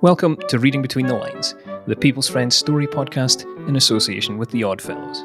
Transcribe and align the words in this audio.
Welcome 0.00 0.36
to 0.46 0.60
Reading 0.60 0.80
Between 0.80 1.08
the 1.08 1.16
Lines, 1.16 1.56
the 1.88 1.96
People's 1.96 2.28
Friends 2.28 2.54
story 2.54 2.86
podcast 2.86 3.42
in 3.68 3.74
association 3.74 4.38
with 4.38 4.48
the 4.52 4.62
Oddfellows. 4.62 5.24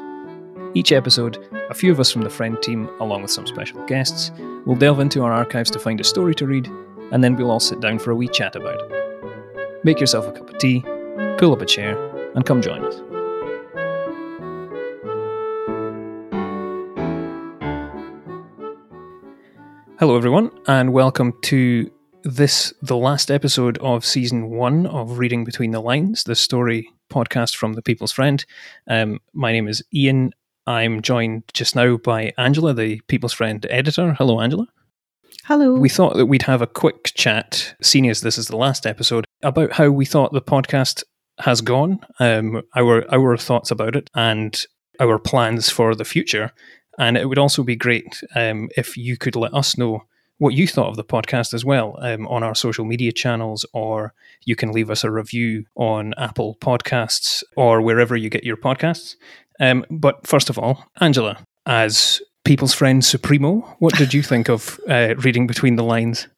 Each 0.74 0.90
episode, 0.90 1.38
a 1.70 1.74
few 1.74 1.92
of 1.92 2.00
us 2.00 2.10
from 2.10 2.22
the 2.22 2.28
Friend 2.28 2.60
team, 2.60 2.90
along 2.98 3.22
with 3.22 3.30
some 3.30 3.46
special 3.46 3.86
guests, 3.86 4.32
will 4.66 4.74
delve 4.74 4.98
into 4.98 5.22
our 5.22 5.32
archives 5.32 5.70
to 5.70 5.78
find 5.78 6.00
a 6.00 6.04
story 6.04 6.34
to 6.34 6.46
read, 6.48 6.66
and 7.12 7.22
then 7.22 7.36
we'll 7.36 7.52
all 7.52 7.60
sit 7.60 7.78
down 7.78 8.00
for 8.00 8.10
a 8.10 8.16
wee 8.16 8.26
chat 8.26 8.56
about 8.56 8.80
it. 8.82 9.84
Make 9.84 10.00
yourself 10.00 10.26
a 10.26 10.32
cup 10.32 10.50
of 10.50 10.58
tea, 10.58 10.80
pull 11.38 11.52
up 11.52 11.62
a 11.62 11.66
chair, 11.66 11.96
and 12.34 12.44
come 12.44 12.60
join 12.60 12.84
us. 12.84 12.96
Hello, 20.00 20.16
everyone, 20.16 20.50
and 20.66 20.92
welcome 20.92 21.32
to 21.42 21.88
this 22.24 22.72
the 22.80 22.96
last 22.96 23.30
episode 23.30 23.76
of 23.78 24.04
season 24.04 24.48
one 24.48 24.86
of 24.86 25.18
Reading 25.18 25.44
Between 25.44 25.72
the 25.72 25.80
Lines, 25.80 26.24
the 26.24 26.34
story 26.34 26.90
podcast 27.12 27.54
from 27.54 27.74
the 27.74 27.82
People's 27.82 28.12
Friend. 28.12 28.44
Um, 28.88 29.20
my 29.34 29.52
name 29.52 29.68
is 29.68 29.82
Ian. 29.94 30.32
I'm 30.66 31.02
joined 31.02 31.44
just 31.52 31.76
now 31.76 31.98
by 31.98 32.32
Angela, 32.38 32.72
the 32.72 33.00
People's 33.08 33.34
Friend 33.34 33.64
editor. 33.68 34.14
Hello, 34.14 34.40
Angela. 34.40 34.66
Hello. 35.44 35.74
We 35.74 35.90
thought 35.90 36.16
that 36.16 36.26
we'd 36.26 36.42
have 36.42 36.62
a 36.62 36.66
quick 36.66 37.12
chat, 37.14 37.74
seeing 37.82 38.08
as 38.08 38.22
this 38.22 38.38
is 38.38 38.48
the 38.48 38.56
last 38.56 38.86
episode, 38.86 39.26
about 39.42 39.72
how 39.72 39.90
we 39.90 40.06
thought 40.06 40.32
the 40.32 40.40
podcast 40.40 41.04
has 41.40 41.60
gone, 41.60 42.00
um, 42.20 42.62
our 42.74 43.04
our 43.12 43.36
thoughts 43.36 43.70
about 43.70 43.96
it, 43.96 44.08
and 44.14 44.64
our 44.98 45.18
plans 45.18 45.68
for 45.68 45.94
the 45.94 46.06
future. 46.06 46.52
And 46.98 47.18
it 47.18 47.28
would 47.28 47.38
also 47.38 47.62
be 47.62 47.76
great 47.76 48.22
um, 48.34 48.70
if 48.76 48.96
you 48.96 49.18
could 49.18 49.36
let 49.36 49.52
us 49.52 49.76
know 49.76 50.04
what 50.38 50.54
you 50.54 50.66
thought 50.66 50.88
of 50.88 50.96
the 50.96 51.04
podcast 51.04 51.54
as 51.54 51.64
well 51.64 51.96
um, 52.00 52.26
on 52.28 52.42
our 52.42 52.54
social 52.54 52.84
media 52.84 53.12
channels, 53.12 53.64
or 53.72 54.12
you 54.44 54.56
can 54.56 54.72
leave 54.72 54.90
us 54.90 55.04
a 55.04 55.10
review 55.10 55.64
on 55.74 56.14
Apple 56.18 56.56
Podcasts 56.60 57.42
or 57.56 57.80
wherever 57.80 58.16
you 58.16 58.28
get 58.28 58.44
your 58.44 58.56
podcasts. 58.56 59.16
Um, 59.60 59.84
but 59.90 60.26
first 60.26 60.50
of 60.50 60.58
all, 60.58 60.84
Angela, 61.00 61.38
as 61.66 62.20
people's 62.44 62.74
friend 62.74 63.04
supremo, 63.04 63.60
what 63.78 63.94
did 63.94 64.12
you 64.12 64.22
think 64.22 64.48
of 64.48 64.78
uh, 64.88 65.14
reading 65.18 65.46
between 65.46 65.76
the 65.76 65.84
lines? 65.84 66.28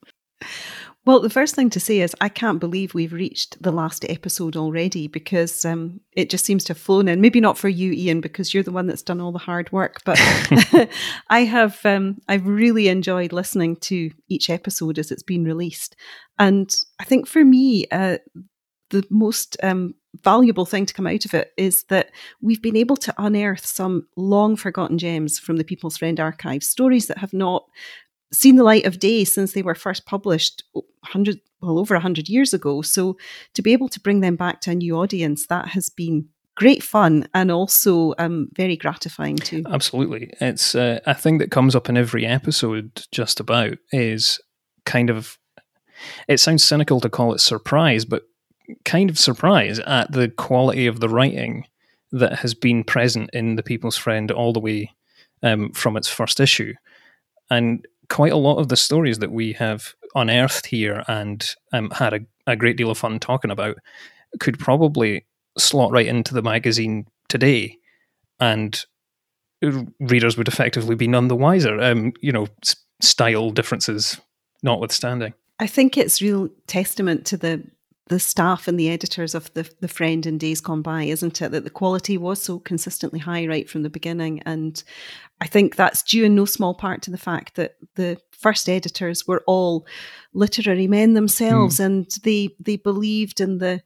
Well, 1.07 1.21
the 1.21 1.31
first 1.31 1.55
thing 1.55 1.71
to 1.71 1.79
say 1.79 2.01
is 2.01 2.17
I 2.21 2.29
can't 2.29 2.59
believe 2.59 2.93
we've 2.93 3.13
reached 3.13 3.63
the 3.63 3.71
last 3.71 4.05
episode 4.09 4.57
already 4.57 5.07
because 5.07 5.65
um, 5.65 6.01
it 6.17 6.29
just 6.29 6.45
seems 6.45 6.65
to 6.65 6.73
have 6.73 6.79
flown 6.79 7.07
in. 7.07 7.21
Maybe 7.21 7.41
not 7.41 7.57
for 7.57 7.69
you, 7.69 7.93
Ian, 7.93 8.21
because 8.21 8.53
you're 8.53 8.65
the 8.65 8.73
one 8.73 8.89
that's 8.89 9.03
done 9.05 9.21
all 9.21 9.31
the 9.31 9.39
hard 9.39 9.71
work. 9.71 10.03
But 10.05 10.19
I 11.31 11.45
have, 11.45 11.79
um, 11.85 12.19
I've 12.29 12.49
really 12.49 12.89
enjoyed 12.89 13.33
listening 13.33 13.77
to 13.83 14.11
each 14.29 14.51
episode 14.51 14.99
as 14.99 15.13
it's 15.13 15.23
been 15.23 15.45
released, 15.45 15.95
and 16.41 16.75
I 16.99 17.05
think 17.05 17.29
for 17.29 17.45
me, 17.45 17.87
uh, 17.93 18.19
the 18.91 19.05
most 19.09 19.57
um, 19.63 19.95
valuable 20.25 20.67
thing 20.67 20.87
to 20.87 20.95
come 20.95 21.07
out 21.07 21.25
of 21.25 21.35
it 21.35 21.53
is 21.57 21.85
that 21.85 22.11
we've 22.41 22.63
been 22.63 22.77
able 22.77 22.97
to 22.97 23.15
unearth 23.19 23.65
some 23.65 24.07
long 24.17 24.57
forgotten 24.57 24.99
gems 24.99 25.39
from 25.39 25.57
the 25.57 25.65
People's 25.65 25.99
Friend 25.99 26.19
archive, 26.19 26.63
stories 26.63 27.07
that 27.07 27.19
have 27.19 27.33
not 27.33 27.65
seen 28.33 28.57
the 28.57 28.65
light 28.65 28.87
of 28.87 28.99
day 28.99 29.25
since 29.25 29.53
they 29.53 29.63
were 29.63 29.75
first 29.75 30.07
published 30.07 30.65
100 30.73 31.41
well 31.61 31.79
over 31.79 31.95
100 31.95 32.29
years 32.29 32.53
ago. 32.53 32.83
So 32.83 33.17
to 33.55 33.63
be 33.63 33.73
able 33.73 33.89
to 33.89 34.01
bring 34.01 34.21
them 34.21 34.37
back 34.37 34.61
to 34.63 34.71
a 34.71 34.75
new 34.75 34.97
audience 34.97 35.47
that 35.47 35.69
has 35.69 35.89
been 35.89 36.29
great 36.55 36.83
fun 36.83 37.29
and 37.35 37.51
also 37.51 38.15
um, 38.19 38.49
very 38.55 38.77
gratifying 38.77 39.37
too. 39.37 39.63
Absolutely. 39.71 40.33
It's 40.41 40.75
uh, 40.75 41.01
a 41.07 41.15
thing 41.15 41.39
that 41.39 41.51
comes 41.51 41.75
up 41.75 41.89
in 41.89 41.97
every 41.97 42.27
episode 42.27 43.03
just 43.13 43.41
about 43.41 43.79
is 43.93 44.41
kind 44.85 45.11
of 45.11 45.39
it 46.29 46.39
sounds 46.39 46.63
cynical 46.63 47.01
to 47.01 47.09
call 47.09 47.35
it 47.35 47.41
surprise 47.41 48.05
but 48.05 48.23
kind 48.85 49.11
of 49.11 49.19
surprise 49.19 49.79
at 49.81 50.13
the 50.13 50.29
quality 50.29 50.87
of 50.87 51.01
the 51.01 51.09
writing 51.09 51.67
that 52.13 52.41
has 52.41 52.55
been 52.55 52.85
present 52.85 53.31
in 53.33 53.57
the 53.57 53.63
people's 53.63 53.97
friend 53.97 54.31
all 54.31 54.53
the 54.53 54.61
way 54.61 54.95
um, 55.43 55.71
from 55.73 55.97
its 55.97 56.09
first 56.09 56.41
issue. 56.41 56.73
And 57.51 57.87
quite 58.09 58.33
a 58.33 58.37
lot 58.37 58.59
of 58.59 58.69
the 58.69 58.77
stories 58.77 59.19
that 59.19 59.33
we 59.33 59.53
have 59.55 59.95
unearthed 60.15 60.67
here 60.67 61.05
and 61.09 61.55
um, 61.73 61.91
had 61.91 62.15
a, 62.15 62.21
a 62.47 62.57
great 62.57 62.77
deal 62.77 62.91
of 62.91 62.99
fun 62.99 63.19
talking 63.19 63.51
about 63.51 63.77
could 64.41 64.59
probably 64.59 65.27
slot 65.59 65.93
right 65.93 66.07
into 66.07 66.35
the 66.35 66.43
magazine 66.43 67.07
today, 67.29 67.79
and 68.41 68.85
readers 70.01 70.37
would 70.37 70.49
effectively 70.49 70.95
be 70.95 71.09
none 71.09 71.29
the 71.29 71.37
wiser. 71.37 71.81
Um, 71.81 72.13
you 72.21 72.33
know, 72.33 72.47
style 73.01 73.51
differences 73.51 74.21
notwithstanding. 74.63 75.35
I 75.59 75.67
think 75.67 75.97
it's 75.97 76.21
real 76.21 76.49
testament 76.67 77.25
to 77.27 77.37
the 77.37 77.65
the 78.09 78.21
staff 78.21 78.69
and 78.69 78.79
the 78.79 78.89
editors 78.89 79.35
of 79.35 79.53
the 79.55 79.69
the 79.81 79.89
friend 79.89 80.27
in 80.27 80.39
days 80.39 80.61
gone 80.61 80.83
by, 80.83 81.05
isn't 81.05 81.43
it? 81.43 81.51
That 81.51 81.65
the 81.65 81.71
quality 81.71 82.17
was 82.17 82.41
so 82.41 82.59
consistently 82.59 83.19
high 83.19 83.47
right 83.47 83.69
from 83.69 83.83
the 83.83 83.91
beginning, 83.91 84.43
and 84.47 84.83
I 85.41 85.47
think 85.47 85.77
that's 85.77 86.03
due 86.03 86.25
in 86.25 86.35
no 86.35 86.45
small 86.45 86.75
part 86.75 87.03
to 87.03 87.11
the 87.11 87.19
fact 87.19 87.57
that 87.57 87.77
the 87.97 88.19
first 88.31 88.69
editors 88.69 89.27
were 89.27 89.43
all 89.47 89.87
literary 90.35 90.87
men 90.87 91.15
themselves, 91.15 91.79
mm. 91.79 91.85
and 91.85 92.11
they 92.23 92.55
they 92.61 92.77
believed 92.77 93.41
in 93.41 93.59
the 93.59 93.83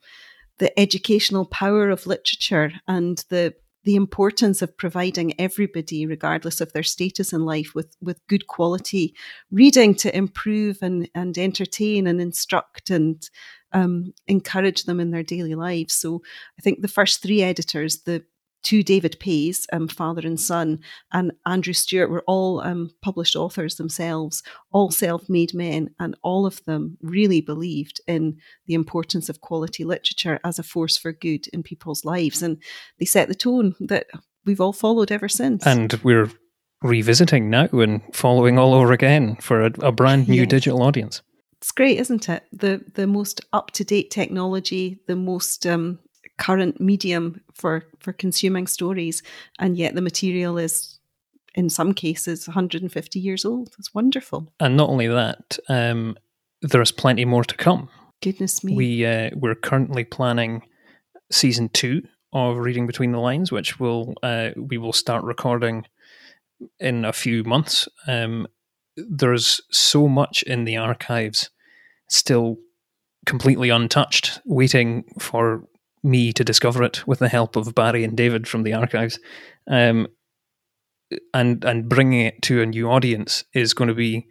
the 0.58 0.78
educational 0.78 1.46
power 1.46 1.88
of 1.88 2.06
literature 2.06 2.72
and 2.86 3.24
the 3.30 3.54
the 3.84 3.96
importance 3.96 4.60
of 4.60 4.76
providing 4.76 5.38
everybody, 5.40 6.06
regardless 6.06 6.60
of 6.60 6.72
their 6.72 6.82
status 6.82 7.32
in 7.32 7.46
life, 7.46 7.74
with, 7.74 7.96
with 8.02 8.20
good 8.28 8.46
quality 8.46 9.14
reading 9.50 9.94
to 9.94 10.14
improve 10.14 10.78
and, 10.82 11.08
and 11.14 11.38
entertain 11.38 12.06
and 12.06 12.20
instruct 12.20 12.90
and 12.90 13.30
um, 13.72 14.12
encourage 14.26 14.84
them 14.84 15.00
in 15.00 15.10
their 15.10 15.22
daily 15.22 15.54
lives. 15.54 15.94
So 15.94 16.22
I 16.58 16.62
think 16.62 16.82
the 16.82 16.88
first 16.88 17.22
three 17.22 17.42
editors, 17.42 18.02
the 18.02 18.24
two 18.62 18.82
David 18.82 19.16
Paes, 19.20 19.66
um, 19.72 19.88
father 19.88 20.22
and 20.26 20.38
son, 20.38 20.80
and 21.12 21.32
Andrew 21.46 21.72
Stewart 21.72 22.10
were 22.10 22.24
all 22.26 22.60
um, 22.60 22.90
published 23.02 23.36
authors 23.36 23.76
themselves, 23.76 24.42
all 24.72 24.90
self 24.90 25.28
made 25.28 25.54
men, 25.54 25.90
and 25.98 26.16
all 26.22 26.46
of 26.46 26.64
them 26.64 26.98
really 27.00 27.40
believed 27.40 28.00
in 28.06 28.36
the 28.66 28.74
importance 28.74 29.28
of 29.28 29.40
quality 29.40 29.84
literature 29.84 30.40
as 30.44 30.58
a 30.58 30.62
force 30.62 30.96
for 30.96 31.12
good 31.12 31.46
in 31.48 31.62
people's 31.62 32.04
lives. 32.04 32.42
And 32.42 32.58
they 32.98 33.06
set 33.06 33.28
the 33.28 33.34
tone 33.34 33.74
that 33.80 34.06
we've 34.44 34.60
all 34.60 34.72
followed 34.72 35.10
ever 35.10 35.28
since. 35.28 35.66
And 35.66 35.92
we're 36.02 36.30
revisiting 36.82 37.50
now 37.50 37.68
and 37.72 38.02
following 38.14 38.58
all 38.58 38.74
over 38.74 38.92
again 38.92 39.36
for 39.36 39.66
a, 39.66 39.72
a 39.80 39.92
brand 39.92 40.28
new 40.28 40.42
yes. 40.42 40.48
digital 40.48 40.82
audience. 40.82 41.22
It's 41.60 41.72
great, 41.72 41.98
isn't 41.98 42.28
it? 42.28 42.44
The 42.52 42.82
the 42.94 43.06
most 43.06 43.42
up 43.52 43.70
to 43.72 43.84
date 43.84 44.10
technology, 44.10 44.98
the 45.06 45.16
most 45.16 45.66
um, 45.66 45.98
current 46.38 46.80
medium 46.80 47.42
for 47.54 47.84
for 47.98 48.12
consuming 48.12 48.66
stories, 48.66 49.22
and 49.58 49.76
yet 49.76 49.94
the 49.94 50.00
material 50.00 50.56
is 50.56 50.98
in 51.54 51.68
some 51.68 51.92
cases 51.92 52.46
150 52.46 53.20
years 53.20 53.44
old. 53.44 53.74
It's 53.78 53.92
wonderful. 53.92 54.52
And 54.60 54.76
not 54.76 54.88
only 54.88 55.08
that, 55.08 55.58
um, 55.68 56.16
there's 56.62 56.92
plenty 56.92 57.24
more 57.24 57.44
to 57.44 57.56
come. 57.56 57.88
Goodness 58.22 58.64
me. 58.64 58.74
We 58.74 59.04
uh, 59.04 59.30
we're 59.34 59.54
currently 59.54 60.04
planning 60.04 60.62
season 61.30 61.68
two 61.68 62.02
of 62.32 62.56
Reading 62.56 62.86
Between 62.86 63.12
the 63.12 63.18
Lines, 63.18 63.52
which 63.52 63.78
will 63.78 64.14
uh, 64.22 64.50
we 64.56 64.78
will 64.78 64.92
start 64.92 65.24
recording 65.24 65.84
in 66.78 67.04
a 67.04 67.12
few 67.12 67.44
months. 67.44 67.88
Um, 68.06 68.46
there's 68.96 69.60
so 69.70 70.08
much 70.08 70.42
in 70.44 70.64
the 70.64 70.76
archives 70.76 71.50
still 72.08 72.56
completely 73.26 73.70
untouched, 73.70 74.40
waiting 74.44 75.04
for 75.18 75.64
me 76.02 76.32
to 76.32 76.44
discover 76.44 76.82
it 76.82 77.06
with 77.06 77.18
the 77.18 77.28
help 77.28 77.56
of 77.56 77.74
Barry 77.74 78.04
and 78.04 78.16
David 78.16 78.48
from 78.48 78.62
the 78.62 78.72
archives, 78.72 79.18
um, 79.68 80.06
and 81.34 81.64
and 81.64 81.88
bringing 81.88 82.22
it 82.22 82.42
to 82.42 82.62
a 82.62 82.66
new 82.66 82.88
audience 82.88 83.44
is 83.52 83.74
going 83.74 83.88
to 83.88 83.94
be 83.94 84.26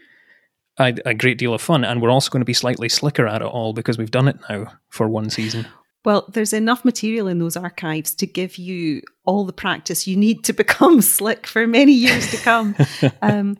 a, 0.79 0.95
a, 1.05 1.13
great 1.13 1.37
deal 1.37 1.53
of 1.53 1.61
fun. 1.61 1.83
And 1.83 2.01
we're 2.01 2.09
also 2.09 2.29
going 2.31 2.41
to 2.41 2.45
be 2.45 2.53
slightly 2.53 2.89
slicker 2.89 3.27
at 3.27 3.41
it 3.41 3.45
all 3.45 3.73
because 3.73 3.97
we've 3.97 4.11
done 4.11 4.27
it 4.27 4.39
now 4.49 4.73
for 4.89 5.07
one 5.07 5.29
season. 5.29 5.67
Well, 6.09 6.25
there's 6.27 6.53
enough 6.53 6.83
material 6.83 7.27
in 7.27 7.37
those 7.37 7.55
archives 7.55 8.15
to 8.15 8.25
give 8.25 8.57
you 8.57 9.03
all 9.25 9.45
the 9.45 9.53
practice 9.53 10.07
you 10.07 10.17
need 10.17 10.43
to 10.45 10.53
become 10.63 11.03
slick 11.03 11.45
for 11.45 11.67
many 11.67 11.91
years 11.91 12.31
to 12.31 12.37
come. 12.37 12.75
um, 13.21 13.57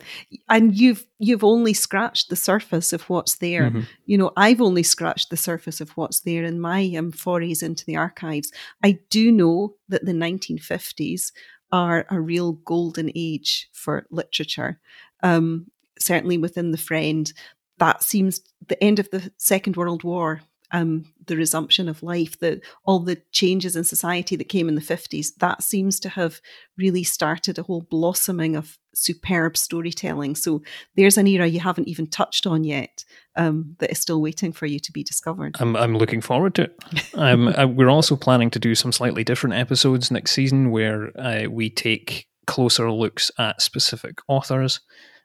and 0.50 0.75
you've 0.75 1.06
you've 1.19 1.44
only 1.44 1.75
scratched 1.75 2.30
the 2.30 2.36
surface 2.36 2.92
of 2.92 3.04
what's 3.04 3.36
there. 3.36 3.69
Mm-hmm. 3.69 3.81
You 4.07 4.18
know, 4.18 4.31
I've 4.36 4.62
only 4.62 4.81
scratched 4.81 5.30
the 5.30 5.38
surface 5.38 5.80
of 5.80 5.92
what's 5.92 6.22
there 6.22 6.44
in 6.44 6.60
my 6.60 6.92
um, 6.98 7.12
forays 7.12 7.62
into 7.62 7.86
the 7.86 7.98
archives. 7.98 8.51
I 8.84 8.98
do 9.12 9.31
know 9.31 9.75
that 9.90 10.06
the 10.06 10.13
1950s 10.13 11.31
are 11.72 12.07
a 12.10 12.19
real 12.19 12.54
golden 12.54 13.12
age 13.13 13.69
for 13.74 14.07
literature. 14.10 14.80
Um, 15.22 15.68
certainly 16.00 16.40
within 16.40 16.72
the 16.72 16.80
Friend, 16.80 17.31
that 17.78 18.01
seems 18.01 18.42
the 18.68 18.84
end 18.84 18.98
of 18.98 19.12
the 19.12 19.31
Second 19.38 19.78
World 19.78 20.04
War 20.04 20.42
um, 20.71 21.06
the 21.25 21.36
resumption 21.36 21.89
of 21.89 22.04
life, 22.04 22.39
the 22.39 22.62
all 22.83 23.00
the 23.00 23.21
changes 23.31 23.75
in 23.75 23.83
society 23.83 24.36
that 24.36 24.50
came 24.50 24.68
in 24.68 24.75
the 24.75 24.81
fifties, 24.81 25.33
that 25.36 25.63
seems 25.63 26.00
to 26.01 26.10
have 26.10 26.42
really 26.77 27.04
started 27.04 27.57
a 27.57 27.63
whole 27.63 27.81
blossoming 27.81 28.56
of 28.56 28.77
superb 28.94 29.56
storytelling. 29.56 30.36
So 30.36 30.62
there's 30.95 31.18
an 31.18 31.27
era 31.27 31.48
you 31.48 31.60
haven't 31.60 31.88
even 31.88 32.07
touched 32.07 32.45
on 32.45 32.63
yet 32.63 33.04
um, 33.36 33.75
that 33.80 33.92
is 33.92 34.00
still 34.00 34.21
waiting 34.21 34.51
for 34.51 34.66
you 34.66 34.80
to 34.80 34.92
be 34.92 35.04
discovered. 35.04 35.56
I'm 35.60 35.75
I'm 35.75 35.98
looking 35.98 36.21
forward 36.21 36.56
to 36.56 36.63
it. 36.63 36.80
um, 37.13 37.48
uh, 37.48 37.68
we're 37.68 37.89
also 37.89 38.15
planning 38.15 38.50
to 38.51 38.60
do 38.60 38.75
some 38.75 38.92
slightly 38.92 39.24
different 39.24 39.56
episodes 39.56 40.12
next 40.12 40.31
season 40.31 40.72
where 40.72 41.12
uh, 41.19 41.50
we 41.50 41.69
take 41.69 42.27
closer 42.48 42.92
looks 42.92 43.30
at 43.38 43.62
specific 43.62 44.19
authors 44.27 44.81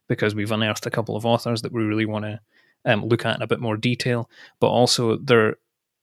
because 0.09 0.35
we've 0.35 0.53
unearthed 0.53 0.87
a 0.87 0.91
couple 0.91 1.17
of 1.17 1.25
authors 1.25 1.63
that 1.63 1.73
we 1.73 1.83
really 1.83 2.05
want 2.05 2.25
to 2.25 2.39
um, 2.85 3.05
look 3.05 3.25
at 3.25 3.37
in 3.37 3.43
a 3.43 3.47
bit 3.47 3.61
more 3.61 3.77
detail. 3.77 4.29
But 4.61 4.69
also, 4.69 5.17
there 5.17 5.57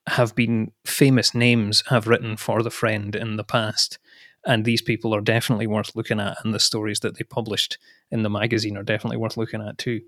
have 0.07 0.35
been 0.35 0.71
famous 0.85 1.35
names 1.35 1.83
have 1.87 2.07
written 2.07 2.37
for 2.37 2.63
the 2.63 2.71
friend 2.71 3.15
in 3.15 3.37
the 3.37 3.43
past, 3.43 3.99
and 4.45 4.65
these 4.65 4.81
people 4.81 5.13
are 5.15 5.21
definitely 5.21 5.67
worth 5.67 5.95
looking 5.95 6.19
at, 6.19 6.37
and 6.43 6.53
the 6.53 6.59
stories 6.59 6.99
that 7.01 7.17
they 7.17 7.23
published 7.23 7.77
in 8.09 8.23
the 8.23 8.29
magazine 8.29 8.77
are 8.77 8.83
definitely 8.83 9.17
worth 9.17 9.37
looking 9.37 9.61
at 9.61 9.77
too. 9.77 10.01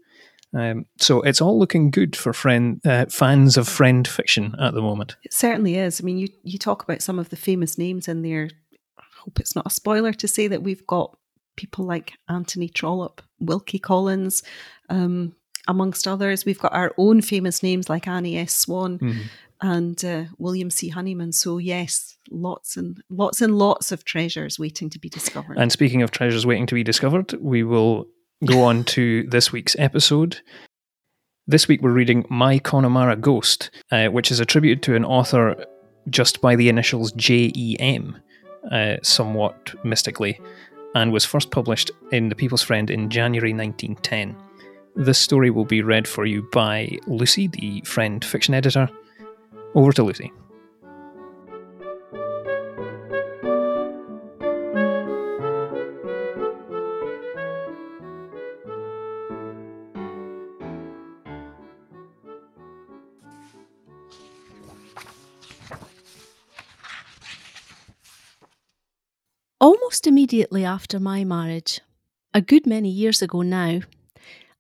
Um, 0.55 0.85
so 0.99 1.21
it's 1.21 1.41
all 1.41 1.57
looking 1.57 1.89
good 1.89 2.15
for 2.15 2.31
friend 2.31 2.79
uh, 2.85 3.07
fans 3.07 3.57
of 3.57 3.67
friend 3.67 4.07
fiction 4.07 4.55
at 4.59 4.73
the 4.73 4.81
moment. 4.81 5.15
It 5.23 5.33
certainly 5.33 5.77
is. 5.77 5.99
I 5.99 6.03
mean, 6.03 6.17
you 6.17 6.27
you 6.43 6.59
talk 6.59 6.83
about 6.83 7.01
some 7.01 7.17
of 7.19 7.29
the 7.29 7.35
famous 7.35 7.77
names 7.77 8.07
in 8.07 8.21
there. 8.21 8.49
I 8.97 9.03
hope 9.23 9.39
it's 9.39 9.55
not 9.55 9.67
a 9.67 9.71
spoiler 9.71 10.13
to 10.13 10.27
say 10.27 10.47
that 10.47 10.63
we've 10.63 10.85
got 10.85 11.17
people 11.55 11.85
like 11.85 12.13
Anthony 12.29 12.69
Trollope, 12.69 13.21
Wilkie 13.39 13.79
Collins, 13.79 14.43
um, 14.89 15.35
amongst 15.67 16.07
others. 16.07 16.45
We've 16.45 16.59
got 16.59 16.73
our 16.73 16.93
own 16.97 17.21
famous 17.21 17.63
names 17.63 17.89
like 17.89 18.07
Annie 18.07 18.37
S. 18.37 18.55
Swan 18.55 18.99
mm-hmm. 18.99 19.21
and 19.61 20.03
uh, 20.03 20.23
William 20.37 20.69
C. 20.69 20.89
Honeyman. 20.89 21.31
So 21.31 21.57
yes, 21.57 22.17
lots 22.29 22.77
and 22.77 23.01
lots 23.09 23.41
and 23.41 23.57
lots 23.57 23.91
of 23.91 24.03
treasures 24.05 24.59
waiting 24.59 24.89
to 24.91 24.99
be 24.99 25.09
discovered. 25.09 25.57
And 25.57 25.71
speaking 25.71 26.01
of 26.01 26.11
treasures 26.11 26.45
waiting 26.45 26.67
to 26.67 26.75
be 26.75 26.83
discovered, 26.83 27.33
we 27.39 27.63
will 27.63 28.07
go 28.45 28.63
on 28.63 28.83
to 28.83 29.23
this 29.29 29.51
week's 29.51 29.75
episode. 29.79 30.41
This 31.47 31.67
week 31.67 31.81
we're 31.81 31.91
reading 31.91 32.25
My 32.29 32.59
Connemara 32.59 33.15
Ghost, 33.17 33.69
uh, 33.91 34.07
which 34.07 34.31
is 34.31 34.39
attributed 34.39 34.81
to 34.83 34.95
an 34.95 35.05
author 35.05 35.65
just 36.09 36.41
by 36.41 36.55
the 36.55 36.69
initials 36.69 37.11
J.E.M., 37.13 38.17
uh, 38.71 38.97
somewhat 39.01 39.73
mystically, 39.83 40.39
and 40.95 41.11
was 41.11 41.25
first 41.25 41.51
published 41.51 41.91
in 42.11 42.29
The 42.29 42.35
People's 42.35 42.61
Friend 42.61 42.89
in 42.89 43.09
January 43.09 43.53
1910. 43.53 44.37
This 44.95 45.17
story 45.17 45.49
will 45.49 45.65
be 45.65 45.81
read 45.81 46.07
for 46.07 46.25
you 46.25 46.47
by 46.51 46.97
Lucy, 47.07 47.47
the 47.47 47.81
friend 47.81 48.23
fiction 48.23 48.53
editor. 48.53 48.89
Over 49.73 49.91
to 49.93 50.03
Lucy. 50.03 50.31
Almost 69.59 70.07
immediately 70.07 70.65
after 70.65 70.99
my 70.99 71.23
marriage, 71.23 71.79
a 72.33 72.41
good 72.41 72.67
many 72.67 72.89
years 72.89 73.21
ago 73.21 73.41
now, 73.41 73.79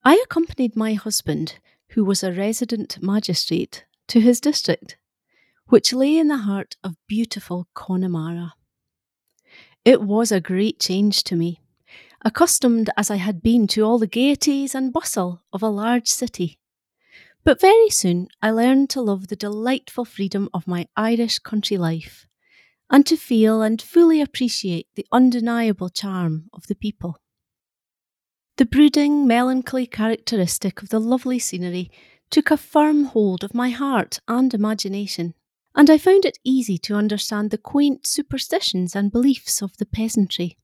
I 0.05 0.21
accompanied 0.25 0.75
my 0.75 0.95
husband, 0.95 1.59
who 1.91 2.03
was 2.03 2.23
a 2.23 2.33
resident 2.33 3.01
magistrate, 3.01 3.85
to 4.09 4.19
his 4.19 4.41
district, 4.41 4.97
which 5.67 5.93
lay 5.93 6.17
in 6.17 6.27
the 6.27 6.39
heart 6.39 6.75
of 6.83 6.97
beautiful 7.07 7.69
Connemara. 7.73 8.53
It 9.85 10.01
was 10.01 10.29
a 10.29 10.41
great 10.41 10.81
change 10.81 11.23
to 11.23 11.37
me, 11.37 11.61
accustomed 12.25 12.89
as 12.97 13.09
I 13.09 13.15
had 13.15 13.41
been 13.41 13.65
to 13.67 13.83
all 13.83 13.97
the 13.97 14.05
gaieties 14.05 14.75
and 14.75 14.91
bustle 14.91 15.41
of 15.53 15.63
a 15.63 15.69
large 15.69 16.09
city. 16.09 16.59
But 17.45 17.61
very 17.61 17.89
soon 17.89 18.27
I 18.41 18.51
learned 18.51 18.89
to 18.91 19.01
love 19.01 19.27
the 19.29 19.37
delightful 19.37 20.03
freedom 20.03 20.49
of 20.53 20.67
my 20.67 20.87
Irish 20.97 21.39
country 21.39 21.77
life, 21.77 22.27
and 22.89 23.05
to 23.05 23.15
feel 23.15 23.61
and 23.61 23.81
fully 23.81 24.19
appreciate 24.19 24.87
the 24.95 25.07
undeniable 25.13 25.87
charm 25.87 26.49
of 26.51 26.67
the 26.67 26.75
people. 26.75 27.21
The 28.57 28.65
brooding, 28.67 29.25
melancholy 29.25 29.87
characteristic 29.87 30.83
of 30.83 30.89
the 30.89 30.99
lovely 30.99 31.39
scenery 31.39 31.89
took 32.29 32.51
a 32.51 32.57
firm 32.57 33.05
hold 33.05 33.43
of 33.43 33.55
my 33.55 33.71
heart 33.71 34.19
and 34.27 34.53
imagination, 34.53 35.33
and 35.73 35.89
I 35.89 35.97
found 35.97 36.23
it 36.23 36.37
easy 36.43 36.77
to 36.79 36.93
understand 36.93 37.49
the 37.49 37.57
quaint 37.57 38.05
superstitions 38.05 38.95
and 38.95 39.11
beliefs 39.11 39.63
of 39.63 39.75
the 39.77 39.87
peasantry. 39.87 40.59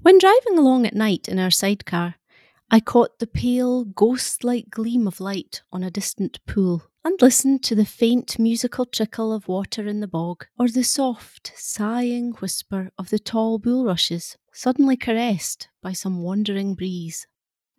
When 0.00 0.18
driving 0.18 0.58
along 0.58 0.84
at 0.84 0.94
night 0.94 1.28
in 1.28 1.38
our 1.38 1.52
sidecar, 1.52 2.16
I 2.72 2.80
caught 2.80 3.20
the 3.20 3.26
pale, 3.28 3.84
ghost 3.84 4.42
like 4.42 4.68
gleam 4.68 5.06
of 5.06 5.20
light 5.20 5.62
on 5.72 5.84
a 5.84 5.92
distant 5.92 6.44
pool, 6.44 6.90
and 7.08 7.22
listened 7.22 7.62
to 7.62 7.74
the 7.74 7.86
faint 7.86 8.38
musical 8.38 8.84
trickle 8.84 9.32
of 9.32 9.48
water 9.48 9.88
in 9.88 10.00
the 10.00 10.06
bog, 10.06 10.44
or 10.58 10.68
the 10.68 10.84
soft, 10.84 11.50
sighing 11.56 12.32
whisper 12.32 12.90
of 12.98 13.08
the 13.08 13.18
tall 13.18 13.58
bulrushes 13.58 14.36
suddenly 14.52 14.94
caressed 14.94 15.68
by 15.82 15.90
some 15.90 16.20
wandering 16.20 16.74
breeze. 16.74 17.26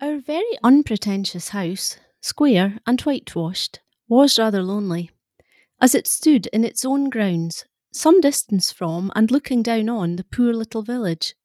Our 0.02 0.18
very 0.18 0.58
unpretentious 0.64 1.50
house, 1.50 1.98
square 2.22 2.80
and 2.88 3.00
whitewashed, 3.02 3.82
was 4.08 4.40
rather 4.40 4.64
lonely, 4.64 5.12
as 5.80 5.94
it 5.94 6.08
stood 6.08 6.48
in 6.48 6.64
its 6.64 6.84
own 6.84 7.12
grounds, 7.12 7.66
some 7.92 8.22
distance 8.22 8.72
from 8.72 9.12
and 9.16 9.30
looking 9.30 9.62
down 9.62 9.90
on 9.90 10.16
the 10.16 10.24
poor 10.24 10.54
little 10.54 10.82
village. 10.82 11.36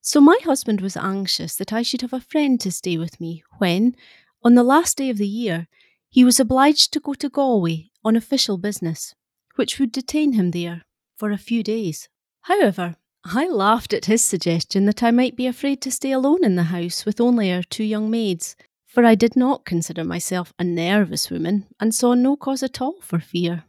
So 0.00 0.20
my 0.20 0.38
husband 0.44 0.80
was 0.80 0.96
anxious 0.96 1.56
that 1.56 1.72
I 1.72 1.82
should 1.82 2.02
have 2.02 2.12
a 2.12 2.20
friend 2.20 2.60
to 2.60 2.70
stay 2.70 2.96
with 2.96 3.20
me 3.20 3.42
when, 3.58 3.96
on 4.44 4.54
the 4.54 4.62
last 4.62 4.96
day 4.96 5.10
of 5.10 5.18
the 5.18 5.26
year, 5.26 5.66
he 6.14 6.24
was 6.24 6.38
obliged 6.38 6.92
to 6.92 7.00
go 7.00 7.12
to 7.12 7.28
Galway 7.28 7.90
on 8.04 8.14
official 8.14 8.56
business, 8.56 9.16
which 9.56 9.80
would 9.80 9.90
detain 9.90 10.34
him 10.34 10.52
there 10.52 10.82
for 11.16 11.32
a 11.32 11.36
few 11.36 11.64
days. 11.64 12.08
However, 12.42 12.94
I 13.24 13.48
laughed 13.48 13.92
at 13.92 14.04
his 14.04 14.24
suggestion 14.24 14.86
that 14.86 15.02
I 15.02 15.10
might 15.10 15.34
be 15.34 15.48
afraid 15.48 15.80
to 15.80 15.90
stay 15.90 16.12
alone 16.12 16.44
in 16.44 16.54
the 16.54 16.70
house 16.74 17.04
with 17.04 17.20
only 17.20 17.52
our 17.52 17.64
two 17.64 17.82
young 17.82 18.12
maids, 18.12 18.54
for 18.86 19.04
I 19.04 19.16
did 19.16 19.34
not 19.34 19.64
consider 19.64 20.04
myself 20.04 20.52
a 20.56 20.62
nervous 20.62 21.32
woman 21.32 21.66
and 21.80 21.92
saw 21.92 22.14
no 22.14 22.36
cause 22.36 22.62
at 22.62 22.80
all 22.80 23.00
for 23.00 23.18
fear. 23.18 23.64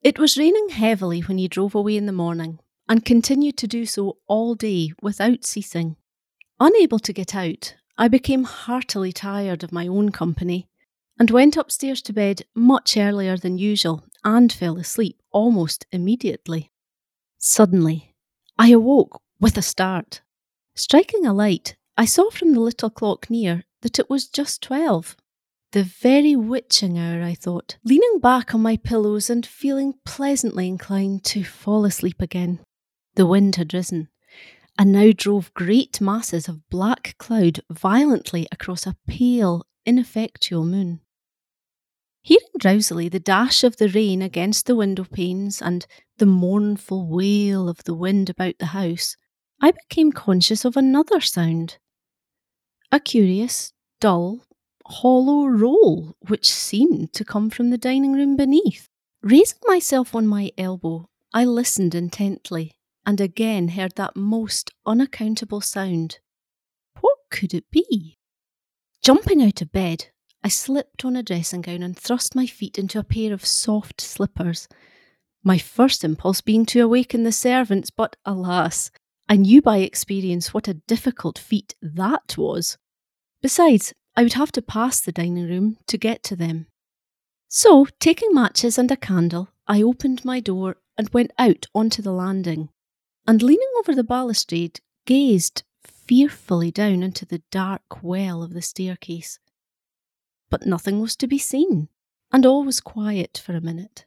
It 0.00 0.18
was 0.18 0.38
raining 0.38 0.70
heavily 0.70 1.20
when 1.20 1.36
he 1.36 1.46
drove 1.46 1.74
away 1.74 1.98
in 1.98 2.06
the 2.06 2.12
morning, 2.12 2.58
and 2.88 3.04
continued 3.04 3.58
to 3.58 3.66
do 3.66 3.84
so 3.84 4.16
all 4.26 4.54
day 4.54 4.92
without 5.02 5.44
ceasing. 5.44 5.96
Unable 6.58 7.00
to 7.00 7.12
get 7.12 7.34
out, 7.34 7.74
I 7.98 8.08
became 8.08 8.44
heartily 8.44 9.12
tired 9.12 9.62
of 9.62 9.72
my 9.72 9.86
own 9.86 10.10
company, 10.10 10.68
and 11.22 11.30
went 11.30 11.56
upstairs 11.56 12.02
to 12.02 12.12
bed 12.12 12.42
much 12.52 12.96
earlier 12.96 13.36
than 13.36 13.56
usual 13.56 14.02
and 14.24 14.52
fell 14.52 14.76
asleep 14.76 15.22
almost 15.30 15.86
immediately. 15.92 16.72
Suddenly, 17.38 18.16
I 18.58 18.72
awoke 18.72 19.22
with 19.38 19.56
a 19.56 19.62
start. 19.62 20.20
Striking 20.74 21.24
a 21.24 21.32
light, 21.32 21.76
I 21.96 22.06
saw 22.06 22.28
from 22.30 22.54
the 22.54 22.60
little 22.60 22.90
clock 22.90 23.30
near 23.30 23.62
that 23.82 24.00
it 24.00 24.10
was 24.10 24.26
just 24.26 24.62
twelve. 24.62 25.16
The 25.70 25.84
very 25.84 26.34
witching 26.34 26.98
hour, 26.98 27.22
I 27.22 27.34
thought, 27.34 27.76
leaning 27.84 28.18
back 28.18 28.52
on 28.52 28.60
my 28.60 28.76
pillows 28.76 29.30
and 29.30 29.46
feeling 29.46 29.94
pleasantly 30.04 30.66
inclined 30.66 31.22
to 31.26 31.44
fall 31.44 31.84
asleep 31.84 32.20
again. 32.20 32.58
The 33.14 33.26
wind 33.26 33.54
had 33.54 33.72
risen, 33.72 34.08
and 34.76 34.90
now 34.90 35.12
drove 35.16 35.54
great 35.54 36.00
masses 36.00 36.48
of 36.48 36.68
black 36.68 37.14
cloud 37.18 37.60
violently 37.70 38.48
across 38.50 38.88
a 38.88 38.96
pale, 39.06 39.64
ineffectual 39.86 40.64
moon. 40.64 40.98
Hearing 42.22 42.46
drowsily 42.58 43.08
the 43.08 43.18
dash 43.18 43.64
of 43.64 43.76
the 43.76 43.88
rain 43.88 44.22
against 44.22 44.66
the 44.66 44.76
window 44.76 45.04
panes 45.04 45.60
and 45.60 45.84
the 46.18 46.26
mournful 46.26 47.08
wail 47.08 47.68
of 47.68 47.82
the 47.84 47.94
wind 47.94 48.30
about 48.30 48.58
the 48.58 48.66
house, 48.66 49.16
I 49.60 49.72
became 49.72 50.12
conscious 50.12 50.64
of 50.64 50.76
another 50.76 51.20
sound. 51.20 51.78
A 52.92 53.00
curious, 53.00 53.72
dull, 54.00 54.46
hollow 54.86 55.46
roll 55.46 56.14
which 56.28 56.50
seemed 56.50 57.12
to 57.14 57.24
come 57.24 57.50
from 57.50 57.70
the 57.70 57.78
dining 57.78 58.12
room 58.12 58.36
beneath. 58.36 58.88
Raising 59.22 59.58
myself 59.66 60.14
on 60.14 60.26
my 60.26 60.52
elbow, 60.56 61.08
I 61.32 61.44
listened 61.44 61.94
intently 61.94 62.72
and 63.04 63.20
again 63.20 63.68
heard 63.68 63.96
that 63.96 64.14
most 64.14 64.70
unaccountable 64.86 65.60
sound. 65.60 66.20
What 67.00 67.18
could 67.30 67.52
it 67.52 67.68
be? 67.70 68.18
Jumping 69.02 69.42
out 69.42 69.60
of 69.60 69.72
bed, 69.72 70.11
I 70.44 70.48
slipped 70.48 71.04
on 71.04 71.14
a 71.14 71.22
dressing 71.22 71.60
gown 71.60 71.82
and 71.82 71.96
thrust 71.96 72.34
my 72.34 72.46
feet 72.46 72.78
into 72.78 72.98
a 72.98 73.04
pair 73.04 73.32
of 73.32 73.46
soft 73.46 74.00
slippers. 74.00 74.68
My 75.44 75.58
first 75.58 76.02
impulse 76.02 76.40
being 76.40 76.66
to 76.66 76.80
awaken 76.80 77.22
the 77.22 77.32
servants, 77.32 77.90
but 77.90 78.16
alas, 78.24 78.90
I 79.28 79.36
knew 79.36 79.62
by 79.62 79.78
experience 79.78 80.52
what 80.52 80.68
a 80.68 80.74
difficult 80.74 81.38
feat 81.38 81.74
that 81.80 82.36
was. 82.36 82.76
Besides, 83.40 83.94
I 84.16 84.22
would 84.24 84.34
have 84.34 84.52
to 84.52 84.62
pass 84.62 85.00
the 85.00 85.12
dining 85.12 85.48
room 85.48 85.78
to 85.86 85.96
get 85.96 86.22
to 86.24 86.36
them. 86.36 86.66
So, 87.48 87.86
taking 88.00 88.32
matches 88.32 88.78
and 88.78 88.90
a 88.90 88.96
candle, 88.96 89.48
I 89.68 89.82
opened 89.82 90.24
my 90.24 90.40
door 90.40 90.76
and 90.98 91.08
went 91.12 91.32
out 91.38 91.66
onto 91.74 92.02
the 92.02 92.12
landing, 92.12 92.68
and 93.26 93.42
leaning 93.42 93.70
over 93.78 93.94
the 93.94 94.04
balustrade, 94.04 94.80
gazed 95.06 95.62
fearfully 95.82 96.70
down 96.70 97.02
into 97.02 97.24
the 97.24 97.42
dark 97.50 98.02
well 98.02 98.42
of 98.42 98.54
the 98.54 98.62
staircase. 98.62 99.38
But 100.52 100.66
nothing 100.66 101.00
was 101.00 101.16
to 101.16 101.26
be 101.26 101.38
seen, 101.38 101.88
and 102.30 102.44
all 102.44 102.62
was 102.62 102.78
quiet 102.78 103.40
for 103.42 103.56
a 103.56 103.62
minute. 103.62 104.04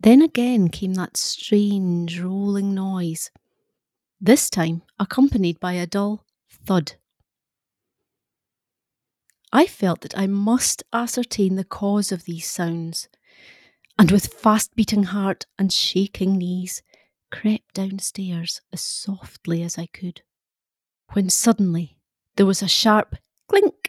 Then 0.00 0.20
again 0.20 0.66
came 0.68 0.94
that 0.94 1.16
strange 1.16 2.18
rolling 2.18 2.74
noise, 2.74 3.30
this 4.20 4.50
time 4.50 4.82
accompanied 4.98 5.60
by 5.60 5.74
a 5.74 5.86
dull 5.86 6.26
thud. 6.50 6.94
I 9.52 9.66
felt 9.66 10.00
that 10.00 10.18
I 10.18 10.26
must 10.26 10.82
ascertain 10.92 11.54
the 11.54 11.62
cause 11.62 12.10
of 12.10 12.24
these 12.24 12.50
sounds, 12.50 13.08
and 13.96 14.10
with 14.10 14.34
fast 14.34 14.74
beating 14.74 15.04
heart 15.04 15.46
and 15.56 15.72
shaking 15.72 16.36
knees, 16.36 16.82
crept 17.30 17.74
downstairs 17.74 18.60
as 18.72 18.80
softly 18.80 19.62
as 19.62 19.78
I 19.78 19.86
could. 19.86 20.22
When 21.12 21.30
suddenly 21.30 21.96
there 22.34 22.46
was 22.46 22.60
a 22.60 22.66
sharp 22.66 23.14
clink 23.46 23.79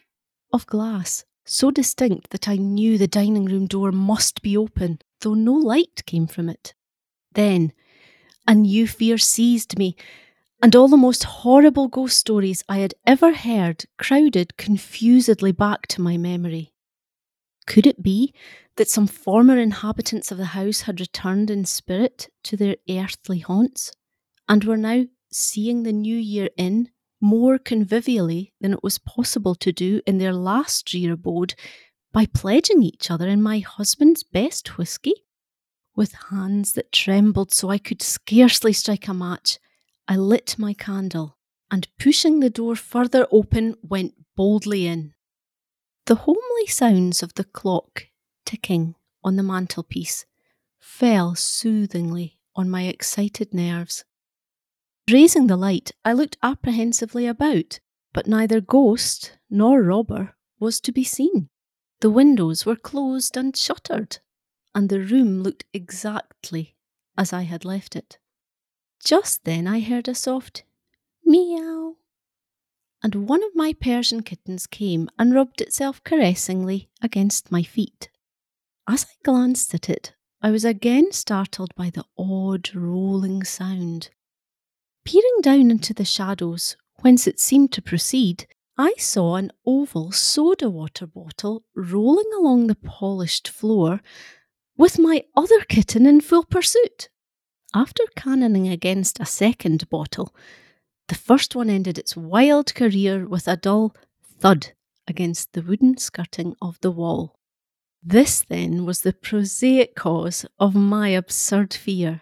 of 0.53 0.67
glass, 0.67 1.25
so 1.45 1.71
distinct 1.71 2.29
that 2.29 2.47
I 2.47 2.55
knew 2.55 2.97
the 2.97 3.07
dining 3.07 3.45
room 3.45 3.67
door 3.67 3.91
must 3.91 4.41
be 4.41 4.55
open, 4.55 4.99
though 5.21 5.33
no 5.33 5.53
light 5.53 6.03
came 6.05 6.27
from 6.27 6.49
it. 6.49 6.73
Then 7.33 7.73
a 8.47 8.55
new 8.55 8.87
fear 8.87 9.17
seized 9.17 9.77
me, 9.77 9.95
and 10.61 10.75
all 10.75 10.87
the 10.87 10.97
most 10.97 11.23
horrible 11.23 11.87
ghost 11.87 12.17
stories 12.17 12.63
I 12.69 12.79
had 12.79 12.93
ever 13.05 13.33
heard 13.33 13.85
crowded 13.97 14.57
confusedly 14.57 15.51
back 15.51 15.87
to 15.87 16.01
my 16.01 16.17
memory. 16.17 16.73
Could 17.65 17.87
it 17.87 18.03
be 18.03 18.33
that 18.75 18.89
some 18.89 19.07
former 19.07 19.57
inhabitants 19.57 20.31
of 20.31 20.37
the 20.37 20.45
house 20.45 20.81
had 20.81 20.99
returned 20.99 21.49
in 21.49 21.65
spirit 21.65 22.29
to 22.43 22.57
their 22.57 22.75
earthly 22.89 23.39
haunts, 23.39 23.91
and 24.47 24.63
were 24.63 24.77
now 24.77 25.05
seeing 25.31 25.83
the 25.83 25.93
new 25.93 26.17
year 26.17 26.49
in 26.57 26.89
more 27.21 27.57
convivially 27.57 28.51
than 28.59 28.73
it 28.73 28.83
was 28.83 28.97
possible 28.97 29.55
to 29.55 29.71
do 29.71 30.01
in 30.05 30.17
their 30.17 30.33
last 30.33 30.85
drear 30.85 31.13
abode 31.13 31.55
by 32.11 32.25
pledging 32.25 32.83
each 32.83 33.09
other 33.09 33.27
in 33.27 33.41
my 33.41 33.59
husband's 33.59 34.23
best 34.23 34.77
whisky? 34.77 35.13
With 35.95 36.13
hands 36.29 36.73
that 36.73 36.91
trembled 36.91 37.53
so 37.53 37.69
I 37.69 37.77
could 37.77 38.01
scarcely 38.01 38.73
strike 38.73 39.07
a 39.07 39.13
match, 39.13 39.59
I 40.07 40.15
lit 40.15 40.55
my 40.57 40.73
candle 40.73 41.37
and, 41.69 41.87
pushing 41.97 42.39
the 42.39 42.49
door 42.49 42.75
further 42.75 43.27
open, 43.31 43.75
went 43.81 44.13
boldly 44.35 44.87
in. 44.87 45.13
The 46.07 46.15
homely 46.15 46.67
sounds 46.67 47.21
of 47.21 47.35
the 47.35 47.43
clock 47.43 48.07
ticking 48.45 48.95
on 49.23 49.35
the 49.35 49.43
mantelpiece 49.43 50.25
fell 50.79 51.35
soothingly 51.35 52.39
on 52.55 52.69
my 52.69 52.83
excited 52.83 53.53
nerves. 53.53 54.03
Raising 55.09 55.47
the 55.47 55.57
light, 55.57 55.91
I 56.05 56.13
looked 56.13 56.37
apprehensively 56.41 57.25
about, 57.25 57.79
but 58.13 58.27
neither 58.27 58.61
ghost 58.61 59.37
nor 59.49 59.81
robber 59.81 60.35
was 60.59 60.79
to 60.81 60.91
be 60.91 61.03
seen. 61.03 61.49
The 61.99 62.09
windows 62.09 62.65
were 62.65 62.75
closed 62.75 63.35
and 63.37 63.55
shuttered, 63.55 64.19
and 64.73 64.89
the 64.89 65.01
room 65.01 65.43
looked 65.43 65.65
exactly 65.73 66.75
as 67.17 67.33
I 67.33 67.43
had 67.43 67.65
left 67.65 67.95
it. 67.95 68.19
Just 69.03 69.43
then 69.43 69.67
I 69.67 69.79
heard 69.81 70.07
a 70.07 70.15
soft 70.15 70.63
meow, 71.25 71.97
and 73.03 73.27
one 73.27 73.43
of 73.43 73.55
my 73.55 73.73
Persian 73.73 74.21
kittens 74.23 74.67
came 74.67 75.09
and 75.17 75.33
rubbed 75.33 75.61
itself 75.61 76.03
caressingly 76.03 76.89
against 77.01 77.51
my 77.51 77.63
feet. 77.63 78.09
As 78.87 79.05
I 79.05 79.13
glanced 79.23 79.73
at 79.73 79.89
it, 79.89 80.13
I 80.41 80.51
was 80.51 80.65
again 80.65 81.11
startled 81.11 81.73
by 81.75 81.89
the 81.89 82.05
odd 82.17 82.73
rolling 82.73 83.43
sound. 83.43 84.09
Peering 85.05 85.41
down 85.41 85.71
into 85.71 85.93
the 85.93 86.05
shadows, 86.05 86.77
whence 87.01 87.27
it 87.27 87.39
seemed 87.39 87.71
to 87.73 87.81
proceed, 87.81 88.47
I 88.77 88.93
saw 88.97 89.35
an 89.35 89.51
oval 89.65 90.11
soda 90.11 90.69
water 90.69 91.07
bottle 91.07 91.63
rolling 91.75 92.31
along 92.37 92.67
the 92.67 92.75
polished 92.75 93.47
floor 93.47 94.01
with 94.77 94.99
my 94.99 95.23
other 95.35 95.61
kitten 95.61 96.05
in 96.05 96.21
full 96.21 96.43
pursuit. 96.43 97.09
After 97.73 98.03
cannoning 98.15 98.67
against 98.67 99.19
a 99.19 99.25
second 99.25 99.89
bottle, 99.89 100.35
the 101.07 101.15
first 101.15 101.55
one 101.55 101.69
ended 101.69 101.97
its 101.97 102.15
wild 102.15 102.73
career 102.73 103.27
with 103.27 103.47
a 103.47 103.57
dull 103.57 103.95
thud 104.39 104.73
against 105.07 105.53
the 105.53 105.61
wooden 105.61 105.97
skirting 105.97 106.55
of 106.61 106.79
the 106.81 106.91
wall. 106.91 107.35
This, 108.03 108.41
then, 108.41 108.85
was 108.85 109.01
the 109.01 109.13
prosaic 109.13 109.95
cause 109.95 110.45
of 110.59 110.73
my 110.73 111.09
absurd 111.09 111.73
fear. 111.73 112.21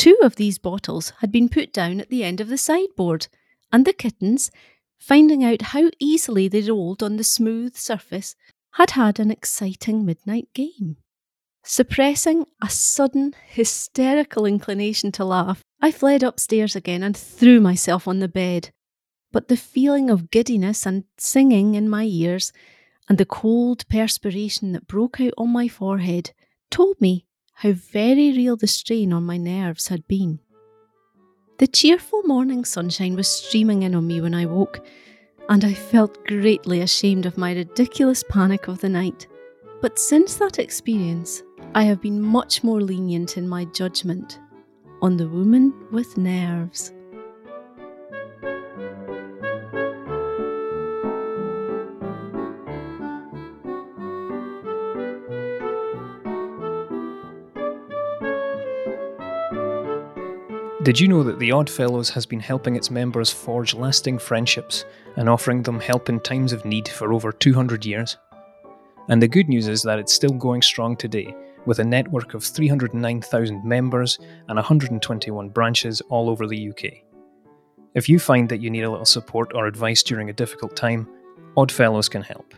Two 0.00 0.16
of 0.22 0.36
these 0.36 0.56
bottles 0.56 1.12
had 1.20 1.30
been 1.30 1.50
put 1.50 1.74
down 1.74 2.00
at 2.00 2.08
the 2.08 2.24
end 2.24 2.40
of 2.40 2.48
the 2.48 2.56
sideboard, 2.56 3.26
and 3.70 3.84
the 3.84 3.92
kittens, 3.92 4.50
finding 4.98 5.44
out 5.44 5.60
how 5.60 5.90
easily 5.98 6.48
they 6.48 6.62
rolled 6.62 7.02
on 7.02 7.18
the 7.18 7.22
smooth 7.22 7.76
surface, 7.76 8.34
had 8.76 8.92
had 8.92 9.20
an 9.20 9.30
exciting 9.30 10.06
midnight 10.06 10.48
game. 10.54 10.96
Suppressing 11.64 12.46
a 12.62 12.70
sudden, 12.70 13.34
hysterical 13.50 14.46
inclination 14.46 15.12
to 15.12 15.24
laugh, 15.26 15.62
I 15.82 15.92
fled 15.92 16.22
upstairs 16.22 16.74
again 16.74 17.02
and 17.02 17.14
threw 17.14 17.60
myself 17.60 18.08
on 18.08 18.20
the 18.20 18.26
bed. 18.26 18.70
But 19.32 19.48
the 19.48 19.56
feeling 19.58 20.08
of 20.08 20.30
giddiness 20.30 20.86
and 20.86 21.04
singing 21.18 21.74
in 21.74 21.90
my 21.90 22.04
ears, 22.04 22.54
and 23.06 23.18
the 23.18 23.26
cold 23.26 23.86
perspiration 23.90 24.72
that 24.72 24.86
broke 24.86 25.20
out 25.20 25.34
on 25.36 25.50
my 25.50 25.68
forehead, 25.68 26.30
told 26.70 26.98
me 27.02 27.26
how 27.60 27.72
very 27.72 28.32
real 28.32 28.56
the 28.56 28.66
strain 28.66 29.12
on 29.12 29.22
my 29.22 29.36
nerves 29.36 29.88
had 29.88 30.08
been. 30.08 30.38
The 31.58 31.66
cheerful 31.66 32.22
morning 32.22 32.64
sunshine 32.64 33.16
was 33.16 33.28
streaming 33.28 33.82
in 33.82 33.94
on 33.94 34.06
me 34.06 34.22
when 34.22 34.32
I 34.32 34.46
woke, 34.46 34.82
and 35.50 35.62
I 35.62 35.74
felt 35.74 36.24
greatly 36.24 36.80
ashamed 36.80 37.26
of 37.26 37.36
my 37.36 37.52
ridiculous 37.52 38.22
panic 38.22 38.66
of 38.66 38.80
the 38.80 38.88
night. 38.88 39.26
But 39.82 39.98
since 39.98 40.36
that 40.36 40.58
experience, 40.58 41.42
I 41.74 41.82
have 41.82 42.00
been 42.00 42.22
much 42.22 42.64
more 42.64 42.80
lenient 42.80 43.36
in 43.36 43.46
my 43.46 43.66
judgment 43.66 44.38
on 45.02 45.18
the 45.18 45.28
woman 45.28 45.74
with 45.92 46.16
nerves. 46.16 46.94
Did 60.82 60.98
you 60.98 61.08
know 61.08 61.22
that 61.24 61.38
the 61.38 61.50
Oddfellows 61.50 62.08
has 62.08 62.24
been 62.24 62.40
helping 62.40 62.74
its 62.74 62.90
members 62.90 63.30
forge 63.30 63.74
lasting 63.74 64.18
friendships 64.18 64.86
and 65.16 65.28
offering 65.28 65.62
them 65.62 65.78
help 65.78 66.08
in 66.08 66.20
times 66.20 66.54
of 66.54 66.64
need 66.64 66.88
for 66.88 67.12
over 67.12 67.32
200 67.32 67.84
years? 67.84 68.16
And 69.08 69.20
the 69.20 69.28
good 69.28 69.46
news 69.46 69.68
is 69.68 69.82
that 69.82 69.98
it's 69.98 70.14
still 70.14 70.32
going 70.32 70.62
strong 70.62 70.96
today 70.96 71.34
with 71.66 71.80
a 71.80 71.84
network 71.84 72.32
of 72.32 72.42
309,000 72.42 73.62
members 73.62 74.18
and 74.48 74.56
121 74.56 75.50
branches 75.50 76.00
all 76.08 76.30
over 76.30 76.46
the 76.46 76.70
UK. 76.70 77.04
If 77.94 78.08
you 78.08 78.18
find 78.18 78.48
that 78.48 78.62
you 78.62 78.70
need 78.70 78.84
a 78.84 78.90
little 78.90 79.04
support 79.04 79.52
or 79.54 79.66
advice 79.66 80.02
during 80.02 80.30
a 80.30 80.32
difficult 80.32 80.76
time, 80.76 81.06
Oddfellows 81.58 82.08
can 82.08 82.22
help. 82.22 82.54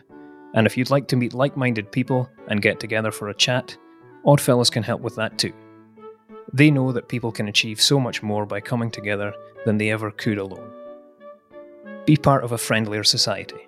And 0.53 0.65
if 0.65 0.77
you'd 0.77 0.91
like 0.91 1.09
to 1.09 1.17
meet 1.17 1.33
like 1.33 1.57
minded 1.57 1.91
people 1.91 2.29
and 2.47 2.61
get 2.61 2.79
together 2.79 3.11
for 3.11 3.27
a 3.27 3.35
chat, 3.35 3.75
Oddfellows 4.25 4.69
can 4.69 4.83
help 4.83 5.01
with 5.01 5.17
that 5.17 5.37
too. 5.37 5.53
They 6.51 6.69
know 6.69 6.91
that 6.91 7.07
people 7.07 7.31
can 7.31 7.47
achieve 7.47 7.81
so 7.81 7.99
much 7.99 8.21
more 8.21 8.45
by 8.45 8.59
coming 8.59 8.91
together 8.91 9.33
than 9.65 9.77
they 9.77 9.91
ever 9.91 10.11
could 10.11 10.37
alone. 10.37 10.71
Be 12.05 12.17
part 12.17 12.43
of 12.43 12.51
a 12.51 12.57
friendlier 12.57 13.03
society. 13.03 13.67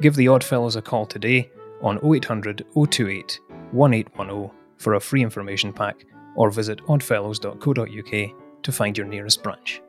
Give 0.00 0.14
the 0.14 0.28
Oddfellows 0.28 0.76
a 0.76 0.82
call 0.82 1.06
today 1.06 1.50
on 1.82 1.98
0800 2.04 2.64
028 2.74 3.40
1810 3.72 4.50
for 4.78 4.94
a 4.94 5.00
free 5.00 5.22
information 5.22 5.72
pack 5.72 6.04
or 6.36 6.50
visit 6.50 6.80
oddfellows.co.uk 6.86 8.62
to 8.62 8.72
find 8.72 8.96
your 8.96 9.06
nearest 9.06 9.42
branch. 9.42 9.82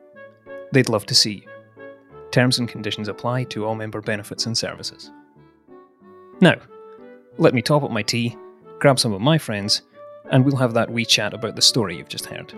They'd 0.72 0.88
love 0.88 1.06
to 1.06 1.14
see 1.14 1.44
you. 1.44 1.48
Terms 2.30 2.58
and 2.58 2.68
conditions 2.68 3.08
apply 3.08 3.44
to 3.44 3.64
all 3.64 3.76
member 3.76 4.00
benefits 4.00 4.46
and 4.46 4.58
services. 4.58 5.10
Now, 6.40 6.56
let 7.38 7.54
me 7.54 7.62
top 7.62 7.84
up 7.84 7.90
my 7.90 8.02
tea, 8.02 8.36
grab 8.80 8.98
some 8.98 9.12
of 9.12 9.20
my 9.20 9.38
friends, 9.38 9.82
and 10.30 10.44
we'll 10.44 10.56
have 10.56 10.74
that 10.74 10.90
wee 10.90 11.04
chat 11.04 11.34
about 11.34 11.56
the 11.56 11.62
story 11.62 11.96
you've 11.96 12.08
just 12.08 12.26
heard. 12.26 12.52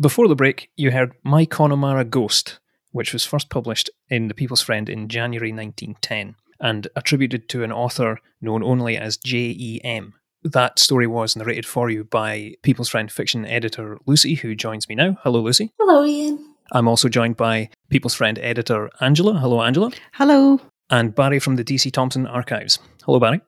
Before 0.00 0.26
the 0.26 0.34
break, 0.34 0.68
you 0.76 0.90
heard 0.90 1.12
My 1.22 1.44
Connemara 1.44 2.04
Ghost 2.04 2.58
which 2.92 3.12
was 3.12 3.24
first 3.24 3.50
published 3.50 3.90
in 4.08 4.28
The 4.28 4.34
People's 4.34 4.62
Friend 4.62 4.88
in 4.88 5.08
January 5.08 5.50
1910 5.50 6.36
and 6.60 6.86
attributed 6.94 7.48
to 7.48 7.64
an 7.64 7.72
author 7.72 8.18
known 8.40 8.62
only 8.62 8.96
as 8.96 9.16
J.E.M. 9.16 10.14
that 10.44 10.78
story 10.78 11.06
was 11.06 11.34
narrated 11.34 11.66
for 11.66 11.90
you 11.90 12.04
by 12.04 12.54
People's 12.62 12.88
Friend 12.88 13.10
fiction 13.10 13.44
editor 13.44 13.98
Lucy, 14.06 14.34
who 14.34 14.54
joins 14.54 14.88
me 14.88 14.94
now. 14.94 15.18
Hello, 15.22 15.40
Lucy. 15.40 15.72
Hello, 15.78 16.04
Ian. 16.04 16.51
I'm 16.74 16.88
also 16.88 17.08
joined 17.10 17.36
by 17.36 17.68
People's 17.90 18.14
Friend 18.14 18.38
editor 18.38 18.88
Angela. 19.00 19.38
Hello, 19.38 19.60
Angela. 19.60 19.92
Hello. 20.14 20.58
And 20.88 21.14
Barry 21.14 21.38
from 21.38 21.56
the 21.56 21.64
DC 21.64 21.92
Thomson 21.92 22.26
Archives. 22.26 22.78
Hello, 23.04 23.20
Barry. 23.20 23.42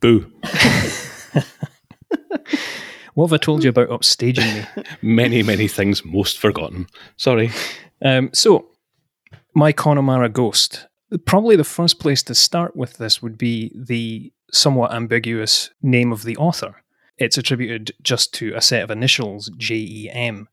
Boo. 0.00 0.30
what 3.14 3.28
have 3.28 3.32
I 3.32 3.38
told 3.38 3.64
you 3.64 3.70
about 3.70 3.88
upstaging 3.88 4.54
me? 4.54 4.84
many, 5.02 5.42
many 5.42 5.66
things 5.66 6.04
most 6.04 6.38
forgotten. 6.38 6.88
Sorry. 7.16 7.50
Um, 8.04 8.28
so, 8.34 8.68
my 9.54 9.72
Connemara 9.72 10.28
Ghost. 10.28 10.88
Probably 11.24 11.56
the 11.56 11.64
first 11.64 11.98
place 11.98 12.22
to 12.24 12.34
start 12.34 12.76
with 12.76 12.98
this 12.98 13.22
would 13.22 13.38
be 13.38 13.72
the 13.74 14.30
somewhat 14.50 14.92
ambiguous 14.92 15.70
name 15.80 16.12
of 16.12 16.24
the 16.24 16.36
author. 16.36 16.82
It's 17.16 17.38
attributed 17.38 17.92
just 18.02 18.34
to 18.34 18.52
a 18.54 18.60
set 18.60 18.82
of 18.82 18.90
initials, 18.90 19.50
JEM. 19.56 20.48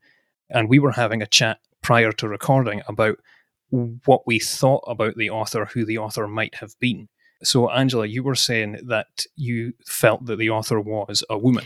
And 0.50 0.70
we 0.70 0.80
were 0.80 0.92
having 0.92 1.22
a 1.22 1.28
chat 1.28 1.60
prior 1.82 2.12
to 2.14 2.28
recording 2.28 2.82
about 2.88 3.18
what 3.70 4.26
we 4.26 4.40
thought 4.40 4.84
about 4.88 5.16
the 5.16 5.30
author, 5.30 5.66
who 5.66 5.86
the 5.86 5.98
author 5.98 6.28
might 6.28 6.56
have 6.56 6.74
been. 6.80 7.08
So, 7.44 7.70
Angela, 7.70 8.06
you 8.06 8.24
were 8.24 8.36
saying 8.36 8.80
that 8.88 9.26
you 9.36 9.74
felt 9.86 10.26
that 10.26 10.38
the 10.38 10.50
author 10.50 10.80
was 10.82 11.24
a 11.30 11.38
woman. 11.38 11.66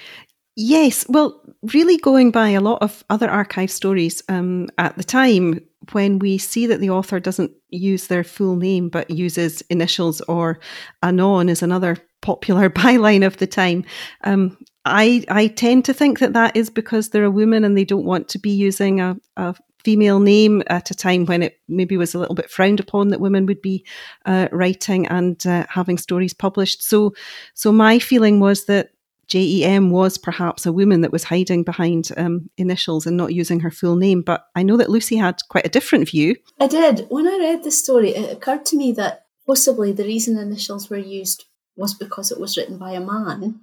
Yes, 0.56 1.06
well, 1.10 1.42
really 1.74 1.98
going 1.98 2.30
by 2.30 2.50
a 2.50 2.62
lot 2.62 2.84
of 2.84 3.04
other 3.10 3.28
archive 3.28 3.72
stories 3.72 4.22
um, 4.30 4.70
at 4.78 4.96
the 4.98 5.04
time, 5.04 5.60
when 5.92 6.20
we 6.20 6.38
see 6.38 6.68
that 6.68 6.80
the 6.80 6.92
author 6.92 7.20
doesn't 7.20 7.52
use 7.70 8.08
their 8.08 8.24
full 8.24 8.56
name 8.56 8.88
but 8.88 9.10
uses 9.10 9.62
initials 9.64 10.22
or 10.22 10.60
anon 11.02 11.50
is 11.50 11.62
another 11.62 11.98
popular 12.22 12.70
byline 12.82 13.26
of 13.26 13.38
the 13.38 13.48
time. 13.48 13.84
Um, 14.24 14.58
I 14.86 15.24
I 15.30 15.48
tend 15.48 15.86
to 15.86 15.94
think 15.94 16.20
that 16.20 16.34
that 16.34 16.56
is 16.56 16.70
because 16.70 17.10
they're 17.10 17.24
a 17.24 17.32
woman 17.32 17.64
and 17.64 17.78
they 17.78 17.86
don't 17.86 18.06
want 18.06 18.28
to 18.30 18.40
be 18.40 18.52
using 18.52 19.02
a, 19.02 19.18
a 19.38 19.56
female 19.84 20.20
name 20.20 20.64
at 20.68 20.92
a 20.92 20.96
time 20.96 21.26
when 21.26 21.44
it 21.44 21.60
maybe 21.68 21.98
was 21.98 22.14
a 22.14 22.20
little 22.20 22.36
bit 22.36 22.50
frowned 22.50 22.80
upon 22.80 23.10
that 23.10 23.20
women 23.20 23.46
would 23.46 23.62
be 23.62 23.86
uh, 24.26 24.48
writing 24.52 25.08
and 25.08 25.46
uh, 25.46 25.66
having 25.70 25.98
stories 25.98 26.34
published. 26.34 26.84
So, 26.84 27.14
so 27.54 27.72
my 27.72 28.00
feeling 28.00 28.40
was 28.40 28.66
that 28.66 28.92
JEM 29.28 29.90
was 29.90 30.18
perhaps 30.18 30.66
a 30.66 30.74
woman 30.74 31.02
that 31.02 31.12
was 31.12 31.24
hiding 31.24 31.64
behind 31.64 32.12
um, 32.18 32.50
initials 32.58 33.06
and 33.06 33.18
not 33.18 33.34
using 33.34 33.62
her 33.62 33.72
full 33.72 33.96
name. 33.96 34.22
But 34.22 34.46
I 34.56 34.64
know 34.64 34.78
that 34.78 34.90
Lucy 34.90 35.16
had 35.16 35.38
quite 35.50 35.66
a 35.66 35.70
different 35.70 36.10
view. 36.10 36.36
I 36.60 36.68
did. 36.68 37.08
When 37.10 37.28
I 37.28 37.38
read 37.38 37.64
the 37.64 37.72
story, 37.72 38.12
it 38.12 38.32
occurred 38.32 38.66
to 38.68 38.78
me 38.78 38.92
that 38.94 39.26
possibly 39.48 39.92
the 39.92 40.04
reason 40.04 40.38
initials 40.38 40.90
were 40.90 40.98
used 40.98 41.46
was 41.76 41.94
because 41.94 42.32
it 42.32 42.40
was 42.40 42.58
written 42.58 42.78
by 42.78 42.92
a 42.92 43.00
man, 43.00 43.62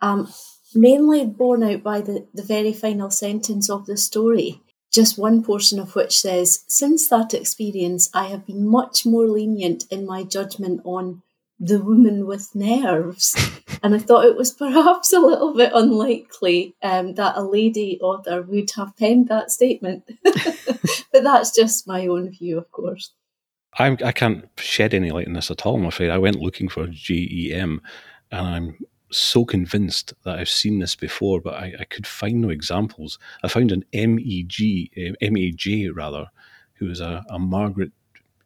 um, 0.00 0.32
mainly 0.74 1.26
borne 1.26 1.62
out 1.62 1.82
by 1.82 2.00
the, 2.00 2.26
the 2.34 2.42
very 2.42 2.72
final 2.72 3.10
sentence 3.10 3.68
of 3.68 3.86
the 3.86 3.96
story, 3.96 4.62
just 4.92 5.18
one 5.18 5.42
portion 5.42 5.78
of 5.78 5.94
which 5.94 6.18
says, 6.18 6.64
Since 6.68 7.08
that 7.08 7.34
experience, 7.34 8.10
I 8.14 8.24
have 8.28 8.46
been 8.46 8.66
much 8.66 9.04
more 9.04 9.26
lenient 9.26 9.84
in 9.90 10.06
my 10.06 10.24
judgment 10.24 10.80
on 10.84 11.22
the 11.60 11.80
woman 11.80 12.26
with 12.26 12.54
nerves. 12.54 13.36
and 13.82 13.94
I 13.94 13.98
thought 13.98 14.24
it 14.24 14.36
was 14.36 14.52
perhaps 14.52 15.12
a 15.12 15.20
little 15.20 15.54
bit 15.54 15.72
unlikely 15.74 16.74
um, 16.82 17.14
that 17.14 17.36
a 17.36 17.42
lady 17.42 17.98
author 18.00 18.42
would 18.42 18.70
have 18.72 18.96
penned 18.96 19.28
that 19.28 19.50
statement. 19.50 20.04
but 20.22 21.22
that's 21.22 21.54
just 21.54 21.86
my 21.86 22.06
own 22.06 22.30
view, 22.30 22.58
of 22.58 22.70
course. 22.70 23.12
I'm, 23.78 23.98
I 24.04 24.12
can 24.12 24.34
not 24.34 24.48
shed 24.56 24.94
any 24.94 25.10
light 25.10 25.26
on 25.26 25.34
this 25.34 25.50
at 25.50 25.66
all, 25.66 25.76
I'm 25.76 25.84
afraid. 25.84 26.10
I 26.10 26.18
went 26.18 26.36
looking 26.40 26.68
for 26.68 26.86
JEM 26.86 27.80
and 28.30 28.46
I'm 28.46 28.78
so 29.10 29.44
convinced 29.44 30.14
that 30.24 30.38
I've 30.38 30.48
seen 30.48 30.78
this 30.78 30.94
before, 30.94 31.40
but 31.40 31.54
I, 31.54 31.74
I 31.80 31.84
could 31.84 32.06
find 32.06 32.40
no 32.40 32.50
examples. 32.50 33.18
I 33.42 33.48
found 33.48 33.72
an 33.72 33.84
MEG, 33.92 34.90
uh, 34.96 35.16
MAJ 35.22 35.90
rather, 35.94 36.26
who 36.74 36.86
was 36.86 37.00
a, 37.00 37.24
a 37.28 37.38
Margaret 37.38 37.92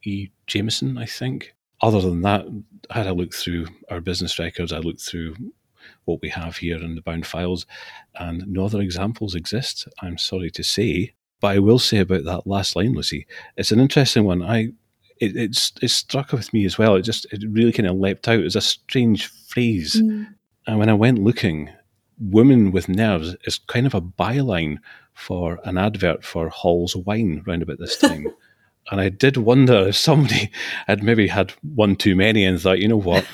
E. 0.05 0.29
Jameson, 0.47 0.99
I 0.99 1.07
think. 1.07 1.55
Other 1.81 2.01
than 2.01 2.23
that, 2.23 2.47
I 2.91 2.99
had 2.99 3.07
I 3.07 3.11
looked 3.11 3.35
through 3.35 3.67
our 3.91 4.01
business 4.01 4.39
records, 4.39 4.73
I 4.73 4.79
looked 4.79 5.01
through 5.01 5.35
what 6.05 6.21
we 6.23 6.29
have 6.29 6.57
here 6.57 6.79
in 6.79 6.95
the 6.95 7.03
bound 7.03 7.27
files, 7.27 7.67
and 8.15 8.47
no 8.47 8.67
other 8.67 8.81
examples 8.81 9.35
exist, 9.35 9.89
I'm 10.01 10.19
sorry 10.19 10.51
to 10.53 10.63
say. 10.63 11.15
But 11.41 11.49
I 11.49 11.59
will 11.59 11.81
say 11.81 11.99
about 11.99 12.25
that 12.25 12.47
last 12.47 12.77
line, 12.77 12.95
Lucy, 12.95 13.27
it's 13.57 13.73
an 13.73 13.81
interesting 13.81 14.25
one. 14.25 14.43
I 14.43 14.73
it, 15.19 15.37
it's 15.37 15.73
it 15.83 15.89
struck 15.89 16.33
with 16.33 16.53
me 16.53 16.65
as 16.65 16.79
well. 16.79 16.97
It 16.97 17.03
just 17.03 17.27
it 17.33 17.45
really 17.49 17.73
kind 17.73 17.89
of 17.89 17.97
leapt 17.97 18.29
out 18.29 18.45
as 18.45 18.57
a 18.57 18.61
strange 18.61 19.27
phrase. 19.27 20.01
Mm. 20.01 20.35
And 20.67 20.79
when 20.79 20.89
I 20.89 20.95
went 20.95 21.19
looking, 21.19 21.71
"women 22.19 22.71
with 22.71 22.89
nerves" 22.89 23.37
is 23.45 23.59
kind 23.59 23.87
of 23.87 23.95
a 23.95 24.01
byline 24.01 24.79
for 25.15 25.61
an 25.65 25.79
advert 25.79 26.25
for 26.25 26.49
Hall's 26.49 26.97
wine 26.97 27.43
round 27.47 27.63
about 27.63 27.79
this 27.79 27.97
time. 27.99 28.27
and 28.91 29.01
I 29.01 29.09
did 29.09 29.37
wonder 29.37 29.89
if 29.89 29.97
somebody 29.97 30.51
had 30.87 31.03
maybe 31.03 31.27
had 31.29 31.53
one 31.75 31.97
too 31.97 32.17
many 32.17 32.45
and 32.45 32.61
thought, 32.61 32.79
you 32.79 32.89
know 32.89 32.97
what, 32.97 33.25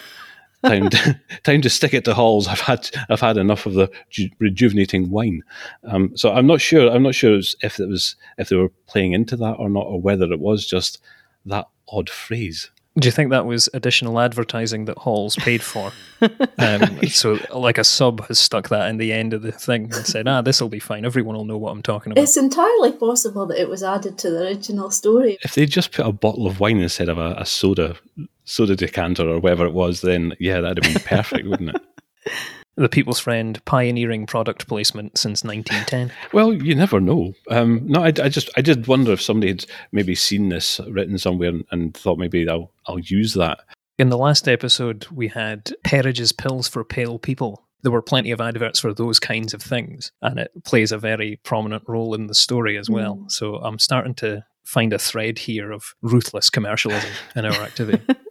time 0.65 0.91
to, 0.91 1.21
time 1.45 1.63
to 1.63 1.71
stick 1.71 1.95
it 1.95 2.05
to 2.05 2.15
Halls. 2.15 2.49
I've 2.49 2.61
had 2.61 2.89
I've 3.09 3.21
had 3.21 3.37
enough 3.37 3.67
of 3.67 3.75
the 3.75 3.91
ju- 4.11 4.31
rejuvenating 4.39 5.11
wine. 5.11 5.43
Um, 5.85 6.17
so 6.17 6.33
I'm 6.33 6.47
not 6.47 6.61
sure. 6.61 6.91
I'm 6.91 7.03
not 7.03 7.15
sure 7.15 7.39
if 7.63 7.81
it 7.81 7.89
was 7.89 8.17
if 8.37 8.49
they 8.49 8.57
were 8.57 8.73
playing 8.87 9.13
into 9.13 9.37
that 9.37 9.55
or 9.55 9.69
not, 9.69 9.87
or 9.87 10.01
whether 10.01 10.31
it 10.31 10.41
was 10.41 10.67
just 10.67 11.03
that 11.47 11.67
odd 11.89 12.11
phrase. 12.11 12.71
Do 12.99 13.07
you 13.07 13.13
think 13.13 13.31
that 13.31 13.47
was 13.47 13.69
additional 13.75 14.19
advertising 14.19 14.87
that 14.87 14.99
Halls 14.99 15.37
paid 15.37 15.63
for? 15.63 15.93
um, 16.59 17.07
so, 17.07 17.39
like 17.55 17.79
a 17.79 17.85
sub 17.85 18.27
has 18.27 18.39
stuck 18.39 18.71
that 18.71 18.89
in 18.91 18.97
the 18.97 19.13
end 19.13 19.33
of 19.35 19.43
the 19.43 19.53
thing 19.53 19.85
and 19.95 20.07
said, 20.07 20.27
"Ah, 20.27 20.43
this 20.43 20.61
will 20.61 20.69
be 20.69 20.81
fine. 20.81 21.05
Everyone 21.05 21.37
will 21.37 21.45
know 21.45 21.59
what 21.59 21.71
I'm 21.71 21.83
talking 21.83 22.11
about." 22.11 22.23
It's 22.23 22.37
entirely 22.37 22.93
possible 22.93 23.47
that 23.47 23.61
it 23.61 23.69
was 23.69 23.83
added 23.83 24.19
to 24.19 24.31
the 24.31 24.43
original 24.43 24.91
story. 24.91 25.39
If 25.43 25.55
they 25.55 25.67
just 25.67 25.93
put 25.93 26.07
a 26.07 26.13
bottle 26.13 26.47
of 26.47 26.59
wine 26.59 26.81
instead 26.81 27.09
of 27.09 27.19
a, 27.19 27.35
a 27.39 27.47
soda, 27.47 27.97
soda 28.45 28.75
decanter 28.75 29.29
or 29.29 29.39
whatever 29.39 29.65
it 29.67 29.75
was, 29.75 30.01
then 30.01 30.35
yeah, 30.41 30.61
that'd 30.61 30.85
have 30.85 30.95
been 30.95 31.03
perfect, 31.03 31.47
wouldn't 31.47 31.77
it? 31.77 31.83
the 32.79 32.89
people's 32.89 33.19
friend 33.19 33.63
pioneering 33.65 34.25
product 34.25 34.69
placement 34.69 35.19
since 35.19 35.43
1910 35.43 36.17
well 36.33 36.53
you 36.53 36.75
never 36.75 37.01
know. 37.01 37.35
Um, 37.51 37.83
no 37.85 38.03
I, 38.03 38.09
I, 38.09 38.29
just 38.29 38.49
i 38.57 38.61
did 38.61 38.87
wonder 38.87 39.13
if 39.13 39.21
somebody 39.21 39.49
had 39.53 39.67
maybe 39.93 40.15
seen 40.15 40.49
this 40.49 40.81
written 40.89 41.19
somewhere 41.19 41.51
and, 41.51 41.65
and, 41.71 41.97
thought 41.97 42.19
maybe 42.19 42.49
i'll 42.49 42.71
i'll 42.87 42.99
use 42.99 43.35
that. 43.35 43.61
In 43.99 44.11
the 44.11 44.19
last 44.19 44.49
episode 44.49 45.07
we 45.11 45.29
had 45.29 45.73
Perridge's 45.85 46.33
pills 46.33 46.69
for 46.69 46.85
pale 46.85 47.19
people. 47.19 47.65
There 47.83 47.93
were 47.93 48.03
plenty 48.03 48.31
of 48.31 48.41
adverts 48.41 48.81
for 48.81 48.95
those 48.95 49.19
kinds 49.19 49.55
of 49.55 49.63
things 49.63 50.13
and 50.23 50.39
it 50.39 50.53
plays 50.65 50.93
a 50.93 50.99
very 50.99 51.41
prominent 51.43 51.83
role 51.89 52.15
in 52.15 52.29
the 52.29 52.35
story 52.35 52.77
as 52.79 52.89
well. 52.89 53.17
Mm. 53.17 53.31
so 53.31 53.57
i'm 53.57 53.79
starting 53.79 54.15
to 54.15 54.45
find 54.65 54.93
a 54.93 54.99
thread 54.99 55.39
here 55.39 55.73
of 55.73 55.95
ruthless 56.03 56.51
commercialism 56.51 57.11
in 57.35 57.47
our 57.47 57.63
activity 57.63 58.05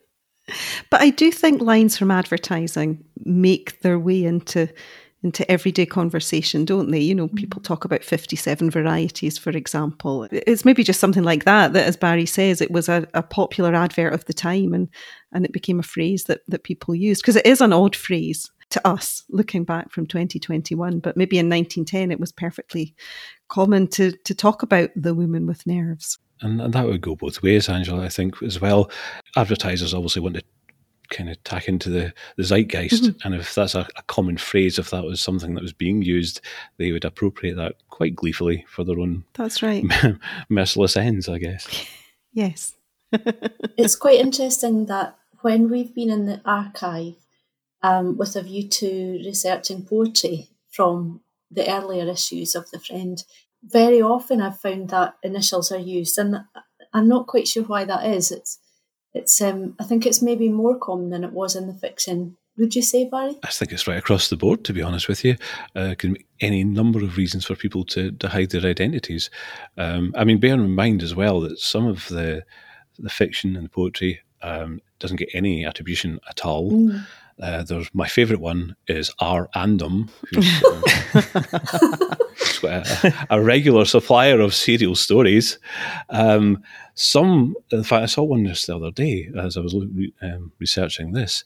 but 0.90 1.02
I 1.02 1.10
do 1.10 1.32
think 1.32 1.62
lines 1.62 1.98
from 1.98 2.12
advertising 2.12 3.04
make 3.26 3.82
their 3.82 4.00
way 4.00 4.24
into 4.24 4.70
into 5.24 5.50
everyday 5.52 5.86
conversation, 5.86 6.64
don't 6.64 6.92
they? 6.92 7.00
You 7.00 7.16
know, 7.16 7.28
mm-hmm. 7.28 7.36
people 7.36 7.62
talk 7.62 7.86
about 7.86 8.04
57 8.04 8.70
varieties, 8.70 9.38
for 9.38 9.50
example. 9.50 10.28
It's 10.32 10.64
maybe 10.64 10.84
just 10.84 11.00
something 11.00 11.24
like 11.24 11.44
that, 11.46 11.74
that 11.74 11.88
as 11.88 11.98
Barry 11.98 12.26
says, 12.26 12.62
it 12.62 12.72
was 12.72 12.88
a, 12.88 13.08
a 13.14 13.24
popular 13.24 13.74
advert 13.74 14.14
of 14.14 14.26
the 14.26 14.34
time 14.34 14.74
and, 14.74 14.88
and 15.32 15.44
it 15.44 15.54
became 15.54 15.80
a 15.80 15.84
phrase 15.84 16.26
that, 16.26 16.42
that 16.48 16.64
people 16.64 16.94
used. 16.94 17.22
Because 17.24 17.36
it 17.36 17.48
is 17.48 17.62
an 17.62 17.74
odd 17.74 17.96
phrase 17.96 18.52
to 18.70 18.88
us 18.88 19.24
looking 19.30 19.64
back 19.64 19.92
from 19.92 20.06
2021, 20.06 21.00
but 21.00 21.18
maybe 21.18 21.40
in 21.40 21.50
1910 21.50 22.12
it 22.12 22.20
was 22.20 22.32
perfectly 22.32 22.94
common 23.48 23.88
to, 23.88 24.12
to 24.24 24.36
talk 24.36 24.62
about 24.62 24.90
the 24.96 25.16
woman 25.16 25.48
with 25.48 25.66
nerves. 25.66 26.20
And, 26.42 26.62
and 26.62 26.74
that 26.74 26.86
would 26.86 27.02
go 27.02 27.16
both 27.16 27.42
ways, 27.42 27.70
Angela, 27.70 28.04
I 28.04 28.10
think, 28.10 28.42
as 28.44 28.62
well. 28.62 28.92
Advertisers 29.36 29.94
obviously 29.94 30.22
want 30.22 30.36
to 30.36 30.44
kind 31.10 31.30
of 31.30 31.42
tack 31.44 31.68
into 31.68 31.90
the, 31.90 32.14
the 32.36 32.44
zeitgeist. 32.44 33.04
Mm-hmm. 33.04 33.28
And 33.28 33.36
if 33.36 33.56
that's 33.56 33.76
a, 33.76 33.88
a, 33.96 34.04
common 34.04 34.38
phrase, 34.38 34.78
if 34.78 34.90
that 34.90 35.04
was 35.04 35.22
something 35.22 35.56
that 35.56 35.64
was 35.64 35.74
being 35.74 36.02
used, 36.02 36.42
they 36.78 36.92
would 36.92 37.06
appropriate 37.06 37.56
that 37.56 37.76
quite 37.90 38.16
gleefully 38.16 38.66
for 38.68 38.84
their 38.84 39.00
own 39.00 39.24
that's 39.34 39.64
right 39.64 39.84
merciless 40.50 40.98
ends, 40.98 41.30
I 41.30 41.38
guess. 41.40 41.88
yes. 42.34 42.74
it's 43.78 43.96
quite 43.96 44.20
interesting 44.20 44.86
that 44.88 45.18
when 45.42 45.70
we've 45.70 45.94
been 45.96 46.10
in 46.10 46.26
the 46.26 46.42
archive 46.46 47.16
um, 47.82 48.18
with 48.18 48.36
a 48.36 48.42
view 48.42 48.68
to 48.68 49.22
researching 49.26 49.86
poetry 49.86 50.50
from 50.70 51.22
the 51.50 51.72
earlier 51.72 52.06
issues 52.10 52.54
of 52.56 52.70
The 52.72 52.80
Friend, 52.80 53.24
very 53.72 54.02
often 54.02 54.42
I've 54.42 54.60
found 54.60 54.90
that 54.90 55.16
initials 55.24 55.72
are 55.72 55.80
used, 55.80 56.18
and 56.18 56.38
I'm 56.94 57.08
not 57.08 57.28
quite 57.28 57.48
sure 57.48 57.64
why 57.64 57.86
that 57.86 58.06
is. 58.06 58.32
It's, 58.32 58.60
it's, 59.14 59.42
um, 59.42 59.76
I 59.80 59.84
think 59.84 60.06
it's 60.06 60.22
maybe 60.22 60.50
more 60.50 60.78
common 60.78 61.10
than 61.10 61.24
it 61.24 61.34
was 61.34 61.56
in 61.56 61.68
the 61.68 61.74
fiction. 61.74 62.38
Would 62.58 62.76
you 62.76 62.82
say, 62.82 63.08
Barry? 63.08 63.38
I 63.44 63.50
think 63.50 63.72
it's 63.72 63.88
right 63.88 63.98
across 64.00 64.30
the 64.30 64.38
board. 64.38 64.64
To 64.66 64.74
be 64.74 64.82
honest 64.82 65.08
with 65.08 65.24
you, 65.24 65.36
uh, 65.76 65.94
can 65.98 66.14
be 66.14 66.26
any 66.42 66.64
number 66.64 67.04
of 67.04 67.18
reasons 67.18 67.46
for 67.46 67.56
people 67.56 67.86
to, 67.86 68.12
to 68.12 68.30
hide 68.30 68.50
their 68.50 68.66
identities. 68.66 69.30
Um, 69.78 70.12
I 70.18 70.24
mean, 70.24 70.40
bear 70.40 70.56
in 70.56 70.74
mind 70.74 71.04
as 71.04 71.14
well 71.14 71.40
that 71.42 71.60
some 71.60 71.86
of 71.86 72.08
the 72.08 72.44
the 73.00 73.10
fiction 73.10 73.56
and 73.56 73.66
the 73.66 73.70
poetry 73.70 74.22
um, 74.42 74.82
doesn't 75.00 75.18
get 75.18 75.30
any 75.34 75.66
attribution 75.66 76.20
at 76.30 76.46
all. 76.46 76.72
Mm. 76.72 77.06
Uh, 77.40 77.64
there's 77.64 77.94
my 77.94 78.08
favourite 78.08 78.42
one 78.42 78.76
is 78.88 79.14
R. 79.20 79.48
Andom, 79.56 80.10
who's, 82.58 82.70
uh, 82.70 83.12
a, 83.30 83.42
regular 83.42 83.86
supplier 83.86 84.40
of 84.40 84.54
serial 84.54 84.96
stories. 84.96 85.60
Um, 86.10 86.64
some, 86.96 87.56
in 87.72 87.84
fact, 87.84 88.04
I 88.04 88.06
saw 88.08 88.24
one 88.24 88.46
just 88.46 88.68
the 88.68 88.76
other 88.76 88.92
day 88.92 89.30
as 89.38 89.58
I 89.58 89.62
was 89.62 89.74
um, 89.74 90.52
researching 90.60 91.12
this, 91.12 91.44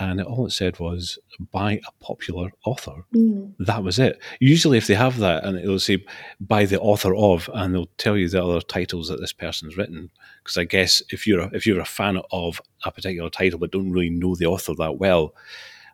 and 0.00 0.20
all 0.22 0.46
it 0.46 0.50
said 0.50 0.78
was 0.78 1.18
by 1.50 1.80
a 1.86 2.04
popular 2.04 2.50
author. 2.64 3.04
Mm. 3.14 3.54
That 3.58 3.82
was 3.82 3.98
it. 3.98 4.20
Usually, 4.40 4.78
if 4.78 4.86
they 4.86 4.94
have 4.94 5.18
that, 5.18 5.44
and 5.44 5.58
it'll 5.58 5.78
say 5.78 6.04
by 6.40 6.64
the 6.66 6.80
author 6.80 7.14
of, 7.14 7.50
and 7.52 7.74
they'll 7.74 7.90
tell 7.98 8.16
you 8.16 8.28
the 8.28 8.44
other 8.44 8.60
titles 8.60 9.08
that 9.08 9.20
this 9.20 9.32
person's 9.32 9.76
written. 9.76 10.10
Because 10.42 10.56
I 10.56 10.64
guess 10.64 11.02
if 11.10 11.26
you're 11.26 11.40
a, 11.40 11.50
if 11.52 11.66
you're 11.66 11.80
a 11.80 11.84
fan 11.84 12.20
of 12.30 12.60
a 12.84 12.92
particular 12.92 13.30
title 13.30 13.58
but 13.58 13.72
don't 13.72 13.90
really 13.90 14.10
know 14.10 14.34
the 14.34 14.46
author 14.46 14.74
that 14.74 14.98
well, 14.98 15.34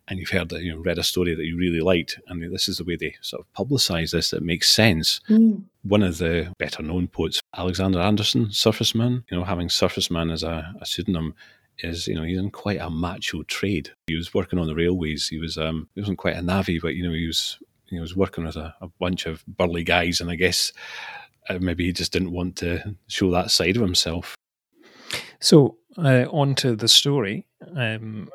and 0.09 0.19
you've 0.19 0.31
heard 0.31 0.51
that 0.51 0.63
you 0.63 0.73
know 0.73 0.81
read 0.81 0.99
a 0.99 1.03
story 1.03 1.35
that 1.35 1.45
you 1.45 1.57
really 1.57 1.81
liked, 1.81 2.19
and 2.29 2.43
this 2.53 2.69
is 2.69 2.79
the 2.79 2.85
way 2.85 2.97
they 2.97 3.15
sort 3.21 3.45
of 3.45 3.67
publicise 3.67 4.13
this, 4.13 4.33
it 4.33 4.43
makes 4.43 4.71
sense. 4.71 5.21
Mm. 5.29 5.65
One 5.83 6.03
of 6.03 6.19
the 6.19 6.53
better 6.59 6.83
known 6.83 7.09
poets, 7.09 7.41
Alexander 7.57 8.01
Anderson, 8.01 8.47
Surfaceman, 8.47 9.25
you 9.31 9.37
know, 9.37 9.45
having 9.45 9.69
Surfaceman 9.69 10.33
as 10.33 10.43
a, 10.43 10.75
a 10.81 10.87
pseudonym 10.87 11.35
is 11.79 12.07
you 12.07 12.15
know 12.15 12.23
he's 12.23 12.39
in 12.39 12.51
quite 12.51 12.81
a 12.81 12.91
macho 12.91 13.43
trade. 13.45 13.91
He 14.07 14.15
was 14.15 14.35
working 14.35 14.59
on 14.59 14.67
the 14.67 14.75
railways. 14.75 15.29
He 15.29 15.39
was 15.39 15.59
um 15.59 15.89
he 15.95 16.01
wasn't 16.01 16.19
quite 16.19 16.37
a 16.37 16.43
navvy, 16.43 16.79
but 16.79 16.95
you 16.95 17.03
know 17.03 17.15
he 17.15 17.27
was 17.27 17.59
he 17.87 17.99
was 17.99 18.17
working 18.17 18.45
with 18.45 18.57
a, 18.57 18.75
a 18.81 18.89
bunch 19.01 19.27
of 19.27 19.45
burly 19.47 19.85
guys, 19.85 20.21
and 20.21 20.31
I 20.31 20.37
guess 20.37 20.73
uh, 21.49 21.59
maybe 21.61 21.85
he 21.85 21.93
just 21.93 22.13
didn't 22.13 22.33
want 22.33 22.57
to 22.57 22.95
show 23.09 23.31
that 23.33 23.51
side 23.51 23.77
of 23.77 23.83
himself. 23.83 24.35
So 25.41 25.79
uh, 25.97 26.27
on 26.31 26.55
to 26.57 26.77
the 26.77 26.89
story. 26.89 27.47
Um, 27.77 28.31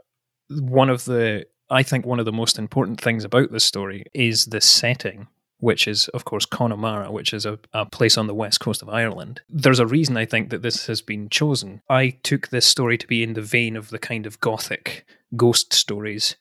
one 0.49 0.89
of 0.89 1.05
the 1.05 1.45
I 1.69 1.83
think 1.83 2.05
one 2.05 2.19
of 2.19 2.25
the 2.25 2.31
most 2.31 2.57
important 2.57 2.99
things 2.99 3.23
about 3.23 3.51
this 3.51 3.63
story 3.63 4.05
is 4.13 4.45
the 4.45 4.61
setting 4.61 5.27
which 5.59 5.87
is, 5.87 6.07
of 6.09 6.25
course, 6.25 6.45
Connemara, 6.45 7.11
which 7.11 7.33
is 7.33 7.45
a, 7.45 7.59
a, 7.73 7.85
place 7.85 8.17
on 8.17 8.27
the 8.27 8.33
west 8.33 8.59
coast 8.61 8.81
of 8.81 8.89
Ireland. 8.89 9.41
There's 9.49 9.79
a 9.79 9.85
reason 9.85 10.15
I 10.15 10.25
think 10.25 10.49
that 10.49 10.61
this 10.61 10.87
has 10.87 11.01
been 11.01 11.29
chosen. 11.29 11.81
I 11.89 12.11
took 12.23 12.47
this 12.47 12.65
story 12.65 12.97
to 12.97 13.07
be 13.07 13.23
in 13.23 13.33
the 13.33 13.41
vein 13.41 13.75
of 13.75 13.89
the 13.89 13.99
kind 13.99 14.25
of 14.25 14.39
gothic 14.39 15.05
ghost 15.35 15.73
stories 15.73 16.37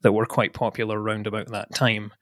that 0.00 0.12
were 0.12 0.26
quite 0.26 0.54
popular 0.54 1.00
around 1.00 1.26
about 1.26 1.48
that 1.48 1.74
time. 1.74 2.12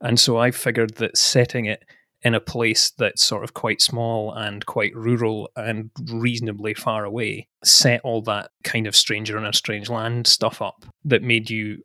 And 0.00 0.20
so 0.20 0.36
I 0.36 0.50
figured 0.50 0.96
that 0.96 1.16
setting 1.16 1.64
it 1.64 1.84
in 2.22 2.34
a 2.34 2.40
place 2.40 2.90
that's 2.90 3.22
sort 3.22 3.44
of 3.44 3.54
quite 3.54 3.82
small 3.82 4.32
and 4.32 4.64
quite 4.64 4.94
rural 4.94 5.50
and 5.56 5.90
reasonably 6.10 6.74
far 6.74 7.04
away 7.04 7.48
set 7.62 8.00
all 8.02 8.22
that 8.22 8.50
kind 8.62 8.86
of 8.86 8.96
stranger 8.96 9.36
in 9.36 9.44
a 9.44 9.52
strange 9.52 9.90
land 9.90 10.26
stuff 10.26 10.62
up 10.62 10.84
that 11.04 11.22
made 11.22 11.50
you 11.50 11.82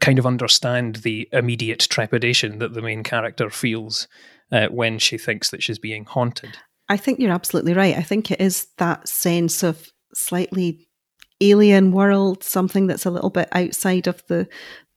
kind 0.00 0.18
of 0.18 0.26
understand 0.26 0.96
the 0.96 1.28
immediate 1.32 1.80
trepidation 1.80 2.58
that 2.58 2.74
the 2.74 2.82
main 2.82 3.02
character 3.02 3.50
feels 3.50 4.08
uh, 4.52 4.68
when 4.68 4.98
she 4.98 5.18
thinks 5.18 5.50
that 5.50 5.62
she's 5.62 5.78
being 5.78 6.04
haunted. 6.04 6.56
I 6.88 6.96
think 6.96 7.18
you're 7.18 7.32
absolutely 7.32 7.74
right. 7.74 7.96
I 7.96 8.02
think 8.02 8.30
it 8.30 8.40
is 8.40 8.68
that 8.78 9.08
sense 9.08 9.62
of 9.62 9.88
slightly 10.14 10.86
alien 11.40 11.92
world, 11.92 12.42
something 12.44 12.86
that's 12.86 13.06
a 13.06 13.10
little 13.10 13.30
bit 13.30 13.48
outside 13.52 14.06
of 14.06 14.22
the 14.28 14.48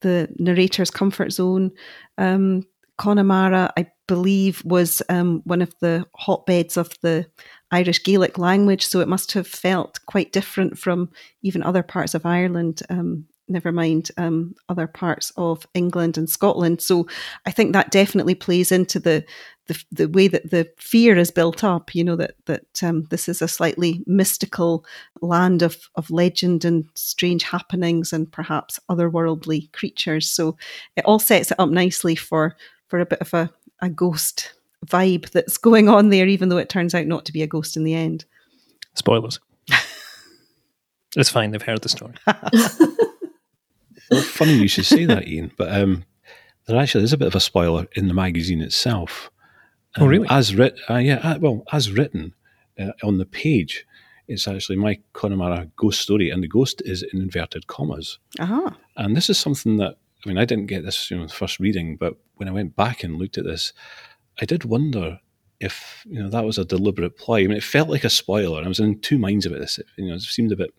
the 0.01 0.29
narrator's 0.39 0.89
comfort 0.89 1.33
zone. 1.33 1.71
Um, 2.17 2.63
Connemara, 2.97 3.71
I 3.75 3.87
believe, 4.07 4.63
was 4.63 5.01
um, 5.09 5.41
one 5.43 5.61
of 5.61 5.73
the 5.81 6.05
hotbeds 6.15 6.77
of 6.77 6.93
the 7.01 7.29
Irish 7.71 8.03
Gaelic 8.03 8.37
language, 8.37 8.85
so 8.85 9.01
it 9.01 9.07
must 9.07 9.33
have 9.33 9.47
felt 9.47 9.99
quite 10.05 10.31
different 10.31 10.77
from 10.77 11.09
even 11.41 11.63
other 11.63 11.83
parts 11.83 12.13
of 12.13 12.25
Ireland 12.25 12.81
um, 12.89 13.25
never 13.49 13.71
mind 13.71 14.11
um, 14.17 14.55
other 14.69 14.87
parts 14.87 15.31
of 15.37 15.65
England 15.73 16.17
and 16.17 16.29
Scotland. 16.29 16.81
So 16.81 17.07
I 17.45 17.51
think 17.51 17.73
that 17.73 17.91
definitely 17.91 18.35
plays 18.35 18.71
into 18.71 18.99
the 18.99 19.25
the, 19.67 19.83
the 19.91 20.09
way 20.09 20.27
that 20.27 20.49
the 20.49 20.67
fear 20.77 21.15
is 21.15 21.29
built 21.29 21.63
up. 21.63 21.93
You 21.93 22.03
know 22.03 22.15
that 22.15 22.35
that 22.45 22.83
um, 22.83 23.03
this 23.09 23.29
is 23.29 23.41
a 23.41 23.47
slightly 23.47 24.03
mystical 24.07 24.85
land 25.21 25.61
of 25.61 25.89
of 25.95 26.09
legend 26.09 26.65
and 26.65 26.85
strange 26.95 27.43
happenings 27.43 28.11
and 28.13 28.31
perhaps 28.31 28.79
otherworldly 28.89 29.71
creatures. 29.71 30.27
So 30.27 30.57
it 30.95 31.05
all 31.05 31.19
sets 31.19 31.51
it 31.51 31.59
up 31.59 31.69
nicely 31.69 32.15
for 32.15 32.55
for 32.87 32.99
a 32.99 33.05
bit 33.05 33.19
of 33.21 33.33
a, 33.33 33.51
a 33.81 33.89
ghost 33.89 34.53
vibe 34.85 35.29
that's 35.31 35.57
going 35.57 35.89
on 35.89 36.09
there, 36.09 36.27
even 36.27 36.49
though 36.49 36.57
it 36.57 36.69
turns 36.69 36.95
out 36.95 37.05
not 37.05 37.25
to 37.25 37.31
be 37.31 37.43
a 37.43 37.47
ghost 37.47 37.77
in 37.77 37.83
the 37.83 37.93
end. 37.93 38.25
Spoilers. 38.95 39.39
it's 41.15 41.29
fine. 41.29 41.51
They've 41.51 41.61
heard 41.61 41.81
the 41.81 41.89
story. 41.89 42.15
well, 44.11 44.21
funny 44.21 44.53
you 44.53 44.67
should 44.67 44.85
say 44.85 45.05
that, 45.05 45.27
Ian. 45.27 45.51
But 45.57 45.71
um, 45.71 46.05
there 46.65 46.77
actually 46.77 47.03
is 47.03 47.13
a 47.13 47.17
bit 47.17 47.27
of 47.27 47.35
a 47.35 47.39
spoiler 47.39 47.87
in 47.95 48.07
the 48.07 48.13
magazine 48.13 48.61
itself. 48.61 49.31
Um, 49.95 50.03
oh, 50.03 50.07
really? 50.07 50.27
As 50.29 50.55
written, 50.55 50.79
uh, 50.89 50.97
yeah. 50.97 51.19
Uh, 51.23 51.39
well, 51.39 51.63
as 51.71 51.91
written 51.91 52.33
uh, 52.79 52.91
on 53.03 53.17
the 53.17 53.25
page, 53.25 53.85
it's 54.27 54.47
actually 54.47 54.77
my 54.77 54.99
Connemara 55.13 55.69
ghost 55.75 56.01
story, 56.01 56.29
and 56.29 56.43
the 56.43 56.47
ghost 56.47 56.81
is 56.85 57.03
in 57.03 57.21
inverted 57.21 57.67
commas. 57.67 58.19
Uh-huh. 58.39 58.71
And 58.97 59.15
this 59.15 59.29
is 59.29 59.39
something 59.39 59.77
that 59.77 59.97
I 60.25 60.29
mean, 60.29 60.37
I 60.37 60.45
didn't 60.45 60.67
get 60.67 60.83
this, 60.83 61.09
you 61.09 61.17
know, 61.17 61.25
the 61.25 61.33
first 61.33 61.59
reading, 61.59 61.95
but 61.95 62.15
when 62.35 62.49
I 62.49 62.51
went 62.51 62.75
back 62.75 63.03
and 63.03 63.17
looked 63.17 63.37
at 63.37 63.45
this, 63.45 63.73
I 64.41 64.45
did 64.45 64.65
wonder 64.65 65.19
if 65.59 66.05
you 66.09 66.21
know 66.21 66.29
that 66.29 66.45
was 66.45 66.57
a 66.57 66.65
deliberate 66.65 67.17
ploy. 67.17 67.43
I 67.43 67.47
mean, 67.47 67.57
it 67.57 67.63
felt 67.63 67.89
like 67.89 68.03
a 68.03 68.09
spoiler. 68.09 68.63
I 68.63 68.67
was 68.67 68.79
in 68.79 68.99
two 68.99 69.17
minds 69.17 69.45
about 69.45 69.59
this. 69.59 69.77
It, 69.77 69.87
you 69.97 70.07
know, 70.07 70.15
it 70.15 70.21
seemed 70.21 70.51
a 70.51 70.55
bit 70.55 70.73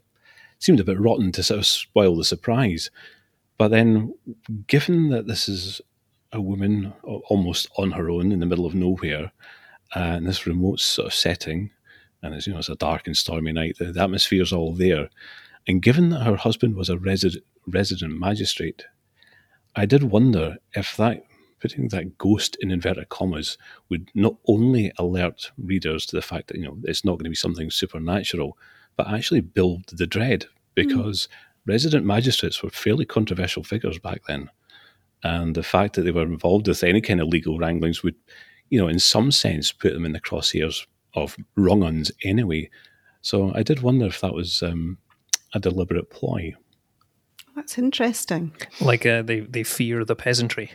seemed 0.58 0.80
a 0.80 0.84
bit 0.84 1.00
rotten 1.00 1.32
to 1.32 1.42
sort 1.42 1.58
of 1.60 1.66
spoil 1.66 2.16
the 2.16 2.24
surprise. 2.24 2.90
But 3.60 3.72
then, 3.72 4.14
given 4.68 5.10
that 5.10 5.26
this 5.26 5.46
is 5.46 5.82
a 6.32 6.40
woman 6.40 6.94
almost 7.02 7.68
on 7.76 7.90
her 7.90 8.08
own 8.08 8.32
in 8.32 8.40
the 8.40 8.46
middle 8.46 8.64
of 8.64 8.74
nowhere, 8.74 9.32
uh, 9.94 10.14
in 10.16 10.24
this 10.24 10.46
remote 10.46 10.80
sort 10.80 11.08
of 11.08 11.12
setting, 11.12 11.70
and 12.22 12.34
it's 12.34 12.46
you 12.46 12.54
know 12.54 12.60
it's 12.60 12.70
a 12.70 12.74
dark 12.74 13.06
and 13.06 13.14
stormy 13.14 13.52
night, 13.52 13.76
the, 13.78 13.92
the 13.92 14.00
atmosphere's 14.00 14.54
all 14.54 14.72
there, 14.72 15.10
and 15.68 15.82
given 15.82 16.08
that 16.08 16.22
her 16.22 16.36
husband 16.36 16.74
was 16.74 16.88
a 16.88 16.96
resident 16.96 17.44
resident 17.66 18.18
magistrate, 18.18 18.86
I 19.76 19.84
did 19.84 20.04
wonder 20.04 20.56
if 20.74 20.96
that 20.96 21.22
putting 21.60 21.88
that 21.88 22.16
ghost 22.16 22.56
in 22.60 22.70
inverted 22.70 23.10
commas 23.10 23.58
would 23.90 24.10
not 24.14 24.36
only 24.48 24.90
alert 24.96 25.50
readers 25.58 26.06
to 26.06 26.16
the 26.16 26.22
fact 26.22 26.48
that 26.48 26.56
you 26.56 26.64
know 26.64 26.78
it's 26.84 27.04
not 27.04 27.18
going 27.18 27.24
to 27.24 27.36
be 27.36 27.36
something 27.36 27.70
supernatural, 27.70 28.56
but 28.96 29.08
actually 29.08 29.42
build 29.42 29.84
the 29.88 30.06
dread 30.06 30.44
hmm. 30.44 30.48
because. 30.76 31.28
Mm 31.28 31.49
resident 31.70 32.04
magistrates 32.04 32.62
were 32.62 32.70
fairly 32.70 33.06
controversial 33.06 33.64
figures 33.64 33.98
back 33.98 34.22
then. 34.26 34.50
And 35.22 35.54
the 35.54 35.62
fact 35.62 35.94
that 35.94 36.02
they 36.02 36.10
were 36.10 36.22
involved 36.22 36.68
with 36.68 36.82
any 36.82 37.00
kind 37.00 37.20
of 37.20 37.28
legal 37.28 37.58
wranglings 37.58 38.02
would, 38.02 38.16
you 38.70 38.78
know, 38.80 38.88
in 38.88 38.98
some 38.98 39.30
sense 39.30 39.72
put 39.72 39.92
them 39.92 40.04
in 40.04 40.12
the 40.12 40.20
crosshairs 40.20 40.86
of 41.14 41.36
wrong 41.56 41.82
uns 41.82 42.10
anyway. 42.24 42.70
So 43.22 43.52
I 43.54 43.62
did 43.62 43.82
wonder 43.82 44.06
if 44.06 44.20
that 44.20 44.34
was 44.34 44.62
um, 44.62 44.98
a 45.54 45.60
deliberate 45.60 46.10
ploy. 46.10 46.54
That's 47.54 47.78
interesting. 47.78 48.52
Like 48.80 49.04
uh, 49.04 49.22
they, 49.22 49.40
they 49.40 49.64
fear 49.64 50.04
the 50.04 50.16
peasantry. 50.16 50.70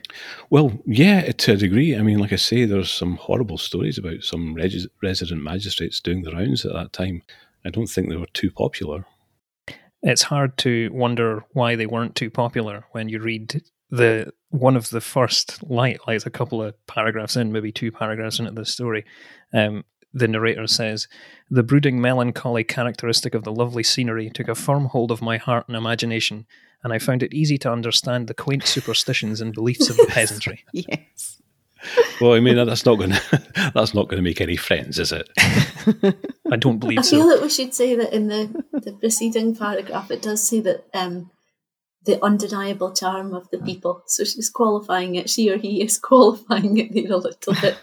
Well, 0.49 0.79
yeah, 0.86 1.31
to 1.31 1.53
a 1.53 1.58
degree. 1.58 1.95
I 1.95 2.01
mean, 2.01 2.19
like 2.19 2.34
I 2.34 2.38
say, 2.38 2.65
there's 2.65 2.91
some 2.91 3.15
horrible 3.15 3.58
stories 3.58 3.97
about 3.97 4.23
some 4.23 4.53
reg- 4.53 4.89
resident 5.01 5.41
magistrates 5.41 5.99
doing 5.99 6.21
the 6.23 6.31
rounds 6.31 6.65
at 6.65 6.73
that 6.73 6.93
time. 6.93 7.23
I 7.65 7.69
don't 7.71 7.88
think 7.88 8.10
they 8.10 8.17
were 8.17 8.27
too 8.34 8.51
popular 8.51 9.05
it's 10.05 10.21
hard 10.21 10.55
to 10.59 10.89
wonder 10.93 11.43
why 11.53 11.75
they 11.75 11.87
weren't 11.87 12.15
too 12.15 12.29
popular 12.29 12.85
when 12.91 13.09
you 13.09 13.19
read 13.19 13.61
the 13.89 14.31
one 14.49 14.77
of 14.77 14.89
the 14.91 15.01
first 15.01 15.61
light 15.69 15.99
like 16.07 16.25
a 16.25 16.29
couple 16.29 16.61
of 16.61 16.73
paragraphs 16.87 17.35
in 17.35 17.51
maybe 17.51 17.71
two 17.71 17.91
paragraphs 17.91 18.39
into 18.39 18.51
the 18.51 18.65
story. 18.65 19.03
Um, 19.53 19.83
the 20.13 20.27
narrator 20.27 20.67
says 20.67 21.07
the 21.49 21.63
brooding 21.63 21.99
melancholy 21.99 22.63
characteristic 22.63 23.35
of 23.35 23.43
the 23.43 23.51
lovely 23.51 23.83
scenery 23.83 24.29
took 24.29 24.47
a 24.47 24.55
firm 24.55 24.85
hold 24.85 25.11
of 25.11 25.21
my 25.21 25.37
heart 25.37 25.67
and 25.67 25.75
imagination 25.75 26.45
and 26.83 26.93
i 26.93 26.99
found 26.99 27.21
it 27.21 27.33
easy 27.33 27.57
to 27.57 27.69
understand 27.69 28.27
the 28.27 28.33
quaint 28.33 28.65
superstitions 28.65 29.41
and 29.41 29.53
beliefs 29.53 29.89
of 29.89 29.97
the 29.97 30.05
peasantry. 30.09 30.63
Yes 30.71 31.34
well, 32.21 32.33
I 32.33 32.39
mean 32.39 32.55
that's 32.65 32.85
not 32.85 32.95
going 32.95 33.11
to 33.11 33.71
that's 33.73 33.93
not 33.93 34.07
going 34.07 34.17
to 34.17 34.27
make 34.27 34.41
any 34.41 34.55
friends, 34.55 34.99
is 34.99 35.11
it? 35.11 35.29
I 36.51 36.55
don't 36.55 36.79
believe 36.79 36.99
I 36.99 37.01
so. 37.01 37.17
I 37.17 37.19
feel 37.19 37.29
that 37.29 37.41
we 37.41 37.49
should 37.49 37.73
say 37.73 37.95
that 37.95 38.13
in 38.13 38.27
the 38.27 38.63
the 38.71 38.93
preceding 38.93 39.55
paragraph, 39.55 40.11
it 40.11 40.21
does 40.21 40.47
say 40.47 40.59
that 40.61 40.85
um, 40.93 41.31
the 42.05 42.23
undeniable 42.23 42.93
charm 42.93 43.33
of 43.33 43.49
the 43.49 43.57
people. 43.57 44.03
So 44.07 44.23
she's 44.23 44.49
qualifying 44.49 45.15
it. 45.15 45.29
She 45.29 45.49
or 45.49 45.57
he 45.57 45.81
is 45.81 45.97
qualifying 45.97 46.77
it 46.77 46.93
there 46.93 47.11
a 47.11 47.17
little 47.17 47.55
bit. 47.61 47.77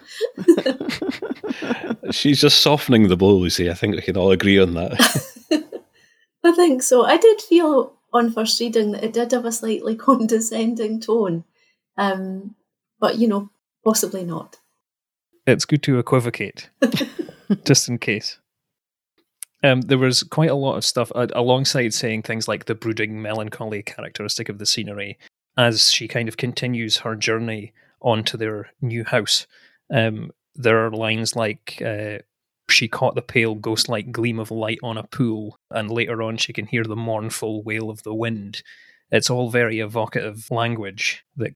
she's 2.15 2.41
just 2.41 2.63
softening 2.63 3.09
the 3.09 3.17
blow, 3.17 3.35
Lucy. 3.35 3.71
I 3.71 3.75
think 3.75 3.97
we 3.97 4.03
can 4.03 4.17
all 4.17 4.31
agree 4.31 4.59
on 4.59 4.75
that. 4.75 4.93
I 6.45 6.53
think 6.53 6.83
so. 6.83 7.05
I 7.05 7.17
did 7.17 7.41
feel 7.41 7.95
on 8.13 8.33
first 8.33 8.61
reading 8.61 8.93
that 8.93 9.05
it 9.05 9.13
did 9.13 9.33
have 9.33 9.45
a 9.45 9.53
slightly 9.53 9.97
condescending 9.97 11.01
tone. 11.01 11.45
Um, 11.97 12.55
but 13.01 13.19
you 13.19 13.29
know, 13.29 13.51
Possibly 13.85 14.25
not. 14.25 14.59
It's 15.47 15.65
good 15.65 15.83
to 15.85 15.99
equivocate, 15.99 16.71
just 17.65 17.89
in 17.89 17.99
case. 17.99 18.39
Um, 19.65 19.83
there 19.83 19.99
was 19.99 20.23
quite 20.23 20.51
a 20.51 20.55
lot 20.55 20.77
of 20.77 20.85
stuff 20.85 21.11
uh, 21.15 21.29
alongside 21.35 21.95
saying 21.95 22.23
things 22.23 22.49
like 22.49 22.65
the 22.65 22.75
brooding 22.75 23.23
melancholy 23.23 23.83
characteristic 23.83 24.49
of 24.49 24.59
the 24.59 24.67
scenery 24.67 25.19
as 25.57 25.91
she 25.91 26.09
kind 26.09 26.29
of 26.29 26.37
continues 26.37 26.99
her 26.99 27.15
journey 27.15 27.73
onto 28.01 28.37
their 28.37 28.71
new 28.81 29.05
house. 29.05 29.47
Um, 29.93 30.31
there 30.55 30.85
are 30.85 30.91
lines 30.91 31.37
like 31.37 31.81
uh, 31.85 32.19
she 32.69 32.89
caught 32.89 33.15
the 33.15 33.23
pale 33.23 33.55
ghost 33.55 33.89
like 33.89 34.13
gleam 34.13 34.39
of 34.39 34.51
light 34.51 34.79
on 34.83 34.97
a 34.97 35.05
pool, 35.05 35.59
and 35.71 35.91
later 35.91 36.23
on 36.23 36.37
she 36.37 36.53
can 36.53 36.67
hear 36.67 36.85
the 36.85 36.97
mournful 36.97 37.63
wail 37.63 37.91
of 37.91 38.03
the 38.03 38.15
wind. 38.15 38.63
It's 39.11 39.31
all 39.31 39.51
very 39.51 39.81
evocative 39.81 40.51
language 40.51 41.25
that 41.37 41.55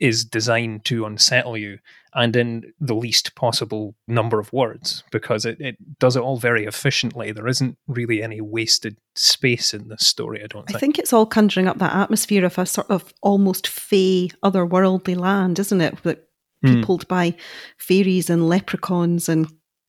is 0.00 0.24
designed 0.24 0.84
to 0.84 1.04
unsettle 1.04 1.56
you 1.56 1.78
and 2.14 2.34
in 2.34 2.72
the 2.80 2.94
least 2.94 3.34
possible 3.34 3.94
number 4.08 4.40
of 4.40 4.52
words 4.52 5.04
because 5.10 5.44
it, 5.44 5.60
it 5.60 5.76
does 5.98 6.16
it 6.16 6.22
all 6.22 6.38
very 6.38 6.64
efficiently. 6.64 7.30
There 7.30 7.46
isn't 7.46 7.76
really 7.86 8.22
any 8.22 8.40
wasted 8.40 8.96
space 9.14 9.74
in 9.74 9.88
this 9.88 10.06
story, 10.06 10.42
I 10.42 10.46
don't 10.46 10.66
think. 10.66 10.76
I 10.76 10.80
think 10.80 10.98
it's 10.98 11.12
all 11.12 11.26
conjuring 11.26 11.68
up 11.68 11.78
that 11.78 11.94
atmosphere 11.94 12.44
of 12.44 12.58
a 12.58 12.66
sort 12.66 12.90
of 12.90 13.12
almost 13.22 13.68
fey, 13.68 14.30
otherworldly 14.42 15.16
land, 15.16 15.58
isn't 15.58 15.80
it? 15.80 16.02
That 16.04 16.26
hmm. 16.62 16.76
peopled 16.76 17.04
mm. 17.04 17.08
by 17.08 17.36
fairies 17.76 18.30
and 18.30 18.48
leprechauns 18.48 19.28
and 19.28 19.46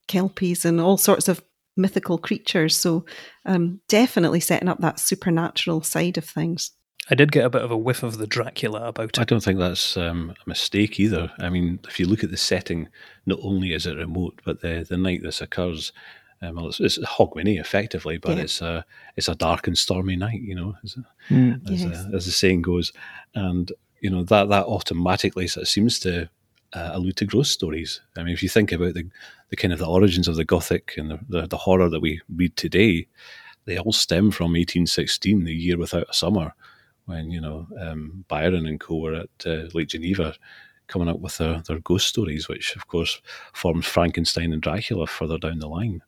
kelpies 0.07 0.65
and 0.65 0.81
all 0.81 0.97
sorts 0.97 1.27
of 1.27 1.41
mythical 1.77 2.17
creatures. 2.17 2.75
So 2.75 3.05
um, 3.45 3.79
definitely 3.88 4.41
setting 4.41 4.67
up 4.67 4.79
that 4.79 4.99
supernatural 4.99 5.81
side 5.83 6.17
of 6.17 6.25
things. 6.25 6.71
I 7.09 7.15
did 7.15 7.31
get 7.31 7.45
a 7.45 7.49
bit 7.49 7.61
of 7.61 7.71
a 7.71 7.77
whiff 7.77 8.03
of 8.03 8.17
the 8.17 8.27
Dracula 8.27 8.87
about 8.87 9.09
it. 9.09 9.19
I 9.19 9.23
don't 9.23 9.43
think 9.43 9.59
that's 9.59 9.95
um, 9.95 10.31
a 10.45 10.49
mistake 10.49 10.99
either. 10.99 11.31
I 11.39 11.49
mean, 11.49 11.79
if 11.87 11.99
you 11.99 12.05
look 12.05 12.23
at 12.23 12.31
the 12.31 12.37
setting, 12.37 12.89
not 13.25 13.39
only 13.41 13.73
is 13.73 13.85
it 13.85 13.95
remote, 13.95 14.41
but 14.43 14.61
the 14.61 14.85
the 14.87 14.97
night 14.97 15.23
this 15.23 15.41
occurs, 15.41 15.93
um, 16.41 16.55
well, 16.55 16.67
it's, 16.67 16.79
it's 16.79 16.97
Hogmanay 16.99 17.59
effectively, 17.59 18.17
but 18.17 18.37
yeah. 18.37 18.43
it's 18.43 18.61
a 18.61 18.85
it's 19.15 19.29
a 19.29 19.35
dark 19.35 19.67
and 19.67 19.77
stormy 19.77 20.15
night, 20.17 20.41
you 20.41 20.55
know, 20.55 20.75
as, 20.83 20.97
mm, 21.29 21.71
as, 21.71 21.83
yes. 21.83 22.05
uh, 22.05 22.15
as 22.15 22.25
the 22.25 22.31
saying 22.31 22.61
goes, 22.61 22.91
and 23.33 23.71
you 24.01 24.09
know 24.09 24.23
that 24.23 24.49
that 24.49 24.65
automatically 24.65 25.47
sort 25.47 25.63
of 25.63 25.69
seems 25.69 25.99
to 25.99 26.29
uh, 26.73 26.89
allude 26.93 27.15
to 27.17 27.25
ghost 27.25 27.53
stories. 27.53 28.01
I 28.17 28.23
mean, 28.23 28.33
if 28.33 28.43
you 28.43 28.49
think 28.49 28.73
about 28.73 28.95
the 28.95 29.09
the 29.49 29.55
kind 29.55 29.71
of 29.71 29.79
the 29.79 29.87
origins 29.87 30.27
of 30.27 30.35
the 30.35 30.43
Gothic 30.43 30.95
and 30.97 31.09
the, 31.09 31.19
the, 31.29 31.47
the 31.47 31.57
horror 31.57 31.87
that 31.87 32.01
we 32.01 32.19
read 32.35 32.57
today, 32.57 33.07
they 33.63 33.77
all 33.77 33.93
stem 33.93 34.29
from 34.29 34.47
1816, 34.47 35.45
the 35.45 35.53
year 35.53 35.77
without 35.77 36.09
a 36.09 36.13
summer 36.13 36.53
when 37.07 37.31
you 37.31 37.41
know 37.41 37.67
um, 37.79 38.23
Byron 38.27 38.67
and 38.67 38.79
co 38.79 38.97
were 38.97 39.15
at 39.15 39.29
uh, 39.45 39.67
Lake 39.73 39.89
Geneva 39.89 40.35
coming 40.87 41.09
up 41.09 41.19
with 41.19 41.37
their, 41.37 41.61
their 41.67 41.79
ghost 41.79 42.07
stories, 42.07 42.47
which 42.47 42.75
of 42.75 42.87
course 42.87 43.21
forms 43.53 43.85
Frankenstein 43.85 44.53
and 44.53 44.61
Dracula 44.61 45.05
further 45.07 45.37
down 45.37 45.59
the 45.59 45.67
line. 45.67 46.01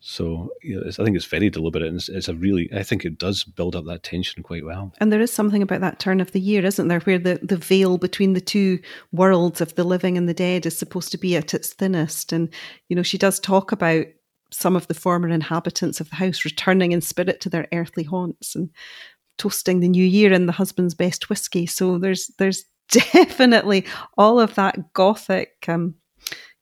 So 0.00 0.50
you 0.62 0.80
know, 0.80 0.88
I 0.88 1.04
think 1.04 1.14
it's 1.14 1.26
very 1.26 1.50
deliberate, 1.50 1.84
and 1.84 1.96
it's, 1.96 2.08
it's, 2.08 2.28
a 2.28 2.34
really 2.34 2.70
I 2.72 2.82
think 2.82 3.04
it 3.04 3.18
does 3.18 3.44
build 3.44 3.76
up 3.76 3.84
that 3.84 4.02
tension 4.02 4.42
quite 4.42 4.64
well. 4.64 4.92
And 4.98 5.12
there 5.12 5.20
is 5.20 5.32
something 5.32 5.62
about 5.62 5.82
that 5.82 5.98
turn 5.98 6.20
of 6.20 6.32
the 6.32 6.40
year, 6.40 6.64
isn't 6.64 6.88
there, 6.88 7.00
where 7.00 7.18
the 7.18 7.38
the 7.42 7.58
veil 7.58 7.98
between 7.98 8.32
the 8.32 8.40
two 8.40 8.78
worlds 9.12 9.60
of 9.60 9.74
the 9.74 9.84
living 9.84 10.16
and 10.16 10.26
the 10.26 10.34
dead 10.34 10.64
is 10.64 10.78
supposed 10.78 11.12
to 11.12 11.18
be 11.18 11.36
at 11.36 11.52
its 11.52 11.74
thinnest, 11.74 12.32
and 12.32 12.48
you 12.88 12.96
know 12.96 13.02
she 13.02 13.18
does 13.18 13.38
talk 13.38 13.72
about 13.72 14.06
some 14.52 14.74
of 14.74 14.88
the 14.88 14.94
former 14.94 15.28
inhabitants 15.28 16.00
of 16.00 16.08
the 16.10 16.16
house 16.16 16.44
returning 16.44 16.92
in 16.92 17.00
spirit 17.00 17.40
to 17.40 17.48
their 17.50 17.68
earthly 17.72 18.02
haunts 18.02 18.56
and 18.56 18.70
toasting 19.40 19.80
the 19.80 19.88
new 19.88 20.04
year 20.04 20.32
in 20.32 20.44
the 20.44 20.52
husband's 20.52 20.92
best 20.94 21.30
whiskey. 21.30 21.64
So 21.64 21.96
there's 21.98 22.28
there's 22.38 22.64
definitely 22.90 23.86
all 24.18 24.38
of 24.38 24.54
that 24.56 24.92
gothic 24.92 25.64
um, 25.66 25.94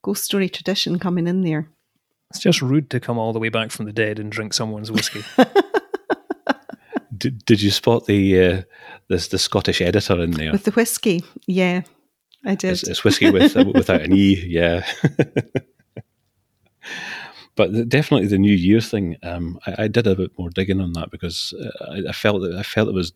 ghost 0.03 0.25
story 0.25 0.49
tradition 0.49 0.99
coming 0.99 1.27
in 1.27 1.43
there. 1.43 1.69
It's 2.31 2.39
just 2.39 2.63
rude 2.63 2.91
to 2.91 3.01
come 3.01 3.19
all 3.19 3.33
the 3.33 3.41
way 3.41 3.49
back 3.49 3.73
from 3.73 3.87
the 3.87 3.93
dead 3.93 4.19
and 4.19 4.31
drink 4.31 4.53
someone's 4.55 4.93
whiskey. 4.93 5.25
did, 7.17 7.45
did 7.45 7.63
you 7.63 7.71
spot 7.71 8.07
the 8.07 8.47
uh, 8.47 8.63
this 9.09 9.29
the 9.29 9.39
Scottish 9.39 9.81
editor 9.81 10.21
in 10.21 10.31
there 10.33 10.53
with 10.53 10.65
the 10.65 10.71
whiskey? 10.71 11.25
Yeah, 11.47 11.83
I 12.45 12.55
did. 12.55 12.73
It's, 12.73 12.87
it's 12.87 13.03
whiskey 13.03 13.31
with 13.31 13.57
without 13.57 14.03
an 14.03 14.13
e. 14.13 14.35
Yeah. 14.47 14.87
but 17.59 17.89
definitely 17.89 18.29
the 18.29 18.39
New 18.39 18.55
Year 18.55 18.81
thing. 18.81 19.17
Um, 19.25 19.59
I, 19.67 19.85
I, 19.85 19.89
did 19.89 20.07
a 20.07 20.15
bit 20.15 20.31
more 20.39 20.49
digging 20.49 20.81
on 20.81 20.93
that 20.93 21.11
because 21.11 21.53
uh, 21.61 21.87
I, 21.91 22.11
I, 22.11 22.13
felt 22.13 22.41
that 22.43 22.55
I 22.55 22.63
felt 22.63 22.89
it 22.89 22.95
was 22.95 23.13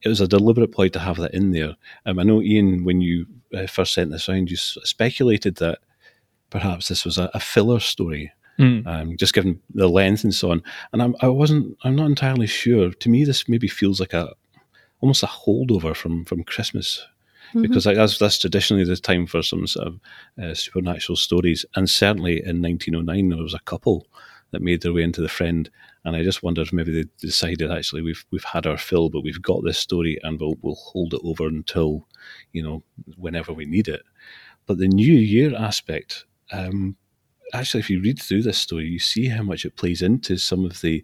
it 0.00 0.08
was 0.08 0.22
a 0.22 0.26
deliberate 0.26 0.72
ploy 0.72 0.88
to 0.88 0.98
have 0.98 1.18
that 1.18 1.34
in 1.34 1.52
there. 1.52 1.76
Um, 2.06 2.18
I 2.18 2.22
know 2.22 2.40
Ian, 2.40 2.84
when 2.84 3.02
you 3.02 3.26
uh, 3.54 3.66
first 3.66 3.92
sent 3.92 4.10
this 4.10 4.30
around, 4.30 4.50
you 4.50 4.56
speculated 4.56 5.56
that 5.56 5.80
perhaps 6.48 6.88
this 6.88 7.04
was 7.04 7.18
a, 7.18 7.30
a 7.34 7.40
filler 7.40 7.78
story, 7.78 8.32
mm. 8.58 8.86
um, 8.86 9.18
just 9.18 9.34
given 9.34 9.60
the 9.74 9.88
length 9.88 10.24
and 10.24 10.34
so 10.34 10.52
on. 10.52 10.62
And 10.94 11.02
I'm, 11.02 11.14
I 11.20 11.28
wasn't. 11.28 11.76
I'm 11.84 11.96
not 11.96 12.06
entirely 12.06 12.46
sure. 12.46 12.90
To 12.90 13.08
me, 13.10 13.24
this 13.24 13.46
maybe 13.46 13.68
feels 13.68 14.00
like 14.00 14.14
a 14.14 14.32
almost 15.00 15.22
a 15.22 15.26
holdover 15.26 15.94
from 15.94 16.24
from 16.24 16.44
Christmas 16.44 17.06
mm-hmm. 17.48 17.62
because 17.62 17.86
like, 17.86 17.96
that's 17.96 18.18
that's 18.18 18.38
traditionally 18.38 18.84
the 18.84 18.96
time 18.96 19.26
for 19.26 19.42
some 19.42 19.66
sort 19.66 19.88
of 19.88 20.00
uh, 20.42 20.54
supernatural 20.54 21.16
stories. 21.16 21.64
And 21.74 21.88
certainly 21.88 22.42
in 22.44 22.62
1909, 22.62 23.28
there 23.28 23.42
was 23.42 23.54
a 23.54 23.60
couple 23.60 24.06
that 24.52 24.62
made 24.62 24.82
their 24.82 24.92
way 24.92 25.02
into 25.02 25.20
the 25.20 25.28
Friend, 25.28 25.68
and 26.04 26.14
I 26.14 26.22
just 26.22 26.42
wondered 26.42 26.68
if 26.68 26.72
maybe 26.72 26.92
they 26.92 27.08
decided 27.20 27.70
actually 27.70 28.02
we've 28.02 28.24
we've 28.30 28.44
had 28.44 28.66
our 28.66 28.78
fill, 28.78 29.10
but 29.10 29.22
we've 29.22 29.42
got 29.42 29.64
this 29.64 29.78
story, 29.78 30.18
and 30.22 30.40
we'll 30.40 30.56
we'll 30.62 30.76
hold 30.76 31.14
it 31.14 31.20
over 31.24 31.46
until 31.46 32.06
you 32.52 32.62
know 32.62 32.82
whenever 33.16 33.52
we 33.52 33.64
need 33.64 33.88
it. 33.88 34.02
But 34.66 34.78
the 34.78 34.88
New 34.88 35.14
Year 35.14 35.54
aspect. 35.56 36.24
Um, 36.52 36.96
actually, 37.52 37.80
if 37.80 37.90
you 37.90 38.00
read 38.00 38.22
through 38.22 38.42
this 38.42 38.58
story, 38.58 38.84
you 38.84 39.00
see 39.00 39.26
how 39.26 39.42
much 39.42 39.64
it 39.64 39.76
plays 39.76 40.00
into 40.00 40.36
some 40.36 40.64
of 40.64 40.80
the 40.80 41.02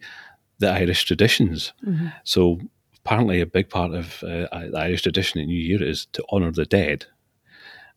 the 0.59 0.71
Irish 0.71 1.05
traditions. 1.05 1.73
Mm-hmm. 1.85 2.09
So 2.25 2.61
apparently 3.05 3.41
a 3.41 3.47
big 3.47 3.69
part 3.69 3.93
of 3.93 4.23
uh, 4.23 4.47
the 4.51 4.79
Irish 4.79 5.03
tradition 5.03 5.41
in 5.41 5.49
New 5.49 5.61
Year 5.61 5.83
is 5.83 6.07
to 6.13 6.25
honour 6.33 6.53
the 6.53 6.65
dead. 6.65 7.07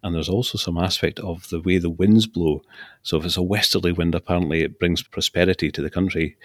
And 0.04 0.14
there's 0.14 0.30
also 0.30 0.58
some 0.58 0.78
aspect 0.78 1.20
of 1.20 1.50
the 1.50 1.60
way 1.60 1.78
the 1.78 1.90
winds 1.90 2.28
blow. 2.28 2.62
So 3.02 3.18
if 3.18 3.26
it's 3.26 3.38
a 3.38 3.42
westerly 3.42 3.92
wind, 3.92 4.14
apparently 4.14 4.62
it 4.62 4.80
brings 4.80 5.02
prosperity 5.02 5.72
to 5.72 5.82
the 5.82 5.90
country. 5.90 6.38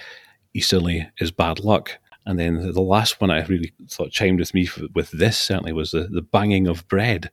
Easterly 0.54 1.08
is 1.18 1.30
bad 1.30 1.60
luck. 1.60 1.98
And 2.26 2.38
then 2.38 2.72
the 2.72 2.80
last 2.80 3.20
one 3.20 3.30
I 3.30 3.44
really 3.46 3.72
thought 3.88 4.12
chimed 4.12 4.40
with 4.40 4.54
me 4.54 4.68
with 4.94 5.10
this 5.10 5.36
certainly 5.36 5.72
was 5.72 5.90
the, 5.90 6.08
the 6.10 6.22
banging 6.22 6.66
of 6.68 6.86
bread, 6.88 7.30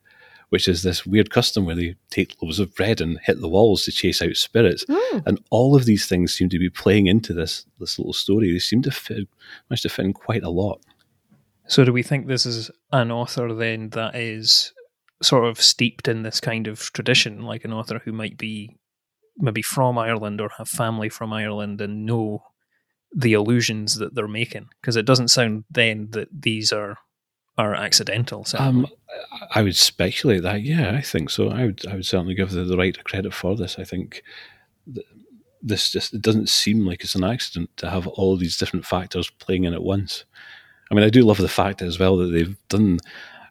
which 0.48 0.66
is 0.66 0.82
this 0.82 1.06
weird 1.06 1.30
custom 1.30 1.64
where 1.64 1.74
they 1.74 1.94
take 2.10 2.36
loaves 2.42 2.58
of 2.58 2.74
bread 2.74 3.00
and 3.00 3.18
hit 3.22 3.40
the 3.40 3.48
walls 3.48 3.84
to 3.84 3.92
chase 3.92 4.20
out 4.22 4.36
spirits. 4.36 4.84
Mm. 4.86 5.26
And 5.26 5.44
all 5.50 5.76
of 5.76 5.84
these 5.84 6.06
things 6.06 6.34
seem 6.34 6.48
to 6.50 6.58
be 6.58 6.70
playing 6.70 7.06
into 7.06 7.32
this 7.32 7.66
this 7.78 7.98
little 7.98 8.14
story. 8.14 8.52
They 8.52 8.58
seem 8.58 8.82
to 8.82 8.90
fit, 8.90 9.28
manage 9.68 9.82
to 9.82 9.88
fit 9.88 10.06
in 10.06 10.12
quite 10.12 10.42
a 10.42 10.50
lot. 10.50 10.80
So, 11.68 11.84
do 11.84 11.92
we 11.92 12.02
think 12.02 12.26
this 12.26 12.46
is 12.46 12.70
an 12.92 13.10
author 13.10 13.54
then 13.54 13.90
that 13.90 14.14
is 14.14 14.72
sort 15.22 15.44
of 15.44 15.60
steeped 15.60 16.08
in 16.08 16.22
this 16.22 16.40
kind 16.40 16.66
of 16.66 16.92
tradition, 16.92 17.42
like 17.42 17.64
an 17.64 17.72
author 17.72 18.00
who 18.04 18.12
might 18.12 18.38
be 18.38 18.78
maybe 19.36 19.62
from 19.62 19.98
Ireland 19.98 20.40
or 20.40 20.50
have 20.56 20.68
family 20.68 21.08
from 21.08 21.32
Ireland 21.32 21.80
and 21.80 22.06
know 22.06 22.42
the 23.14 23.34
allusions 23.34 23.96
that 23.96 24.14
they're 24.14 24.28
making? 24.28 24.68
Because 24.80 24.96
it 24.96 25.04
doesn't 25.04 25.28
sound 25.28 25.64
then 25.70 26.08
that 26.10 26.28
these 26.32 26.72
are 26.72 26.96
are 27.58 27.74
accidental. 27.74 28.46
Um, 28.56 28.86
I 29.50 29.62
would 29.62 29.76
speculate 29.76 30.42
that. 30.44 30.62
Yeah, 30.62 30.94
I 30.96 31.02
think 31.02 31.28
so. 31.28 31.50
I 31.50 31.66
would. 31.66 31.86
I 31.86 31.94
would 31.96 32.06
certainly 32.06 32.34
give 32.34 32.52
the, 32.52 32.64
the 32.64 32.76
right 32.76 33.02
credit 33.04 33.34
for 33.34 33.56
this. 33.56 33.78
I 33.78 33.84
think 33.84 34.22
this 35.60 35.90
just 35.90 36.14
it 36.14 36.22
doesn't 36.22 36.48
seem 36.48 36.86
like 36.86 37.02
it's 37.02 37.16
an 37.16 37.24
accident 37.24 37.70
to 37.76 37.90
have 37.90 38.06
all 38.06 38.36
these 38.36 38.56
different 38.56 38.86
factors 38.86 39.28
playing 39.28 39.64
in 39.64 39.74
at 39.74 39.82
once. 39.82 40.24
I 40.90 40.94
mean, 40.94 41.04
I 41.04 41.10
do 41.10 41.22
love 41.22 41.38
the 41.38 41.48
fact 41.48 41.82
as 41.82 41.98
well 41.98 42.16
that 42.18 42.26
they've 42.26 42.56
done 42.68 42.98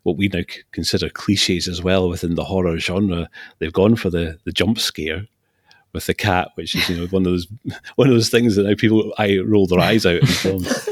what 0.03 0.17
we 0.17 0.29
now 0.29 0.41
consider 0.71 1.09
cliches 1.09 1.67
as 1.67 1.83
well 1.83 2.09
within 2.09 2.35
the 2.35 2.45
horror 2.45 2.79
genre. 2.79 3.29
They've 3.59 3.73
gone 3.73 3.95
for 3.95 4.09
the 4.09 4.39
the 4.45 4.51
jump 4.51 4.79
scare 4.79 5.27
with 5.93 6.05
the 6.05 6.13
cat, 6.13 6.51
which 6.55 6.75
is 6.75 6.89
you 6.89 6.97
know 6.97 7.07
one 7.07 7.25
of 7.25 7.31
those 7.31 7.47
one 7.95 8.07
of 8.07 8.13
those 8.13 8.29
things 8.29 8.55
that 8.55 8.63
now 8.63 8.75
people 8.75 9.13
I 9.17 9.39
roll 9.39 9.67
their 9.67 9.79
eyes 9.79 10.05
out 10.05 10.21
in 10.21 10.27
films. 10.27 10.89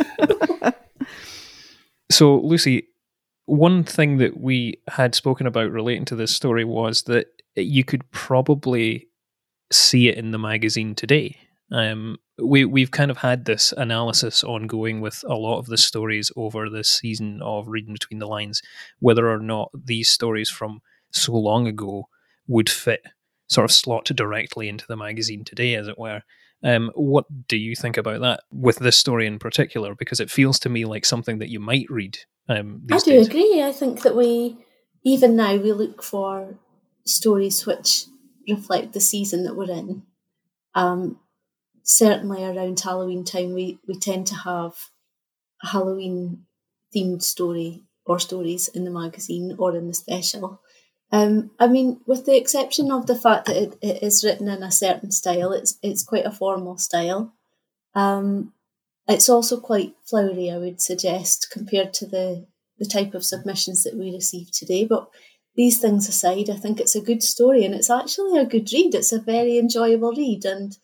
so, 2.11 2.39
Lucy, 2.39 2.87
one 3.45 3.83
thing 3.83 4.17
that 4.17 4.39
we 4.39 4.81
had 4.87 5.15
spoken 5.15 5.47
about 5.47 5.71
relating 5.71 6.05
to 6.05 6.15
this 6.15 6.35
story 6.35 6.65
was 6.65 7.03
that 7.03 7.27
you 7.55 7.83
could 7.83 8.09
probably 8.11 9.07
see 9.71 10.09
it 10.09 10.17
in 10.17 10.31
the 10.31 10.39
magazine 10.39 10.95
today. 10.95 11.37
Um, 11.71 12.17
we 12.37 12.65
we've 12.65 12.91
kind 12.91 13.09
of 13.09 13.17
had 13.17 13.45
this 13.45 13.73
analysis 13.75 14.43
ongoing 14.43 15.01
with 15.01 15.23
a 15.27 15.35
lot 15.35 15.59
of 15.59 15.67
the 15.67 15.77
stories 15.77 16.31
over 16.35 16.69
this 16.69 16.89
season 16.89 17.41
of 17.41 17.67
reading 17.67 17.93
between 17.93 18.19
the 18.19 18.27
lines, 18.27 18.61
whether 18.99 19.29
or 19.29 19.39
not 19.39 19.71
these 19.73 20.09
stories 20.09 20.49
from 20.49 20.81
so 21.11 21.33
long 21.33 21.67
ago 21.67 22.09
would 22.47 22.69
fit 22.69 23.01
sort 23.47 23.65
of 23.65 23.71
slot 23.71 24.05
directly 24.05 24.67
into 24.67 24.85
the 24.87 24.97
magazine 24.97 25.43
today, 25.43 25.75
as 25.75 25.87
it 25.87 25.97
were. 25.97 26.21
Um, 26.63 26.91
what 26.95 27.25
do 27.47 27.57
you 27.57 27.75
think 27.75 27.97
about 27.97 28.21
that 28.21 28.41
with 28.51 28.79
this 28.79 28.97
story 28.97 29.27
in 29.27 29.39
particular? 29.39 29.93
Because 29.95 30.19
it 30.19 30.31
feels 30.31 30.59
to 30.59 30.69
me 30.69 30.85
like 30.85 31.05
something 31.05 31.39
that 31.39 31.49
you 31.49 31.59
might 31.59 31.85
read. 31.89 32.17
Um, 32.49 32.81
I 32.91 32.97
do 32.99 33.11
days. 33.11 33.27
agree. 33.27 33.61
I 33.61 33.71
think 33.71 34.01
that 34.01 34.15
we, 34.15 34.57
even 35.03 35.35
now, 35.35 35.55
we 35.55 35.71
look 35.71 36.01
for 36.01 36.55
stories 37.05 37.65
which 37.65 38.05
reflect 38.47 38.93
the 38.93 39.01
season 39.01 39.43
that 39.43 39.55
we're 39.55 39.71
in. 39.71 40.03
Um, 40.73 41.19
certainly 41.85 42.43
around 42.43 42.79
Halloween 42.79 43.23
time, 43.23 43.53
we, 43.53 43.79
we 43.87 43.97
tend 43.97 44.27
to 44.27 44.35
have 44.35 44.73
a 45.63 45.67
Halloween 45.67 46.45
themed 46.93 47.21
story 47.21 47.83
or 48.05 48.19
stories 48.19 48.67
in 48.67 48.83
the 48.83 48.91
magazine 48.91 49.55
or 49.57 49.75
in 49.75 49.87
the 49.87 49.93
special. 49.93 50.61
Um, 51.11 51.51
I 51.59 51.67
mean, 51.67 52.01
with 52.07 52.25
the 52.25 52.35
exception 52.35 52.91
of 52.91 53.05
the 53.05 53.15
fact 53.15 53.45
that 53.45 53.55
it, 53.55 53.77
it 53.81 54.03
is 54.03 54.23
written 54.23 54.47
in 54.47 54.63
a 54.63 54.71
certain 54.71 55.11
style, 55.11 55.53
it's 55.53 55.77
it's 55.83 56.03
quite 56.03 56.25
a 56.25 56.31
formal 56.31 56.77
style. 56.77 57.33
Um, 57.93 58.53
it's 59.07 59.29
also 59.29 59.59
quite 59.59 59.95
flowery, 60.03 60.49
I 60.49 60.57
would 60.57 60.81
suggest, 60.81 61.49
compared 61.51 61.93
to 61.95 62.07
the 62.07 62.47
the 62.79 62.85
type 62.85 63.13
of 63.13 63.23
submissions 63.23 63.83
that 63.83 63.95
we 63.95 64.11
receive 64.11 64.51
today. 64.51 64.85
But 64.85 65.07
these 65.55 65.79
things 65.79 66.09
aside, 66.09 66.49
I 66.49 66.55
think 66.55 66.79
it's 66.79 66.95
a 66.95 67.01
good 67.01 67.23
story 67.23 67.63
and 67.63 67.73
it's 67.73 67.89
actually 67.89 68.37
a 68.39 68.45
good 68.45 68.67
read. 68.73 68.95
It's 68.95 69.13
a 69.13 69.19
very 69.19 69.59
enjoyable 69.59 70.11
read, 70.11 70.43
and 70.45 70.75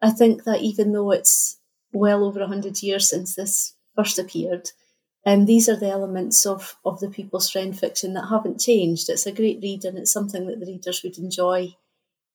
I 0.00 0.10
think 0.10 0.44
that 0.44 0.60
even 0.60 0.92
though 0.92 1.10
it's 1.10 1.58
well 1.92 2.24
over 2.24 2.46
hundred 2.46 2.82
years 2.82 3.08
since 3.10 3.34
this 3.34 3.74
first 3.96 4.18
appeared, 4.18 4.70
and 5.24 5.40
um, 5.40 5.46
these 5.46 5.68
are 5.68 5.76
the 5.76 5.90
elements 5.90 6.46
of, 6.46 6.76
of 6.84 7.00
the 7.00 7.10
People's 7.10 7.50
Friend 7.50 7.78
fiction 7.78 8.14
that 8.14 8.28
haven't 8.30 8.60
changed. 8.60 9.10
It's 9.10 9.26
a 9.26 9.32
great 9.32 9.58
read 9.62 9.84
and 9.84 9.98
it's 9.98 10.12
something 10.12 10.46
that 10.46 10.60
the 10.60 10.66
readers 10.66 11.02
would 11.02 11.18
enjoy. 11.18 11.74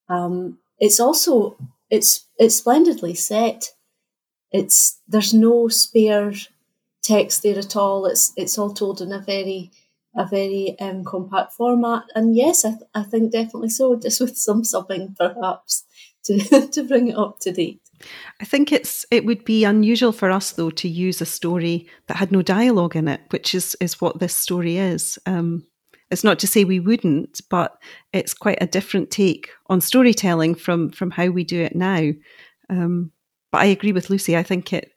Um, 0.10 0.60
it's 0.80 1.00
also 1.00 1.58
it's 1.90 2.28
it's 2.38 2.58
splendidly 2.58 3.16
set. 3.16 3.72
It's 4.52 5.00
there's 5.08 5.34
no 5.34 5.70
spare 5.70 6.34
text 7.04 7.44
there 7.44 7.58
at 7.58 7.76
all. 7.76 8.06
It's 8.06 8.34
it's 8.36 8.58
all 8.58 8.74
told 8.74 9.02
in 9.02 9.12
a 9.12 9.20
very 9.20 9.72
a 10.16 10.28
very 10.28 10.76
um, 10.80 11.04
compact 11.04 11.54
format. 11.54 12.04
And 12.16 12.36
yes, 12.36 12.66
I, 12.66 12.70
th- 12.72 12.82
I 12.94 13.04
think 13.04 13.32
definitely 13.32 13.70
so, 13.70 13.96
just 14.02 14.22
with 14.22 14.38
some 14.38 14.64
subbing 14.64 15.16
perhaps 15.18 15.84
to, 16.26 16.68
to 16.72 16.84
bring 16.84 17.10
it 17.10 17.18
up 17.18 17.40
to 17.40 17.52
date. 17.52 17.82
I 18.42 18.46
think 18.46 18.72
it's 18.72 19.06
it 19.12 19.26
would 19.26 19.46
be 19.46 19.64
unusual 19.64 20.12
for 20.12 20.30
us 20.30 20.52
though 20.52 20.72
to 20.72 20.90
use 20.90 21.22
a 21.22 21.26
story 21.26 21.88
that 22.08 22.18
had 22.18 22.32
no 22.32 22.42
dialogue 22.42 22.96
in 22.96 23.08
it, 23.08 23.22
which 23.30 23.56
is 23.56 23.76
is 23.80 24.02
what 24.02 24.20
this 24.20 24.36
story 24.36 24.78
is. 24.78 25.18
Um, 25.26 25.66
it's 26.12 26.24
not 26.24 26.38
to 26.40 26.48
say 26.48 26.64
we 26.64 26.80
wouldn't, 26.80 27.42
but 27.50 27.82
it's 28.12 28.34
quite 28.34 28.60
a 28.62 28.68
different 28.68 29.10
take 29.10 29.50
on 29.68 29.82
storytelling 29.82 30.56
from 30.56 30.92
from 30.92 31.12
how 31.12 31.28
we 31.28 31.44
do 31.44 31.62
it 31.62 31.76
now. 31.76 32.12
Um, 32.70 33.12
but 33.52 33.62
I 33.62 33.66
agree 33.66 33.92
with 33.94 34.10
Lucy. 34.10 34.36
I 34.36 34.44
think 34.44 34.74
it 34.74 34.92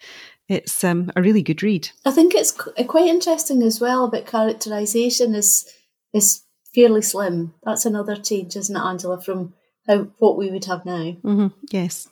it's 0.49 0.85
um, 0.85 1.11
a 1.17 1.23
really 1.23 1.43
good 1.43 1.63
read. 1.63 1.89
I 2.05 2.11
think 2.11 2.35
it's 2.35 2.53
quite 2.53 3.07
interesting 3.07 3.63
as 3.63 3.81
well. 3.81 4.09
But 4.09 4.27
characterization 4.27 5.35
is 5.35 5.73
is 6.13 6.43
fairly 6.75 7.03
slim. 7.03 7.55
That's 7.63 7.87
another 7.87 8.17
change, 8.17 8.57
isn't 8.57 8.77
it, 8.77 8.81
Angela, 8.81 9.21
from 9.21 9.55
how 9.87 10.05
what 10.19 10.37
we 10.37 10.51
would 10.51 10.65
have 10.65 10.85
now? 10.85 11.17
Mm-hmm. 11.23 11.49
Yes. 11.71 12.09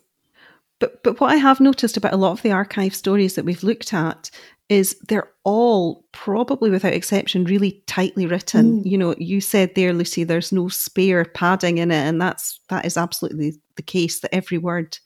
But 0.80 1.02
but 1.02 1.20
what 1.20 1.30
I 1.30 1.36
have 1.36 1.60
noticed 1.60 1.96
about 1.96 2.12
a 2.12 2.18
lot 2.18 2.32
of 2.32 2.42
the 2.42 2.52
archive 2.52 2.94
stories 2.94 3.34
that 3.34 3.44
we've 3.44 3.62
looked 3.62 3.94
at 3.94 4.30
is 4.68 4.96
they're 5.08 5.30
all 5.44 6.04
probably 6.12 6.70
without 6.70 6.94
exception 6.94 7.44
really 7.44 7.82
tightly 7.86 8.26
written. 8.26 8.82
Mm. 8.82 8.90
You 8.90 8.98
know, 8.98 9.14
you 9.18 9.40
said 9.40 9.74
there, 9.74 9.92
Lucy, 9.92 10.24
there's 10.24 10.52
no 10.52 10.68
spare 10.68 11.24
padding 11.24 11.78
in 11.78 11.90
it, 11.90 12.06
and 12.06 12.20
that's 12.20 12.60
that 12.68 12.84
is 12.84 12.96
absolutely 12.96 13.54
the 13.76 13.82
case. 13.82 14.20
That 14.20 14.34
every 14.34 14.58
word 14.58 14.98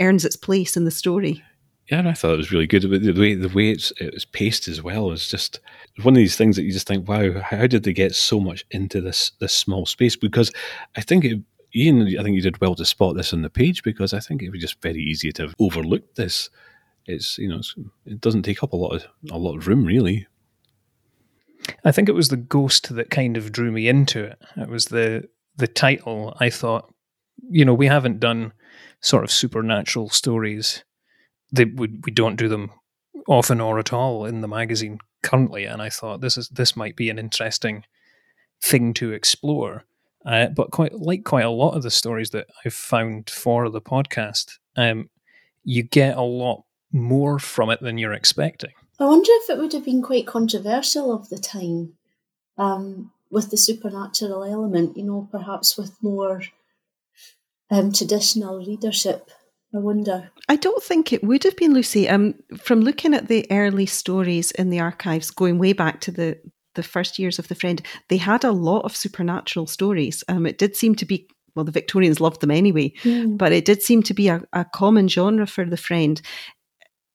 earns 0.00 0.24
its 0.24 0.36
place 0.36 0.76
in 0.76 0.84
the 0.84 0.90
story. 0.90 1.42
Yeah, 1.90 1.98
and 1.98 2.08
I 2.08 2.12
thought 2.12 2.34
it 2.34 2.38
was 2.38 2.52
really 2.52 2.68
good. 2.68 2.82
The 2.82 3.12
way 3.12 3.34
the 3.34 3.48
way 3.48 3.70
it's 3.70 3.92
it's 3.96 4.24
paced 4.24 4.68
as 4.68 4.80
well 4.80 5.10
is 5.10 5.28
just 5.28 5.58
one 6.02 6.14
of 6.14 6.18
these 6.18 6.36
things 6.36 6.54
that 6.56 6.62
you 6.62 6.72
just 6.72 6.86
think, 6.86 7.08
wow, 7.08 7.40
how 7.40 7.66
did 7.66 7.82
they 7.82 7.92
get 7.92 8.14
so 8.14 8.38
much 8.38 8.64
into 8.70 9.00
this 9.00 9.32
this 9.40 9.52
small 9.52 9.86
space? 9.86 10.14
Because 10.14 10.52
I 10.96 11.00
think 11.00 11.24
it 11.24 11.40
Ian, 11.74 12.02
I 12.18 12.22
think 12.22 12.34
you 12.36 12.42
did 12.42 12.60
well 12.60 12.74
to 12.74 12.84
spot 12.84 13.16
this 13.16 13.32
on 13.32 13.42
the 13.42 13.50
page 13.50 13.82
because 13.82 14.12
I 14.12 14.20
think 14.20 14.42
it 14.42 14.50
was 14.50 14.60
just 14.60 14.82
very 14.82 15.00
easy 15.00 15.32
to 15.32 15.42
have 15.42 15.54
overlooked 15.60 16.16
this. 16.16 16.50
It's 17.06 17.38
you 17.38 17.48
know 17.48 17.58
it's, 17.58 17.74
it 18.06 18.20
doesn't 18.20 18.42
take 18.42 18.62
up 18.62 18.72
a 18.72 18.76
lot 18.76 18.94
of 18.94 19.06
a 19.30 19.38
lot 19.38 19.56
of 19.56 19.66
room 19.66 19.84
really. 19.84 20.26
I 21.84 21.92
think 21.92 22.08
it 22.08 22.14
was 22.14 22.28
the 22.28 22.36
ghost 22.36 22.94
that 22.94 23.10
kind 23.10 23.36
of 23.36 23.52
drew 23.52 23.70
me 23.70 23.88
into 23.88 24.24
it. 24.24 24.38
It 24.56 24.68
was 24.68 24.86
the 24.86 25.28
the 25.56 25.68
title. 25.68 26.36
I 26.40 26.50
thought, 26.50 26.92
you 27.48 27.64
know, 27.64 27.74
we 27.74 27.86
haven't 27.86 28.20
done 28.20 28.52
sort 29.00 29.24
of 29.24 29.30
supernatural 29.30 30.10
stories. 30.10 30.84
They, 31.52 31.64
we 31.64 31.88
we 32.04 32.12
don't 32.12 32.36
do 32.36 32.48
them 32.48 32.70
often 33.28 33.60
or 33.60 33.78
at 33.78 33.92
all 33.92 34.24
in 34.24 34.40
the 34.40 34.48
magazine 34.48 34.98
currently, 35.22 35.64
and 35.64 35.82
I 35.82 35.88
thought 35.88 36.20
this 36.20 36.36
is 36.36 36.48
this 36.48 36.76
might 36.76 36.96
be 36.96 37.10
an 37.10 37.18
interesting 37.18 37.84
thing 38.62 38.94
to 38.94 39.12
explore. 39.12 39.84
Uh, 40.24 40.46
but 40.48 40.70
quite 40.70 40.92
like 40.94 41.24
quite 41.24 41.44
a 41.44 41.50
lot 41.50 41.74
of 41.74 41.82
the 41.82 41.90
stories 41.90 42.30
that 42.30 42.46
I've 42.64 42.74
found 42.74 43.30
for 43.30 43.68
the 43.70 43.80
podcast, 43.80 44.58
um, 44.76 45.08
you 45.64 45.82
get 45.82 46.16
a 46.16 46.22
lot 46.22 46.64
more 46.92 47.38
from 47.38 47.70
it 47.70 47.80
than 47.80 47.98
you're 47.98 48.12
expecting. 48.12 48.72
I 48.98 49.04
wonder 49.04 49.30
if 49.30 49.50
it 49.50 49.58
would 49.58 49.72
have 49.72 49.84
been 49.84 50.02
quite 50.02 50.26
controversial 50.26 51.12
of 51.14 51.30
the 51.30 51.38
time 51.38 51.94
um, 52.58 53.12
with 53.30 53.50
the 53.50 53.56
supernatural 53.56 54.44
element, 54.44 54.96
you 54.96 55.04
know, 55.04 55.28
perhaps 55.30 55.78
with 55.78 55.96
more 56.02 56.42
um, 57.70 57.92
traditional 57.92 58.58
readership. 58.58 59.30
I 59.74 59.78
wonder. 59.78 60.30
I 60.48 60.56
don't 60.56 60.82
think 60.82 61.12
it 61.12 61.22
would 61.22 61.44
have 61.44 61.56
been 61.56 61.72
Lucy. 61.72 62.08
Um, 62.08 62.34
from 62.58 62.80
looking 62.80 63.14
at 63.14 63.28
the 63.28 63.46
early 63.50 63.86
stories 63.86 64.50
in 64.50 64.68
the 64.68 64.80
archives, 64.80 65.30
going 65.30 65.58
way 65.58 65.72
back 65.72 66.00
to 66.02 66.10
the 66.10 66.38
the 66.74 66.82
first 66.82 67.18
years 67.18 67.38
of 67.38 67.48
the 67.48 67.54
Friend, 67.54 67.82
they 68.08 68.16
had 68.16 68.44
a 68.44 68.52
lot 68.52 68.84
of 68.84 68.96
supernatural 68.96 69.66
stories. 69.66 70.22
Um, 70.28 70.46
it 70.46 70.58
did 70.58 70.76
seem 70.76 70.94
to 70.96 71.04
be 71.04 71.28
well, 71.56 71.64
the 71.64 71.72
Victorians 71.72 72.20
loved 72.20 72.40
them 72.40 72.52
anyway, 72.52 72.92
mm. 73.02 73.36
but 73.36 73.52
it 73.52 73.64
did 73.64 73.82
seem 73.82 74.04
to 74.04 74.14
be 74.14 74.28
a, 74.28 74.40
a 74.52 74.64
common 74.64 75.08
genre 75.08 75.46
for 75.46 75.64
the 75.64 75.76
Friend. 75.76 76.20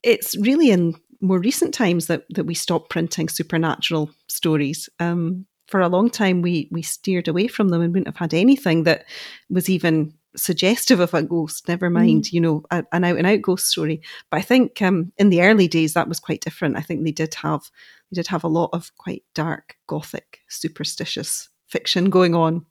It's 0.04 0.38
really 0.38 0.72
in 0.72 0.96
more 1.22 1.40
recent 1.40 1.74
times 1.74 2.08
that 2.08 2.26
that 2.32 2.46
we 2.46 2.54
stopped 2.54 2.90
printing 2.90 3.30
supernatural 3.30 4.12
stories. 4.28 4.90
Um, 5.00 5.46
for 5.68 5.82
a 5.82 5.90
long 5.90 6.10
time, 6.10 6.42
we 6.42 6.68
we 6.72 6.82
steered 6.82 7.28
away 7.28 7.48
from 7.48 7.70
them 7.70 7.82
and 7.82 7.94
wouldn't 7.94 8.08
have 8.08 8.18
had 8.18 8.34
anything 8.34 8.84
that 8.84 9.06
was 9.50 9.70
even 9.70 10.14
suggestive 10.36 11.00
of 11.00 11.14
a 11.14 11.24
ghost. 11.24 11.68
Never 11.68 11.90
mind, 11.90 12.26
mm. 12.26 12.34
you 12.34 12.42
know, 12.42 12.64
a, 12.72 12.84
an 12.92 13.04
out 13.04 13.18
and 13.18 13.28
out 13.28 13.42
ghost 13.42 13.68
story. 13.68 14.02
But 14.30 14.38
I 14.38 14.42
think 14.42 14.82
um, 14.82 15.12
in 15.18 15.30
the 15.30 15.42
early 15.42 15.68
days 15.68 15.94
that 15.94 16.10
was 16.10 16.20
quite 16.20 16.42
different. 16.42 16.78
I 16.78 16.82
think 16.82 17.04
they 17.04 17.12
did 17.12 17.34
have 17.36 17.72
they 18.12 18.16
did 18.16 18.28
have 18.28 18.44
a 18.44 18.50
lot 18.50 18.70
of 18.74 18.92
quite 18.98 19.24
dark, 19.34 19.76
gothic, 19.88 20.40
superstitious 20.50 21.50
fiction 21.68 22.10
going 22.10 22.36
on. 22.36 22.66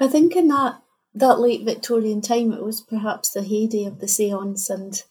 I 0.00 0.08
think 0.08 0.36
in 0.36 0.48
that 0.48 0.80
that 1.14 1.40
late 1.40 1.64
Victorian 1.64 2.20
time, 2.20 2.52
it 2.52 2.62
was 2.62 2.80
perhaps 2.80 3.30
the 3.30 3.42
heyday 3.42 3.84
of 3.84 3.98
the 3.98 4.06
séance 4.06 4.70
and 4.70 5.02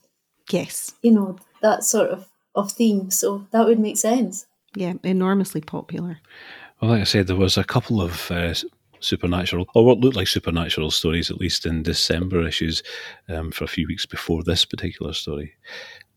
yes, 0.50 0.94
you 1.02 1.12
know 1.12 1.38
that 1.62 1.84
sort 1.84 2.10
of 2.10 2.28
of 2.56 2.72
theme. 2.72 3.12
So 3.12 3.48
that 3.52 3.66
would 3.66 3.80
make 3.80 3.98
sense. 3.98 4.46
Yeah, 4.76 4.94
enormously 5.04 5.62
popular. 5.62 6.20
Well, 6.82 6.92
like 6.92 7.02
I 7.02 7.06
said, 7.06 7.28
there 7.28 7.36
was 7.36 7.58
a 7.58 7.64
couple 7.64 8.02
of 8.02 8.30
uh, 8.30 8.54
supernatural, 9.00 9.66
or 9.74 9.86
what 9.86 10.00
looked 10.00 10.16
like 10.16 10.28
supernatural 10.28 10.92
stories, 10.92 11.32
at 11.32 11.40
least 11.40 11.66
in 11.66 11.84
December 11.84 12.48
issues, 12.48 12.84
um, 13.30 13.52
for 13.52 13.64
a 13.64 13.70
few 13.70 13.88
weeks 13.88 14.06
before 14.06 14.44
this 14.44 14.66
particular 14.66 15.14
story. 15.14 15.54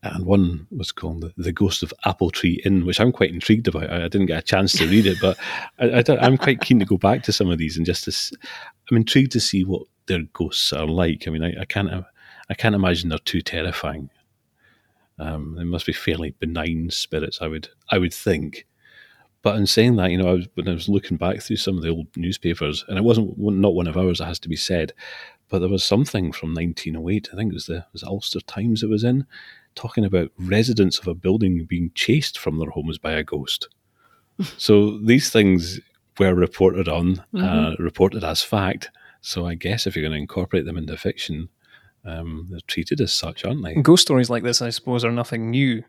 And 0.03 0.25
one 0.25 0.67
was 0.71 0.91
called 0.91 1.21
the, 1.21 1.33
the, 1.37 1.51
Ghost 1.51 1.83
of 1.83 1.93
Apple 2.05 2.31
Tree 2.31 2.59
Inn, 2.65 2.87
which 2.87 2.99
I'm 2.99 3.11
quite 3.11 3.31
intrigued 3.31 3.67
about. 3.67 3.91
I, 3.91 4.05
I 4.05 4.07
didn't 4.07 4.25
get 4.25 4.39
a 4.39 4.41
chance 4.41 4.73
to 4.73 4.87
read 4.87 5.05
it, 5.05 5.19
but 5.21 5.37
I, 5.77 6.03
am 6.25 6.37
quite 6.37 6.61
keen 6.61 6.79
to 6.79 6.85
go 6.85 6.97
back 6.97 7.21
to 7.23 7.31
some 7.31 7.51
of 7.51 7.59
these 7.59 7.77
and 7.77 7.85
just 7.85 8.05
to, 8.05 8.37
I'm 8.89 8.97
intrigued 8.97 9.31
to 9.33 9.39
see 9.39 9.63
what 9.63 9.83
their 10.07 10.23
ghosts 10.33 10.73
are 10.73 10.87
like. 10.87 11.27
I 11.27 11.31
mean, 11.31 11.43
I, 11.43 11.61
I 11.61 11.65
can't, 11.65 11.89
I 12.49 12.53
can't 12.55 12.73
imagine 12.73 13.09
they're 13.09 13.19
too 13.19 13.41
terrifying. 13.41 14.09
Um, 15.19 15.53
they 15.55 15.63
must 15.63 15.85
be 15.85 15.93
fairly 15.93 16.31
benign 16.39 16.89
spirits, 16.89 17.39
I 17.39 17.47
would, 17.47 17.69
I 17.89 17.99
would 17.99 18.13
think. 18.13 18.65
But 19.43 19.55
in 19.55 19.67
saying 19.67 19.97
that, 19.97 20.09
you 20.09 20.17
know, 20.17 20.29
I 20.29 20.33
was, 20.33 20.47
when 20.55 20.67
I 20.67 20.73
was 20.73 20.89
looking 20.89 21.17
back 21.17 21.41
through 21.41 21.57
some 21.57 21.77
of 21.77 21.83
the 21.83 21.89
old 21.89 22.07
newspapers, 22.15 22.83
and 22.87 22.97
it 22.97 23.03
wasn't 23.03 23.37
not 23.37 23.75
one 23.75 23.87
of 23.87 23.97
ours, 23.97 24.19
it 24.19 24.25
has 24.25 24.39
to 24.39 24.49
be 24.49 24.55
said, 24.55 24.93
but 25.49 25.59
there 25.59 25.69
was 25.69 25.83
something 25.83 26.31
from 26.31 26.53
1908. 26.53 27.29
I 27.31 27.35
think 27.35 27.51
it 27.51 27.53
was 27.53 27.65
the 27.65 27.85
was 27.93 28.03
Ulster 28.03 28.39
Times 28.41 28.83
it 28.83 28.89
was 28.89 29.03
in, 29.03 29.25
talking 29.75 30.05
about 30.05 30.31
residents 30.37 30.99
of 30.99 31.07
a 31.07 31.13
building 31.13 31.65
being 31.65 31.91
chased 31.95 32.37
from 32.37 32.59
their 32.59 32.69
homes 32.69 32.97
by 32.97 33.11
a 33.13 33.23
ghost. 33.23 33.67
so 34.57 34.97
these 34.99 35.29
things 35.29 35.79
were 36.19 36.33
reported 36.33 36.87
on, 36.87 37.17
mm-hmm. 37.33 37.43
uh, 37.43 37.75
reported 37.79 38.23
as 38.23 38.43
fact. 38.43 38.91
So 39.21 39.45
I 39.45 39.55
guess 39.55 39.85
if 39.85 39.95
you're 39.95 40.03
going 40.03 40.13
to 40.13 40.21
incorporate 40.21 40.65
them 40.65 40.77
into 40.77 40.97
fiction, 40.97 41.49
um, 42.03 42.47
they're 42.49 42.59
treated 42.67 42.99
as 43.01 43.13
such, 43.13 43.45
aren't 43.45 43.63
they? 43.63 43.75
Ghost 43.75 44.01
stories 44.01 44.29
like 44.29 44.43
this, 44.43 44.61
I 44.61 44.71
suppose, 44.71 45.05
are 45.05 45.11
nothing 45.11 45.51
new 45.51 45.83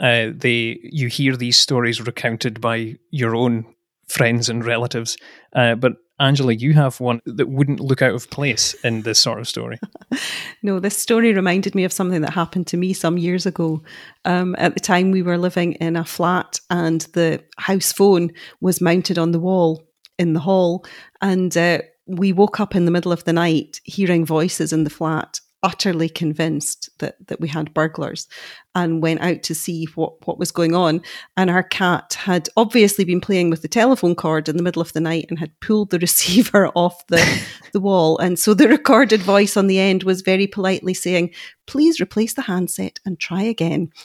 uh, 0.00 0.30
they 0.34 0.80
you 0.82 1.08
hear 1.08 1.36
these 1.36 1.58
stories 1.58 2.00
recounted 2.00 2.60
by 2.60 2.96
your 3.10 3.36
own 3.36 3.64
friends 4.08 4.48
and 4.48 4.64
relatives. 4.64 5.16
Uh, 5.54 5.74
but 5.74 5.94
Angela, 6.20 6.52
you 6.52 6.74
have 6.74 7.00
one 7.00 7.20
that 7.26 7.48
wouldn't 7.48 7.80
look 7.80 8.00
out 8.00 8.14
of 8.14 8.30
place 8.30 8.74
in 8.84 9.02
this 9.02 9.18
sort 9.18 9.40
of 9.40 9.48
story. 9.48 9.78
no, 10.62 10.78
this 10.78 10.96
story 10.96 11.32
reminded 11.32 11.74
me 11.74 11.84
of 11.84 11.92
something 11.92 12.20
that 12.20 12.32
happened 12.32 12.66
to 12.68 12.76
me 12.76 12.92
some 12.92 13.18
years 13.18 13.46
ago. 13.46 13.82
Um, 14.24 14.54
at 14.58 14.74
the 14.74 14.80
time, 14.80 15.10
we 15.10 15.22
were 15.22 15.38
living 15.38 15.72
in 15.74 15.96
a 15.96 16.04
flat, 16.04 16.60
and 16.70 17.00
the 17.14 17.42
house 17.58 17.92
phone 17.92 18.32
was 18.60 18.80
mounted 18.80 19.18
on 19.18 19.32
the 19.32 19.40
wall 19.40 19.82
in 20.18 20.34
the 20.34 20.40
hall, 20.40 20.86
and 21.20 21.56
uh, 21.56 21.80
we 22.06 22.32
woke 22.32 22.60
up 22.60 22.76
in 22.76 22.84
the 22.84 22.90
middle 22.90 23.12
of 23.12 23.24
the 23.24 23.32
night 23.32 23.80
hearing 23.84 24.24
voices 24.24 24.72
in 24.72 24.84
the 24.84 24.90
flat 24.90 25.40
utterly 25.64 26.10
convinced 26.10 26.90
that 26.98 27.16
that 27.26 27.40
we 27.40 27.48
had 27.48 27.74
burglars 27.74 28.28
and 28.74 29.02
went 29.02 29.20
out 29.22 29.42
to 29.42 29.54
see 29.54 29.86
what 29.94 30.26
what 30.26 30.38
was 30.38 30.52
going 30.52 30.74
on. 30.74 31.00
And 31.36 31.50
our 31.50 31.62
cat 31.62 32.14
had 32.14 32.48
obviously 32.56 33.04
been 33.04 33.20
playing 33.20 33.50
with 33.50 33.62
the 33.62 33.68
telephone 33.68 34.14
cord 34.14 34.48
in 34.48 34.58
the 34.58 34.62
middle 34.62 34.82
of 34.82 34.92
the 34.92 35.00
night 35.00 35.26
and 35.30 35.38
had 35.38 35.58
pulled 35.60 35.90
the 35.90 35.98
receiver 36.06 36.68
off 36.74 37.06
the 37.08 37.24
the 37.72 37.80
wall. 37.80 38.18
And 38.18 38.38
so 38.38 38.52
the 38.54 38.68
recorded 38.68 39.22
voice 39.22 39.56
on 39.56 39.66
the 39.66 39.80
end 39.80 40.04
was 40.04 40.20
very 40.20 40.46
politely 40.46 40.94
saying 40.94 41.32
please 41.66 41.98
replace 41.98 42.34
the 42.34 42.42
handset 42.42 43.00
and 43.04 43.18
try 43.18 43.42
again. 43.42 43.90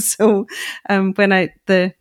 So 0.00 0.46
um, 0.88 1.12
when 1.14 1.32
i 1.32 1.50
the 1.66 1.94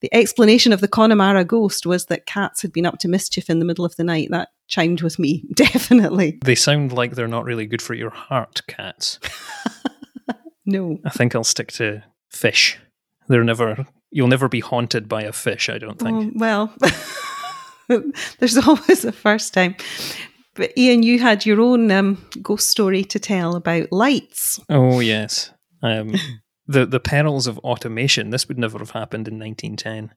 the 0.00 0.12
explanation 0.14 0.72
of 0.72 0.80
the 0.80 0.88
Connemara 0.88 1.44
ghost 1.44 1.86
was 1.86 2.06
that 2.06 2.26
cats 2.26 2.62
had 2.62 2.72
been 2.72 2.86
up 2.86 2.98
to 3.00 3.08
mischief 3.08 3.48
in 3.48 3.58
the 3.58 3.64
middle 3.64 3.84
of 3.84 3.96
the 3.96 4.04
night. 4.04 4.28
That 4.30 4.48
chimed 4.66 5.02
with 5.02 5.18
me, 5.18 5.44
definitely. 5.54 6.38
They 6.44 6.54
sound 6.54 6.92
like 6.92 7.14
they're 7.14 7.28
not 7.28 7.44
really 7.44 7.66
good 7.66 7.82
for 7.82 7.94
your 7.94 8.10
heart, 8.10 8.62
cats. 8.66 9.18
no. 10.66 10.98
I 11.04 11.10
think 11.10 11.34
I'll 11.34 11.44
stick 11.44 11.72
to 11.72 12.02
fish. 12.30 12.78
They're 13.28 13.44
never, 13.44 13.86
you'll 14.10 14.28
never 14.28 14.48
be 14.48 14.60
haunted 14.60 15.08
by 15.08 15.22
a 15.22 15.32
fish, 15.32 15.68
I 15.68 15.78
don't 15.78 15.98
think. 15.98 16.34
Oh, 16.34 16.38
well, 16.38 16.74
there's 18.38 18.58
always 18.58 19.04
a 19.04 19.12
first 19.12 19.54
time. 19.54 19.76
But 20.54 20.76
Ian, 20.76 21.02
you 21.02 21.18
had 21.18 21.44
your 21.44 21.60
own 21.60 21.90
um, 21.90 22.24
ghost 22.42 22.70
story 22.70 23.02
to 23.04 23.18
tell 23.18 23.56
about 23.56 23.90
lights. 23.90 24.60
Oh, 24.68 25.00
yes. 25.00 25.50
Um, 25.82 26.14
the 26.66 26.86
the 26.86 27.00
perils 27.00 27.46
of 27.46 27.58
automation. 27.58 28.30
This 28.30 28.48
would 28.48 28.58
never 28.58 28.78
have 28.78 28.90
happened 28.90 29.28
in 29.28 29.38
1910. 29.38 30.14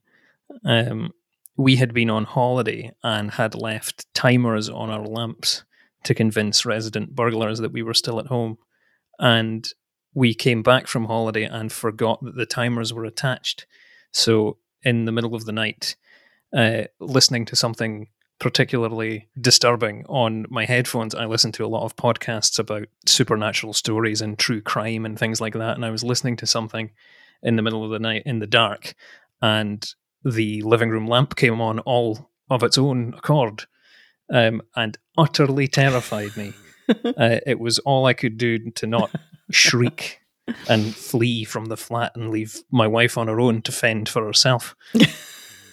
Um, 0.64 1.12
we 1.56 1.76
had 1.76 1.92
been 1.92 2.08
on 2.08 2.24
holiday 2.24 2.92
and 3.02 3.32
had 3.32 3.54
left 3.54 4.06
timers 4.14 4.68
on 4.68 4.90
our 4.90 5.04
lamps 5.04 5.64
to 6.04 6.14
convince 6.14 6.64
resident 6.64 7.14
burglars 7.14 7.58
that 7.58 7.72
we 7.72 7.82
were 7.82 7.94
still 7.94 8.20
at 8.20 8.28
home. 8.28 8.58
And 9.18 9.68
we 10.14 10.34
came 10.34 10.62
back 10.62 10.86
from 10.86 11.06
holiday 11.06 11.44
and 11.44 11.72
forgot 11.72 12.20
that 12.22 12.36
the 12.36 12.46
timers 12.46 12.94
were 12.94 13.04
attached. 13.04 13.66
So, 14.12 14.58
in 14.82 15.04
the 15.04 15.12
middle 15.12 15.34
of 15.34 15.44
the 15.44 15.52
night, 15.52 15.96
uh, 16.56 16.84
listening 17.00 17.44
to 17.46 17.56
something 17.56 18.06
particularly 18.38 19.28
disturbing 19.40 20.04
on 20.08 20.46
my 20.48 20.64
headphones. 20.64 21.14
I 21.14 21.24
listen 21.26 21.52
to 21.52 21.64
a 21.64 21.68
lot 21.68 21.84
of 21.84 21.96
podcasts 21.96 22.58
about 22.58 22.88
supernatural 23.06 23.72
stories 23.72 24.20
and 24.20 24.38
true 24.38 24.60
crime 24.60 25.04
and 25.04 25.18
things 25.18 25.40
like 25.40 25.54
that. 25.54 25.74
And 25.74 25.84
I 25.84 25.90
was 25.90 26.04
listening 26.04 26.36
to 26.36 26.46
something 26.46 26.90
in 27.42 27.56
the 27.56 27.62
middle 27.62 27.84
of 27.84 27.90
the 27.90 27.98
night 27.98 28.22
in 28.26 28.38
the 28.38 28.46
dark, 28.46 28.94
and 29.40 29.86
the 30.24 30.62
living 30.62 30.90
room 30.90 31.06
lamp 31.06 31.36
came 31.36 31.60
on 31.60 31.78
all 31.80 32.30
of 32.50 32.62
its 32.62 32.78
own 32.78 33.14
accord 33.16 33.64
um, 34.32 34.62
and 34.76 34.98
utterly 35.16 35.68
terrified 35.68 36.36
me. 36.36 36.52
uh, 37.04 37.38
it 37.46 37.60
was 37.60 37.78
all 37.80 38.06
I 38.06 38.14
could 38.14 38.38
do 38.38 38.70
to 38.70 38.86
not 38.86 39.10
shriek 39.50 40.20
and 40.68 40.94
flee 40.94 41.44
from 41.44 41.66
the 41.66 41.76
flat 41.76 42.12
and 42.14 42.30
leave 42.30 42.62
my 42.70 42.86
wife 42.86 43.18
on 43.18 43.28
her 43.28 43.40
own 43.40 43.62
to 43.62 43.72
fend 43.72 44.08
for 44.08 44.24
herself. 44.26 44.74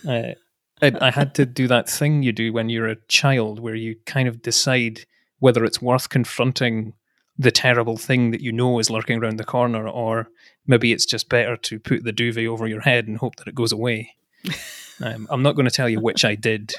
Uh, 0.07 0.35
I, 0.81 0.91
I 1.01 1.11
had 1.11 1.33
to 1.35 1.45
do 1.45 1.67
that 1.67 1.89
thing 1.89 2.23
you 2.23 2.31
do 2.31 2.51
when 2.51 2.69
you're 2.69 2.87
a 2.87 3.01
child, 3.07 3.59
where 3.59 3.75
you 3.75 3.95
kind 4.05 4.27
of 4.27 4.41
decide 4.41 5.01
whether 5.39 5.63
it's 5.63 5.81
worth 5.81 6.09
confronting 6.09 6.93
the 7.37 7.51
terrible 7.51 7.97
thing 7.97 8.31
that 8.31 8.41
you 8.41 8.51
know 8.51 8.79
is 8.79 8.89
lurking 8.89 9.19
around 9.19 9.37
the 9.37 9.43
corner, 9.43 9.87
or 9.87 10.29
maybe 10.67 10.91
it's 10.91 11.05
just 11.05 11.29
better 11.29 11.57
to 11.57 11.79
put 11.79 12.03
the 12.03 12.11
duvet 12.11 12.47
over 12.47 12.67
your 12.67 12.81
head 12.81 13.07
and 13.07 13.17
hope 13.17 13.35
that 13.37 13.47
it 13.47 13.55
goes 13.55 13.71
away. 13.71 14.13
um, 15.03 15.27
I'm 15.29 15.41
not 15.41 15.55
going 15.55 15.67
to 15.67 15.75
tell 15.75 15.89
you 15.89 15.99
which 15.99 16.23
I 16.23 16.35
did 16.35 16.73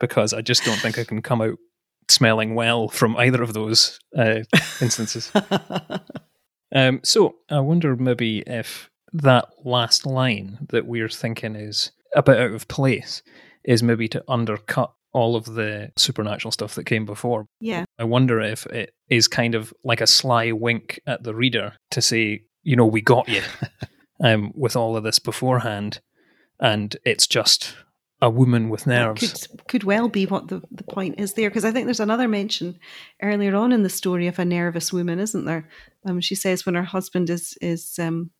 because 0.00 0.32
I 0.32 0.40
just 0.40 0.64
don't 0.64 0.78
think 0.78 0.98
I 0.98 1.04
can 1.04 1.22
come 1.22 1.40
out 1.40 1.58
smelling 2.08 2.54
well 2.54 2.88
from 2.88 3.16
either 3.16 3.42
of 3.42 3.52
those 3.52 3.98
uh, 4.16 4.40
instances. 4.80 5.30
um, 6.74 7.00
so 7.02 7.36
I 7.50 7.60
wonder 7.60 7.96
maybe 7.96 8.40
if 8.46 8.90
that 9.12 9.48
last 9.64 10.06
line 10.06 10.66
that 10.70 10.86
we're 10.86 11.08
thinking 11.08 11.54
is 11.54 11.92
a 12.14 12.22
bit 12.22 12.38
out 12.38 12.52
of 12.52 12.68
place 12.68 13.22
is 13.64 13.82
maybe 13.82 14.08
to 14.08 14.24
undercut 14.28 14.92
all 15.12 15.36
of 15.36 15.46
the 15.46 15.92
supernatural 15.96 16.50
stuff 16.52 16.74
that 16.74 16.84
came 16.84 17.06
before. 17.06 17.46
Yeah. 17.60 17.84
I 17.98 18.04
wonder 18.04 18.40
if 18.40 18.66
it 18.66 18.94
is 19.08 19.28
kind 19.28 19.54
of 19.54 19.72
like 19.84 20.00
a 20.00 20.06
sly 20.06 20.52
wink 20.52 21.00
at 21.06 21.22
the 21.22 21.34
reader 21.34 21.74
to 21.92 22.02
say, 22.02 22.42
you 22.62 22.76
know, 22.76 22.86
we 22.86 23.00
got 23.00 23.28
you 23.28 23.42
um, 24.20 24.52
with 24.54 24.76
all 24.76 24.96
of 24.96 25.04
this 25.04 25.20
beforehand, 25.20 26.00
and 26.60 26.96
it's 27.04 27.26
just 27.26 27.76
a 28.20 28.28
woman 28.28 28.68
with 28.70 28.86
nerves. 28.86 29.46
Could, 29.46 29.68
could 29.68 29.84
well 29.84 30.08
be 30.08 30.26
what 30.26 30.48
the, 30.48 30.62
the 30.70 30.84
point 30.84 31.16
is 31.18 31.34
there, 31.34 31.48
because 31.48 31.64
I 31.64 31.70
think 31.70 31.86
there's 31.86 32.00
another 32.00 32.26
mention 32.26 32.78
earlier 33.22 33.54
on 33.54 33.70
in 33.70 33.82
the 33.82 33.88
story 33.88 34.26
of 34.26 34.38
a 34.38 34.44
nervous 34.44 34.92
woman, 34.92 35.20
isn't 35.20 35.44
there? 35.44 35.68
Um, 36.06 36.20
she 36.20 36.34
says 36.34 36.66
when 36.66 36.74
her 36.74 36.84
husband 36.84 37.30
is 37.30 37.56
is 37.60 37.98
um, 37.98 38.30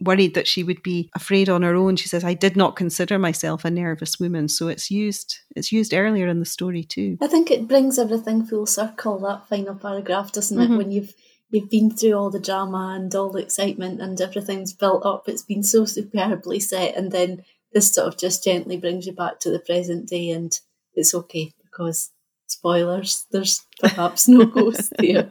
worried 0.00 0.34
that 0.34 0.46
she 0.46 0.62
would 0.62 0.82
be 0.82 1.10
afraid 1.14 1.48
on 1.48 1.62
her 1.62 1.74
own. 1.74 1.96
She 1.96 2.08
says, 2.08 2.24
"I 2.24 2.34
did 2.34 2.56
not 2.56 2.76
consider 2.76 3.18
myself 3.18 3.64
a 3.64 3.70
nervous 3.70 4.20
woman." 4.20 4.48
So 4.48 4.68
it's 4.68 4.90
used 4.90 5.38
it's 5.56 5.72
used 5.72 5.92
earlier 5.92 6.28
in 6.28 6.40
the 6.40 6.46
story 6.46 6.84
too. 6.84 7.18
I 7.20 7.26
think 7.26 7.50
it 7.50 7.68
brings 7.68 7.98
everything 7.98 8.44
full 8.44 8.66
circle. 8.66 9.18
That 9.18 9.48
final 9.48 9.74
paragraph, 9.74 10.32
doesn't 10.32 10.58
it? 10.58 10.64
Mm-hmm. 10.64 10.76
When 10.76 10.90
you've 10.92 11.14
you've 11.50 11.70
been 11.70 11.90
through 11.90 12.14
all 12.14 12.30
the 12.30 12.40
drama 12.40 12.94
and 12.94 13.14
all 13.14 13.30
the 13.30 13.42
excitement 13.42 14.00
and 14.00 14.20
everything's 14.20 14.72
built 14.72 15.04
up. 15.06 15.28
It's 15.28 15.42
been 15.42 15.62
so 15.62 15.84
superbly 15.84 16.60
set, 16.60 16.96
and 16.96 17.10
then 17.10 17.42
this 17.72 17.92
sort 17.92 18.08
of 18.08 18.18
just 18.18 18.44
gently 18.44 18.76
brings 18.76 19.06
you 19.06 19.12
back 19.12 19.40
to 19.40 19.50
the 19.50 19.58
present 19.58 20.08
day, 20.08 20.30
and 20.30 20.52
it's 20.94 21.14
okay 21.14 21.52
because 21.62 22.10
spoilers. 22.50 23.26
There's 23.30 23.64
perhaps 23.80 24.28
no 24.28 24.44
ghost 24.44 24.92
there. 24.98 25.30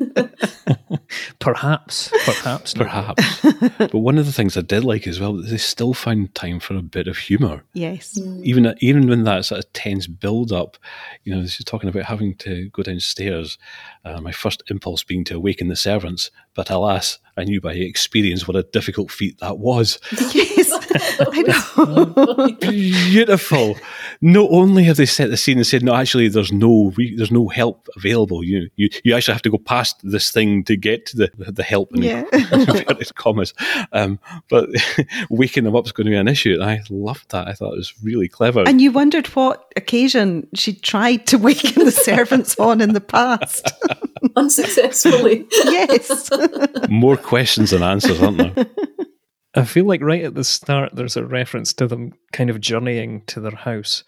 perhaps, 1.38 2.10
perhaps, 2.24 2.74
perhaps. 2.74 3.40
but 3.78 3.94
one 3.94 4.18
of 4.18 4.26
the 4.26 4.32
things 4.32 4.56
I 4.56 4.62
did 4.62 4.84
like 4.84 5.06
as 5.06 5.20
well, 5.20 5.38
is 5.38 5.50
they 5.50 5.58
still 5.58 5.94
found 5.94 6.34
time 6.34 6.60
for 6.60 6.74
a 6.74 6.82
bit 6.82 7.08
of 7.08 7.18
humour. 7.18 7.64
Yes. 7.74 8.18
Mm. 8.18 8.44
Even 8.44 8.74
even 8.80 9.08
when 9.08 9.24
that 9.24 9.44
sort 9.44 9.64
of 9.64 9.72
tense 9.72 10.06
build 10.06 10.52
up, 10.52 10.78
you 11.24 11.34
know, 11.34 11.46
she's 11.46 11.64
talking 11.64 11.88
about 11.88 12.04
having 12.04 12.34
to 12.36 12.70
go 12.70 12.82
downstairs. 12.82 13.58
Uh, 14.04 14.20
my 14.20 14.32
first 14.32 14.62
impulse 14.68 15.04
being 15.04 15.24
to 15.24 15.36
awaken 15.36 15.68
the 15.68 15.76
servants, 15.76 16.30
but 16.54 16.70
alas, 16.70 17.18
I 17.36 17.44
knew 17.44 17.60
by 17.60 17.72
experience 17.72 18.46
what 18.46 18.56
a 18.56 18.62
difficult 18.62 19.10
feat 19.10 19.38
that 19.40 19.58
was. 19.58 19.98
Yes, 20.34 20.70
I 21.20 21.42
know. 21.76 22.52
Beautiful. 22.60 23.76
Not 24.20 24.48
only 24.50 24.84
have 24.84 24.96
they 24.98 25.06
set 25.06 25.30
the 25.30 25.36
scene 25.36 25.56
and 25.58 25.66
said, 25.66 25.82
no, 25.82 25.94
actually, 25.94 26.28
there's 26.28 26.52
no 26.52 26.92
there's 27.16 27.30
no 27.30 27.48
help 27.48 27.88
available. 27.96 28.44
You 28.44 28.68
you 28.76 28.90
you 29.04 29.14
actually 29.14 29.32
have 29.34 29.42
to 29.42 29.50
go 29.50 29.58
past 29.58 29.96
this 30.02 30.30
thing 30.30 30.64
to 30.64 30.76
get 30.76 31.06
to 31.06 31.16
the 31.16 31.30
the 31.52 31.62
help 31.62 31.94
in 31.94 32.02
Yeah. 32.02 32.24
inverted 32.32 33.14
commas. 33.14 33.54
Um, 33.92 34.18
but 34.48 34.68
waking 35.30 35.64
them 35.64 35.74
up 35.74 35.86
is 35.86 35.92
going 35.92 36.04
to 36.06 36.10
be 36.10 36.16
an 36.16 36.28
issue. 36.28 36.54
And 36.54 36.64
I 36.64 36.82
loved 36.90 37.30
that. 37.30 37.48
I 37.48 37.52
thought 37.54 37.72
it 37.72 37.78
was 37.78 37.94
really 38.02 38.28
clever. 38.28 38.64
And 38.66 38.80
you 38.80 38.92
wondered 38.92 39.26
what 39.28 39.72
occasion 39.76 40.46
she 40.54 40.74
tried 40.74 41.26
to 41.28 41.38
waken 41.38 41.84
the 41.84 41.90
servants 41.90 42.58
on 42.58 42.80
in 42.80 42.92
the 42.92 43.00
past. 43.00 43.72
Unsuccessfully. 44.36 45.46
yes. 45.64 46.30
More 46.88 47.16
questions 47.22 47.70
than 47.70 47.82
answers, 47.82 48.20
aren't 48.22 48.38
there? 48.38 48.66
I 49.54 49.64
feel 49.64 49.84
like 49.84 50.00
right 50.02 50.24
at 50.24 50.34
the 50.34 50.44
start, 50.44 50.94
there's 50.94 51.16
a 51.16 51.24
reference 51.26 51.72
to 51.74 51.86
them 51.86 52.12
kind 52.32 52.48
of 52.50 52.60
journeying 52.60 53.22
to 53.26 53.40
their 53.40 53.54
house, 53.54 54.02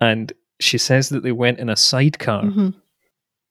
and 0.00 0.32
she 0.60 0.76
says 0.78 1.08
that 1.10 1.22
they 1.22 1.32
went 1.32 1.58
in 1.60 1.68
a 1.68 1.76
sidecar, 1.76 2.42
Mhm. 2.44 2.74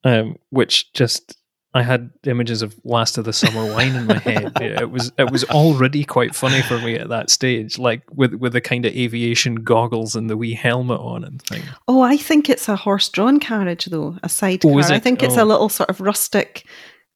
um, 0.03 0.35
which 0.49 0.91
just 0.93 1.37
I 1.73 1.83
had 1.83 2.09
images 2.25 2.61
of 2.63 2.75
Last 2.83 3.17
of 3.17 3.25
the 3.25 3.33
Summer 3.33 3.71
Wine 3.73 3.95
in 3.95 4.07
my 4.07 4.17
head. 4.17 4.51
It, 4.59 4.71
it 4.81 4.91
was 4.91 5.11
it 5.17 5.31
was 5.31 5.43
already 5.45 6.03
quite 6.03 6.33
funny 6.35 6.61
for 6.63 6.79
me 6.79 6.95
at 6.95 7.07
that 7.09 7.29
stage, 7.29 7.77
like 7.77 8.01
with 8.13 8.33
with 8.33 8.51
the 8.53 8.61
kind 8.61 8.85
of 8.85 8.93
aviation 8.93 9.55
goggles 9.55 10.15
and 10.15 10.29
the 10.29 10.35
wee 10.37 10.53
helmet 10.53 10.99
on 10.99 11.23
and 11.23 11.41
thing. 11.43 11.61
Oh, 11.87 12.01
I 12.01 12.17
think 12.17 12.49
it's 12.49 12.67
a 12.67 12.75
horse-drawn 12.75 13.39
carriage, 13.39 13.85
though, 13.85 14.17
a 14.23 14.27
sidecar. 14.29 14.71
Oh, 14.71 14.79
I 14.79 14.95
it? 14.95 15.03
think 15.03 15.23
it's 15.23 15.37
Oh. 15.37 15.43
a 15.43 15.45
little 15.45 15.69
sort 15.69 15.89
of 15.89 16.01
rustic 16.01 16.65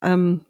um, 0.04 0.45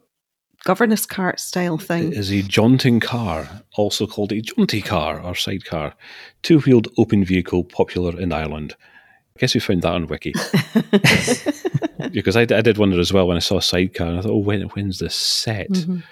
governess 0.63 1.05
cart 1.05 1.39
style 1.39 1.77
thing. 1.77 2.11
It 2.11 2.17
is 2.17 2.31
a 2.31 2.41
jaunting 2.41 2.99
car, 2.99 3.63
also 3.75 4.07
called 4.07 4.31
a 4.31 4.41
jaunty 4.41 4.81
car 4.81 5.19
or 5.19 5.35
sidecar, 5.35 5.93
two 6.43 6.59
wheeled 6.59 6.87
open 6.97 7.23
vehicle 7.25 7.63
popular 7.63 8.19
in 8.19 8.31
Ireland. 8.31 8.75
I 9.35 9.39
guess 9.39 9.53
we 9.53 9.59
found 9.59 9.81
that 9.81 9.93
on 9.93 10.07
Wiki. 10.07 10.33
because 12.11 12.35
I, 12.35 12.41
I 12.41 12.61
did 12.61 12.77
wonder 12.77 12.99
as 12.99 13.13
well 13.13 13.27
when 13.27 13.37
I 13.37 13.41
saw 13.41 13.57
a 13.57 13.61
sidecar, 13.61 14.07
and 14.07 14.19
I 14.19 14.21
thought, 14.21 14.31
oh, 14.31 14.37
when, 14.37 14.61
when's 14.69 14.99
this 14.99 15.15
set? 15.15 15.69
Mhm. 15.69 16.03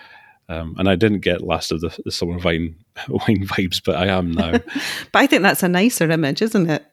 Um, 0.50 0.76
and 0.80 0.90
I 0.90 0.96
didn't 0.96 1.20
get 1.20 1.42
last 1.42 1.72
of 1.72 1.80
the, 1.82 1.96
the 2.04 2.12
summer 2.12 2.40
wine, 2.40 2.76
wine 3.08 3.46
vibes, 3.46 3.82
but 3.86 3.96
I 3.96 4.08
am 4.08 4.32
now. 4.32 4.52
But 5.12 5.20
I 5.20 5.28
think 5.28 5.44
that's 5.44 5.62
a 5.64 5.70
nicer 5.70 6.10
image, 6.10 6.42
isn't 6.42 6.70
it? 6.70 6.86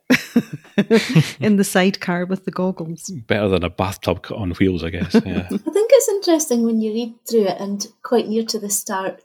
In 1.41 1.57
the 1.57 1.65
sidecar 1.65 2.27
with 2.27 2.45
the 2.45 2.51
goggles. 2.51 3.11
Better 3.27 3.49
than 3.49 3.65
a 3.65 3.71
bathtub 3.71 4.27
on 4.35 4.51
wheels, 4.53 4.85
I 4.85 4.91
guess. 4.91 5.15
Yeah. 5.15 5.49
I 5.51 5.57
think 5.57 5.91
it's 5.93 6.09
interesting 6.09 6.65
when 6.65 6.81
you 6.83 6.93
read 6.93 7.15
through 7.29 7.47
it 7.47 7.59
and 7.61 7.87
quite 8.03 8.29
near 8.29 8.45
to 8.45 8.59
the 8.59 8.69
start, 8.71 9.23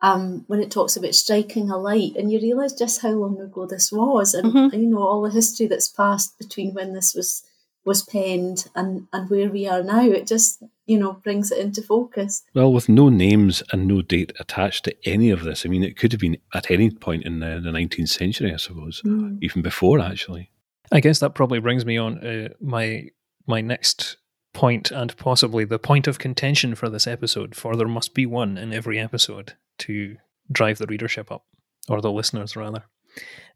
um, 0.00 0.44
when 0.46 0.60
it 0.60 0.70
talks 0.70 0.96
about 0.96 1.14
striking 1.14 1.68
a 1.70 1.76
light, 1.76 2.12
and 2.16 2.30
you 2.30 2.38
realise 2.40 2.72
just 2.72 3.02
how 3.02 3.10
long 3.10 3.40
ago 3.40 3.66
this 3.66 3.90
was, 3.92 4.34
and 4.34 4.52
Mhm. 4.52 4.72
you 4.74 4.88
know 4.88 5.02
all 5.02 5.22
the 5.22 5.30
history 5.30 5.66
that's 5.66 5.88
passed 5.88 6.38
between 6.38 6.72
when 6.74 6.92
this 6.92 7.14
was 7.14 7.42
was 7.84 8.02
penned 8.02 8.68
and, 8.74 9.06
and 9.12 9.28
where 9.28 9.50
we 9.50 9.66
are 9.66 9.82
now. 9.82 10.04
It 10.04 10.26
just, 10.26 10.62
you 10.86 10.98
know, 10.98 11.14
brings 11.14 11.50
it 11.50 11.58
into 11.58 11.82
focus. 11.82 12.42
Well, 12.54 12.72
with 12.72 12.88
no 12.88 13.08
names 13.08 13.62
and 13.72 13.86
no 13.86 14.02
date 14.02 14.32
attached 14.38 14.84
to 14.84 14.96
any 15.04 15.30
of 15.30 15.42
this, 15.42 15.66
I 15.66 15.68
mean, 15.68 15.82
it 15.82 15.96
could 15.96 16.12
have 16.12 16.20
been 16.20 16.38
at 16.54 16.70
any 16.70 16.90
point 16.90 17.24
in 17.24 17.40
the, 17.40 17.60
the 17.62 17.70
19th 17.70 18.08
century, 18.08 18.52
I 18.52 18.56
suppose, 18.56 19.02
mm. 19.04 19.38
even 19.42 19.62
before, 19.62 20.00
actually. 20.00 20.50
I 20.92 21.00
guess 21.00 21.18
that 21.20 21.34
probably 21.34 21.58
brings 21.58 21.86
me 21.86 21.96
on 21.96 22.18
uh, 22.24 22.48
my 22.60 23.08
my 23.46 23.60
next 23.60 24.18
point 24.52 24.90
and 24.90 25.16
possibly 25.16 25.64
the 25.64 25.78
point 25.78 26.06
of 26.06 26.18
contention 26.18 26.74
for 26.74 26.90
this 26.90 27.06
episode, 27.06 27.56
for 27.56 27.74
there 27.74 27.88
must 27.88 28.14
be 28.14 28.26
one 28.26 28.58
in 28.58 28.72
every 28.72 28.98
episode 28.98 29.54
to 29.78 30.16
drive 30.50 30.78
the 30.78 30.86
readership 30.86 31.32
up, 31.32 31.46
or 31.88 32.00
the 32.00 32.12
listeners 32.12 32.56
rather. 32.56 32.84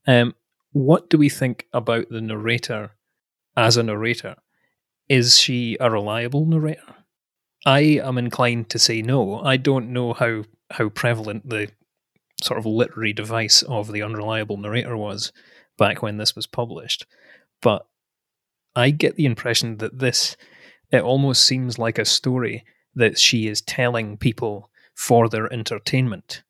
Um, 0.07 0.35
what 0.72 1.11
do 1.11 1.18
we 1.18 1.29
think 1.29 1.66
about 1.72 2.09
the 2.09 2.20
narrator 2.20 2.93
as 3.57 3.77
a 3.77 3.83
narrator? 3.83 4.37
Is 5.09 5.39
she 5.39 5.77
a 5.81 5.91
reliable 5.91 6.47
narrator? 6.47 6.95
I 7.65 7.81
am 7.81 8.19
inclined 8.19 8.69
to 8.71 8.79
say 8.79 9.03
no. 9.03 9.41
I 9.41 9.57
don't 9.57 9.93
know 9.93 10.13
how, 10.13 10.45
how 10.71 10.89
prevalent 10.89 11.49
the 11.49 11.71
sort 12.43 12.59
of 12.59 12.67
literary 12.67 13.13
device 13.13 13.63
of 13.63 13.93
the 13.93 14.03
unreliable 14.03 14.57
narrator 14.57 14.97
was 14.97 15.33
back 15.79 16.03
when 16.03 16.17
this 16.17 16.37
was 16.37 16.47
published, 16.47 17.07
but 17.63 17.87
I 18.75 18.91
get 18.91 19.17
the 19.17 19.27
impression 19.27 19.79
that 19.79 19.99
this 19.99 20.37
it 20.93 21.03
almost 21.03 21.45
seems 21.45 21.79
like 21.79 21.99
a 21.99 22.05
story 22.05 22.65
that 22.95 23.19
she 23.19 23.49
is 23.49 23.61
telling 23.61 24.17
people 24.17 24.71
for 24.95 25.29
their 25.29 25.53
entertainment. 25.53 26.43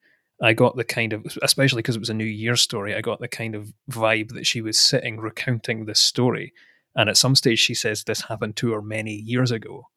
I 0.42 0.52
got 0.52 0.76
the 0.76 0.84
kind 0.84 1.12
of, 1.12 1.24
especially 1.42 1.80
because 1.80 1.96
it 1.96 2.00
was 2.00 2.10
a 2.10 2.14
New 2.14 2.24
Year 2.24 2.56
story, 2.56 2.94
I 2.94 3.00
got 3.00 3.20
the 3.20 3.28
kind 3.28 3.54
of 3.54 3.72
vibe 3.90 4.34
that 4.34 4.46
she 4.46 4.60
was 4.60 4.78
sitting 4.78 5.18
recounting 5.18 5.86
this 5.86 6.00
story. 6.00 6.52
And 6.96 7.08
at 7.08 7.16
some 7.16 7.36
stage, 7.36 7.58
she 7.58 7.74
says 7.74 8.04
this 8.04 8.22
happened 8.22 8.56
to 8.56 8.72
her 8.72 8.82
many 8.82 9.12
years 9.12 9.50
ago. 9.50 9.88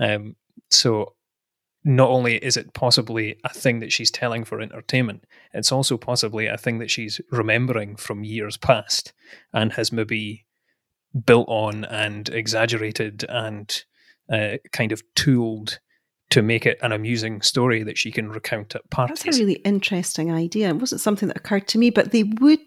Um, 0.00 0.36
so 0.70 1.14
not 1.82 2.10
only 2.10 2.36
is 2.36 2.56
it 2.56 2.74
possibly 2.74 3.38
a 3.44 3.48
thing 3.48 3.80
that 3.80 3.92
she's 3.92 4.10
telling 4.10 4.44
for 4.44 4.60
entertainment, 4.60 5.24
it's 5.54 5.72
also 5.72 5.96
possibly 5.96 6.46
a 6.46 6.58
thing 6.58 6.78
that 6.78 6.90
she's 6.90 7.20
remembering 7.30 7.96
from 7.96 8.24
years 8.24 8.56
past 8.56 9.12
and 9.52 9.72
has 9.72 9.92
maybe 9.92 10.44
built 11.24 11.48
on 11.48 11.84
and 11.84 12.28
exaggerated 12.28 13.24
and 13.28 13.84
uh, 14.30 14.56
kind 14.72 14.92
of 14.92 15.02
tooled 15.14 15.78
to 16.28 16.42
make 16.42 16.66
it 16.66 16.78
an 16.82 16.90
amusing 16.90 17.40
story 17.40 17.84
that 17.84 17.96
she 17.96 18.10
can 18.10 18.28
recount 18.28 18.74
at 18.74 18.90
parties. 18.90 19.22
That's 19.22 19.36
a 19.36 19.40
really 19.40 19.60
interesting 19.60 20.32
idea. 20.32 20.68
It 20.68 20.76
wasn't 20.76 21.00
something 21.00 21.28
that 21.28 21.36
occurred 21.36 21.68
to 21.68 21.78
me, 21.78 21.90
but 21.90 22.10
they 22.10 22.24
would 22.24 22.58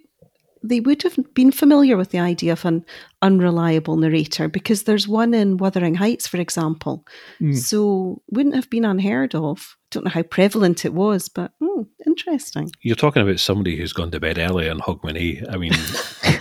they 0.64 0.80
would 0.80 1.04
have 1.04 1.18
been 1.34 1.52
familiar 1.52 1.98
with 1.98 2.12
the 2.12 2.20
idea 2.20 2.54
of 2.54 2.66
an 2.66 2.86
unreliable 3.22 3.98
narrator 3.98 4.48
because 4.48 4.84
there's 4.84 5.08
one 5.08 5.34
in 5.34 5.58
Wuthering 5.58 5.96
Heights, 5.96 6.28
for 6.28 6.38
example. 6.38 7.06
Mm. 7.42 7.58
So 7.58 8.22
wouldn't 8.30 8.56
have 8.56 8.70
been 8.70 8.86
unheard 8.86 9.36
of. 9.36 9.78
Don't 9.92 10.06
know 10.06 10.12
how 10.12 10.24
prevalent 10.24 10.86
it 10.86 10.94
was, 10.94 11.30
but 11.30 11.52
mm, 11.62 11.88
interesting. 12.06 12.72
You're 12.82 12.96
talking 12.96 13.24
about 13.24 13.40
somebody 13.40 13.76
who's 13.76 13.94
gone 13.94 14.12
to 14.12 14.20
bed 14.20 14.38
early 14.38 14.70
on 14.70 14.80
Hogmanay. 14.80 15.52
I 15.52 15.58
mean, 15.58 15.74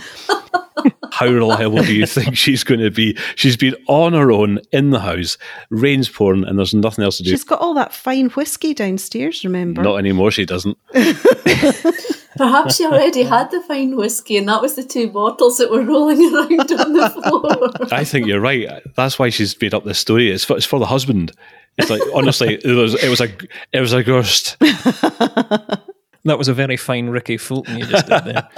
how 1.19 1.27
reliable 1.27 1.83
do 1.83 1.93
you 1.93 2.05
think 2.05 2.37
she's 2.37 2.63
going 2.63 2.79
to 2.79 2.89
be? 2.89 3.17
She's 3.35 3.57
been 3.57 3.75
on 3.87 4.13
her 4.13 4.31
own 4.31 4.59
in 4.71 4.91
the 4.91 5.01
house, 5.01 5.37
rain's 5.69 6.07
pouring, 6.07 6.45
and 6.45 6.57
there's 6.57 6.73
nothing 6.73 7.03
else 7.03 7.17
to 7.17 7.23
do. 7.23 7.31
She's 7.31 7.43
got 7.43 7.59
all 7.59 7.73
that 7.73 7.93
fine 7.93 8.29
whiskey 8.29 8.73
downstairs, 8.73 9.43
remember? 9.43 9.81
Not 9.81 9.97
anymore, 9.97 10.31
she 10.31 10.45
doesn't. 10.45 10.77
Perhaps 12.37 12.77
she 12.77 12.85
already 12.85 13.23
had 13.23 13.51
the 13.51 13.59
fine 13.67 13.97
whiskey, 13.97 14.37
and 14.37 14.47
that 14.47 14.61
was 14.61 14.75
the 14.75 14.83
two 14.83 15.09
bottles 15.09 15.57
that 15.57 15.69
were 15.69 15.83
rolling 15.83 16.33
around 16.33 16.71
on 16.71 16.93
the 16.93 17.09
floor. 17.09 17.87
I 17.91 18.05
think 18.05 18.27
you're 18.27 18.39
right. 18.39 18.81
That's 18.95 19.19
why 19.19 19.27
she's 19.27 19.59
made 19.59 19.73
up 19.73 19.83
this 19.83 19.99
story. 19.99 20.31
It's 20.31 20.45
for, 20.45 20.55
it's 20.55 20.65
for 20.65 20.79
the 20.79 20.85
husband. 20.85 21.33
It's 21.77 21.89
like 21.89 22.01
honestly, 22.13 22.55
it 22.63 22.65
was 22.65 23.01
it 23.03 23.09
was 23.09 23.19
a 23.19 23.29
it 23.73 23.81
was 23.81 23.91
a 23.91 24.03
ghost. 24.03 24.57
that 24.59 25.81
was 26.25 26.47
a 26.47 26.53
very 26.53 26.77
fine 26.77 27.07
Rikki 27.07 27.37
Fulton 27.37 27.77
you 27.77 27.85
just 27.85 28.07
did 28.07 28.23
there. 28.23 28.49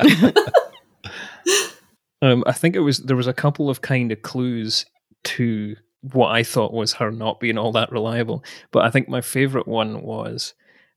Um, 2.21 2.43
I 2.45 2.51
think 2.51 2.75
it 2.75 2.81
was 2.81 2.99
there 2.99 3.15
was 3.15 3.27
a 3.27 3.33
couple 3.33 3.69
of 3.69 3.81
kind 3.81 4.11
of 4.11 4.21
clues 4.21 4.85
to 5.23 5.75
what 6.01 6.29
I 6.29 6.43
thought 6.43 6.73
was 6.73 6.93
her 6.93 7.11
not 7.11 7.39
being 7.39 7.57
all 7.57 7.71
that 7.73 7.91
reliable. 7.91 8.43
But 8.71 8.85
I 8.85 8.89
think 8.89 9.07
my 9.07 9.21
favorite 9.21 9.67
one 9.67 10.01
was 10.01 10.53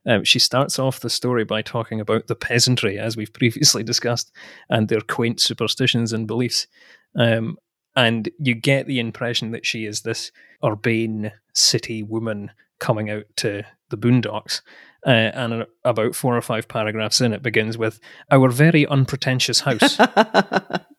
um, 0.07 0.23
she 0.23 0.39
starts 0.39 0.77
off 0.77 0.99
the 0.99 1.09
story 1.09 1.43
by 1.43 1.61
talking 1.61 1.99
about 1.99 2.27
the 2.27 2.35
peasantry, 2.35 2.97
as 2.99 3.17
we've 3.17 3.33
previously 3.33 3.83
discussed, 3.83 4.31
and 4.69 4.87
their 4.87 5.01
quaint 5.01 5.39
superstitions 5.39 6.13
and 6.13 6.27
beliefs. 6.27 6.67
Um, 7.15 7.57
and 7.95 8.29
you 8.39 8.55
get 8.55 8.87
the 8.87 8.99
impression 8.99 9.51
that 9.51 9.65
she 9.65 9.85
is 9.85 10.01
this 10.01 10.31
urbane 10.63 11.31
city 11.53 12.03
woman 12.03 12.51
coming 12.79 13.09
out 13.09 13.23
to 13.37 13.63
the 13.89 13.97
boondocks. 13.97 14.61
Uh, 15.05 15.31
and 15.33 15.65
about 15.83 16.15
four 16.15 16.35
or 16.35 16.41
five 16.41 16.67
paragraphs 16.67 17.21
in, 17.21 17.31
it 17.31 17.43
begins 17.43 17.77
with 17.77 17.99
Our 18.31 18.49
very 18.49 18.87
unpretentious 18.87 19.61
house. 19.61 19.97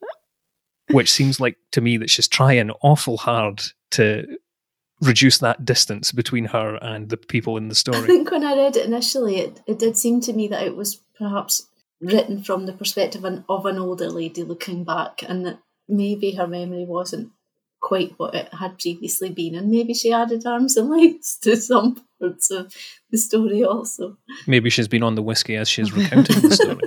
which 0.90 1.10
seems 1.10 1.40
like 1.40 1.56
to 1.72 1.80
me 1.80 1.96
that 1.96 2.10
she's 2.10 2.28
trying 2.28 2.70
awful 2.82 3.16
hard 3.16 3.62
to 3.92 4.38
reduce 5.00 5.38
that 5.38 5.64
distance 5.64 6.12
between 6.12 6.46
her 6.46 6.76
and 6.76 7.10
the 7.10 7.16
people 7.16 7.56
in 7.56 7.68
the 7.68 7.74
story. 7.74 7.98
I 7.98 8.06
think 8.06 8.30
when 8.30 8.44
I 8.44 8.56
read 8.56 8.76
it 8.76 8.86
initially, 8.86 9.38
it, 9.38 9.60
it 9.66 9.78
did 9.78 9.96
seem 9.96 10.20
to 10.22 10.32
me 10.32 10.48
that 10.48 10.66
it 10.66 10.76
was 10.76 11.00
perhaps 11.18 11.66
written 12.00 12.42
from 12.42 12.66
the 12.66 12.72
perspective 12.72 13.24
of 13.24 13.32
an, 13.32 13.44
of 13.48 13.66
an 13.66 13.78
older 13.78 14.08
lady 14.08 14.42
looking 14.42 14.84
back, 14.84 15.22
and 15.26 15.44
that 15.46 15.58
maybe 15.88 16.32
her 16.32 16.46
memory 16.46 16.84
wasn't 16.84 17.30
quite 17.80 18.14
what 18.16 18.34
it 18.34 18.52
had 18.54 18.78
previously 18.78 19.30
been, 19.30 19.54
and 19.54 19.70
maybe 19.70 19.94
she 19.94 20.12
added 20.12 20.46
arms 20.46 20.76
and 20.76 20.90
legs 21.02 21.38
to 21.42 21.56
some 21.56 22.02
parts 22.20 22.50
of 22.50 22.74
the 23.10 23.18
story 23.18 23.64
also. 23.64 24.16
Maybe 24.46 24.70
she's 24.70 24.88
been 24.88 25.02
on 25.02 25.14
the 25.14 25.22
whiskey 25.22 25.56
as 25.56 25.68
she's 25.68 25.92
recounting 25.96 26.40
the 26.40 26.54
story. 26.54 26.78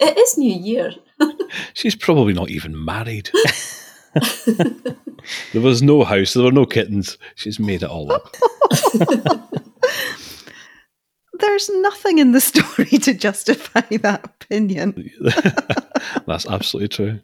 It 0.00 0.18
is 0.18 0.38
New 0.38 0.54
Year. 0.54 0.92
She's 1.74 1.94
probably 1.94 2.32
not 2.32 2.50
even 2.50 2.84
married. 2.84 3.30
there 5.52 5.62
was 5.62 5.82
no 5.82 6.04
house, 6.04 6.34
there 6.34 6.44
were 6.44 6.52
no 6.52 6.66
kittens. 6.66 7.18
She's 7.34 7.58
made 7.58 7.82
it 7.82 7.90
all 7.90 8.12
up. 8.12 8.36
There's 11.40 11.68
nothing 11.68 12.18
in 12.18 12.32
the 12.32 12.40
story 12.40 12.98
to 12.98 13.12
justify 13.12 13.82
that 13.98 14.24
opinion. 14.24 15.10
That's 16.26 16.46
absolutely 16.46 16.88
true. 16.88 17.20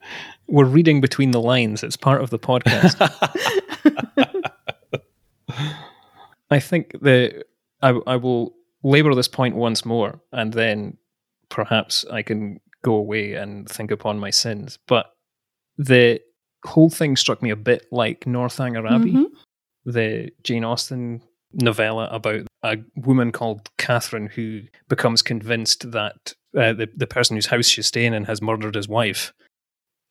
We're 0.48 0.64
reading 0.64 1.00
between 1.00 1.30
the 1.30 1.40
lines. 1.40 1.82
It's 1.82 1.96
part 1.96 2.20
of 2.22 2.30
the 2.30 2.38
podcast. 2.38 2.96
I 6.50 6.58
think 6.58 7.00
that 7.02 7.44
I, 7.82 7.90
I 8.06 8.16
will 8.16 8.54
labour 8.82 9.14
this 9.14 9.28
point 9.28 9.54
once 9.54 9.84
more 9.84 10.20
and 10.32 10.52
then 10.52 10.96
perhaps 11.48 12.04
I 12.10 12.22
can 12.22 12.60
go 12.82 12.94
away 12.94 13.34
and 13.34 13.68
think 13.68 13.90
upon 13.90 14.18
my 14.18 14.30
sins. 14.30 14.78
But 14.86 15.12
the 15.76 16.20
whole 16.64 16.90
thing 16.90 17.16
struck 17.16 17.42
me 17.42 17.50
a 17.50 17.56
bit 17.56 17.86
like 17.90 18.26
Northanger 18.26 18.86
Abbey, 18.86 19.12
mm-hmm. 19.12 19.90
the 19.90 20.30
Jane 20.42 20.64
Austen 20.64 21.22
novella 21.52 22.08
about 22.12 22.42
a 22.62 22.78
woman 22.94 23.32
called 23.32 23.68
Catherine 23.76 24.28
who 24.28 24.62
becomes 24.88 25.20
convinced 25.22 25.90
that 25.90 26.34
uh, 26.56 26.72
the, 26.72 26.88
the 26.94 27.06
person 27.06 27.36
whose 27.36 27.46
house 27.46 27.66
she's 27.66 27.86
staying 27.86 28.14
in 28.14 28.24
has 28.24 28.42
murdered 28.42 28.74
his 28.74 28.88
wife. 28.88 29.32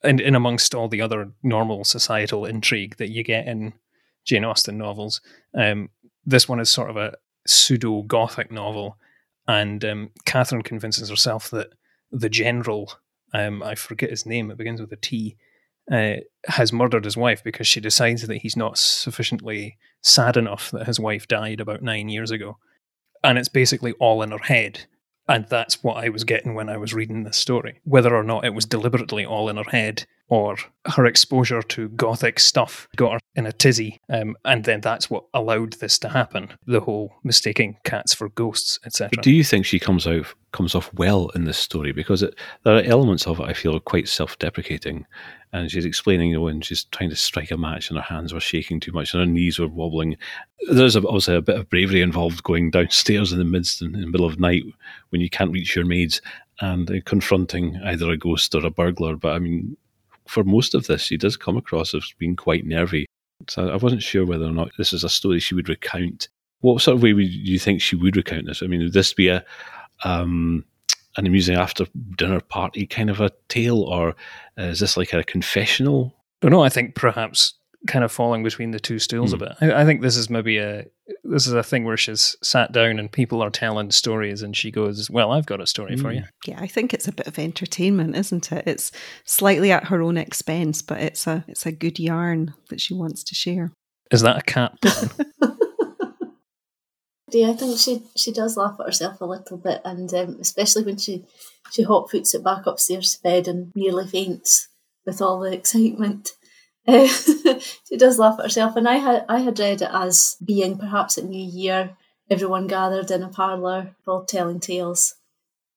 And 0.02 0.20
in 0.20 0.34
amongst 0.34 0.74
all 0.74 0.88
the 0.88 1.02
other 1.02 1.30
normal 1.42 1.84
societal 1.84 2.46
intrigue 2.46 2.96
that 2.96 3.10
you 3.10 3.22
get 3.22 3.46
in 3.46 3.74
Jane 4.24 4.44
Austen 4.44 4.78
novels, 4.78 5.20
um, 5.54 5.90
this 6.24 6.48
one 6.48 6.60
is 6.60 6.70
sort 6.70 6.90
of 6.90 6.96
a 6.96 7.14
pseudo 7.46 8.02
gothic 8.02 8.50
novel 8.50 8.96
and 9.50 9.84
um, 9.84 10.10
Catherine 10.26 10.62
convinces 10.62 11.10
herself 11.10 11.50
that 11.50 11.72
the 12.10 12.28
general, 12.28 12.92
um, 13.32 13.62
I 13.62 13.74
forget 13.74 14.10
his 14.10 14.26
name, 14.26 14.50
it 14.50 14.58
begins 14.58 14.80
with 14.80 14.92
a 14.92 14.96
T, 14.96 15.36
uh, 15.90 16.16
has 16.46 16.72
murdered 16.72 17.04
his 17.04 17.16
wife 17.16 17.42
because 17.42 17.66
she 17.66 17.80
decides 17.80 18.26
that 18.26 18.38
he's 18.38 18.56
not 18.56 18.78
sufficiently 18.78 19.76
sad 20.02 20.36
enough 20.36 20.70
that 20.70 20.86
his 20.86 21.00
wife 21.00 21.26
died 21.26 21.60
about 21.60 21.82
nine 21.82 22.08
years 22.08 22.30
ago. 22.30 22.58
And 23.22 23.38
it's 23.38 23.48
basically 23.48 23.92
all 23.92 24.22
in 24.22 24.30
her 24.30 24.38
head. 24.38 24.86
And 25.28 25.46
that's 25.48 25.82
what 25.82 26.02
I 26.02 26.08
was 26.08 26.24
getting 26.24 26.54
when 26.54 26.68
I 26.68 26.76
was 26.76 26.94
reading 26.94 27.24
this 27.24 27.36
story. 27.36 27.80
Whether 27.84 28.14
or 28.14 28.22
not 28.22 28.44
it 28.44 28.54
was 28.54 28.66
deliberately 28.66 29.24
all 29.24 29.48
in 29.48 29.56
her 29.56 29.70
head 29.70 30.06
or 30.30 30.56
her 30.86 31.04
exposure 31.04 31.60
to 31.60 31.88
gothic 31.90 32.38
stuff 32.38 32.88
got 32.96 33.12
her 33.12 33.18
in 33.34 33.46
a 33.46 33.52
tizzy. 33.52 34.00
Um, 34.08 34.36
and 34.44 34.64
then 34.64 34.80
that's 34.80 35.10
what 35.10 35.24
allowed 35.34 35.74
this 35.74 35.98
to 35.98 36.08
happen 36.08 36.52
the 36.66 36.80
whole 36.80 37.12
mistaking 37.24 37.76
cats 37.84 38.14
for 38.14 38.28
ghosts, 38.30 38.78
etc. 38.86 39.22
Do 39.22 39.32
you 39.32 39.44
think 39.44 39.66
she 39.66 39.78
comes 39.78 40.06
out 40.06 40.26
comes 40.52 40.74
off 40.74 40.92
well 40.94 41.30
in 41.30 41.44
this 41.44 41.58
story? 41.58 41.92
Because 41.92 42.22
it, 42.22 42.36
there 42.62 42.76
are 42.76 42.82
elements 42.82 43.26
of 43.26 43.40
it 43.40 43.48
I 43.48 43.52
feel 43.52 43.76
are 43.76 43.80
quite 43.80 44.08
self 44.08 44.38
deprecating. 44.38 45.04
And 45.52 45.68
she's 45.68 45.84
explaining, 45.84 46.28
you 46.28 46.36
know, 46.36 46.42
when 46.42 46.60
she's 46.60 46.84
trying 46.84 47.10
to 47.10 47.16
strike 47.16 47.50
a 47.50 47.56
match 47.56 47.90
and 47.90 47.98
her 47.98 48.04
hands 48.04 48.32
were 48.32 48.38
shaking 48.38 48.78
too 48.78 48.92
much 48.92 49.12
and 49.12 49.20
her 49.20 49.26
knees 49.26 49.58
were 49.58 49.66
wobbling. 49.66 50.16
There's 50.70 50.94
obviously 50.94 51.34
a 51.34 51.42
bit 51.42 51.58
of 51.58 51.68
bravery 51.68 52.02
involved 52.02 52.44
going 52.44 52.70
downstairs 52.70 53.32
in 53.32 53.38
the 53.38 53.44
midst 53.44 53.82
in 53.82 53.92
the 53.92 54.06
middle 54.06 54.26
of 54.26 54.38
night 54.38 54.62
when 55.08 55.20
you 55.20 55.28
can't 55.28 55.50
reach 55.50 55.74
your 55.74 55.84
maids 55.84 56.22
and 56.60 57.04
confronting 57.04 57.80
either 57.84 58.10
a 58.10 58.16
ghost 58.16 58.54
or 58.54 58.64
a 58.64 58.70
burglar. 58.70 59.16
But 59.16 59.32
I 59.32 59.40
mean, 59.40 59.76
for 60.30 60.44
most 60.44 60.74
of 60.74 60.86
this, 60.86 61.02
she 61.02 61.16
does 61.16 61.36
come 61.36 61.56
across 61.56 61.92
as 61.92 62.14
being 62.18 62.36
quite 62.36 62.64
nervy. 62.64 63.04
So 63.48 63.68
I 63.68 63.76
wasn't 63.76 64.02
sure 64.02 64.24
whether 64.24 64.44
or 64.44 64.52
not 64.52 64.70
this 64.78 64.92
is 64.92 65.02
a 65.02 65.08
story 65.08 65.40
she 65.40 65.56
would 65.56 65.68
recount. 65.68 66.28
What 66.60 66.80
sort 66.80 66.96
of 66.96 67.02
way 67.02 67.12
would 67.12 67.28
you 67.28 67.58
think 67.58 67.80
she 67.80 67.96
would 67.96 68.16
recount 68.16 68.46
this? 68.46 68.62
I 68.62 68.66
mean, 68.66 68.82
would 68.82 68.92
this 68.92 69.12
be 69.12 69.28
a 69.28 69.44
um, 70.04 70.64
an 71.16 71.26
amusing 71.26 71.56
after 71.56 71.86
dinner 72.16 72.40
party 72.40 72.86
kind 72.86 73.10
of 73.10 73.20
a 73.20 73.32
tale, 73.48 73.82
or 73.82 74.14
is 74.56 74.78
this 74.78 74.96
like 74.96 75.12
a 75.12 75.24
confessional? 75.24 76.14
No, 76.42 76.62
I 76.62 76.68
think 76.68 76.94
perhaps 76.94 77.54
kind 77.86 78.04
of 78.04 78.12
falling 78.12 78.42
between 78.42 78.70
the 78.70 78.80
two 78.80 78.98
stools 78.98 79.32
mm. 79.32 79.34
a 79.34 79.38
bit. 79.38 79.52
I, 79.60 79.82
I, 79.82 79.84
think 79.84 80.02
this 80.02 80.16
is 80.16 80.30
maybe 80.30 80.58
a 80.58 80.84
this 81.30 81.46
is 81.46 81.52
a 81.52 81.62
thing 81.62 81.84
where 81.84 81.96
she's 81.96 82.36
sat 82.42 82.72
down 82.72 82.98
and 82.98 83.10
people 83.10 83.42
are 83.42 83.50
telling 83.50 83.90
stories, 83.90 84.42
and 84.42 84.56
she 84.56 84.70
goes, 84.70 85.08
"Well, 85.08 85.32
I've 85.32 85.46
got 85.46 85.60
a 85.60 85.66
story 85.66 85.96
mm. 85.96 86.02
for 86.02 86.12
you." 86.12 86.24
Yeah, 86.46 86.58
I 86.60 86.66
think 86.66 86.92
it's 86.92 87.08
a 87.08 87.12
bit 87.12 87.26
of 87.26 87.38
entertainment, 87.38 88.16
isn't 88.16 88.52
it? 88.52 88.64
It's 88.66 88.92
slightly 89.24 89.72
at 89.72 89.86
her 89.86 90.02
own 90.02 90.16
expense, 90.16 90.82
but 90.82 91.00
it's 91.00 91.26
a 91.26 91.44
it's 91.48 91.66
a 91.66 91.72
good 91.72 91.98
yarn 91.98 92.54
that 92.68 92.80
she 92.80 92.94
wants 92.94 93.22
to 93.24 93.34
share. 93.34 93.72
Is 94.10 94.22
that 94.22 94.38
a 94.38 94.42
cat? 94.42 94.76
yeah, 97.30 97.50
I 97.50 97.52
think 97.54 97.78
she 97.78 98.02
she 98.16 98.32
does 98.32 98.56
laugh 98.56 98.76
at 98.80 98.86
herself 98.86 99.20
a 99.20 99.26
little 99.26 99.56
bit, 99.56 99.80
and 99.84 100.12
um, 100.14 100.38
especially 100.40 100.84
when 100.84 100.98
she 100.98 101.24
she 101.70 101.84
hot 101.84 102.10
foots 102.10 102.34
it 102.34 102.42
back 102.42 102.66
upstairs 102.66 103.14
to 103.14 103.22
bed 103.22 103.46
and 103.46 103.70
nearly 103.74 104.06
faints 104.06 104.68
with 105.06 105.22
all 105.22 105.40
the 105.40 105.52
excitement. 105.52 106.32
She 106.88 107.96
does 107.96 108.18
laugh 108.18 108.38
at 108.38 108.44
herself, 108.44 108.76
and 108.76 108.88
I 108.88 108.96
had 108.96 109.24
I 109.28 109.40
had 109.40 109.58
read 109.58 109.82
it 109.82 109.90
as 109.92 110.36
being 110.44 110.78
perhaps 110.78 111.18
at 111.18 111.24
New 111.24 111.44
Year, 111.44 111.96
everyone 112.30 112.66
gathered 112.66 113.10
in 113.10 113.22
a 113.22 113.28
parlour, 113.28 113.96
all 114.06 114.24
telling 114.24 114.60
tales, 114.60 115.16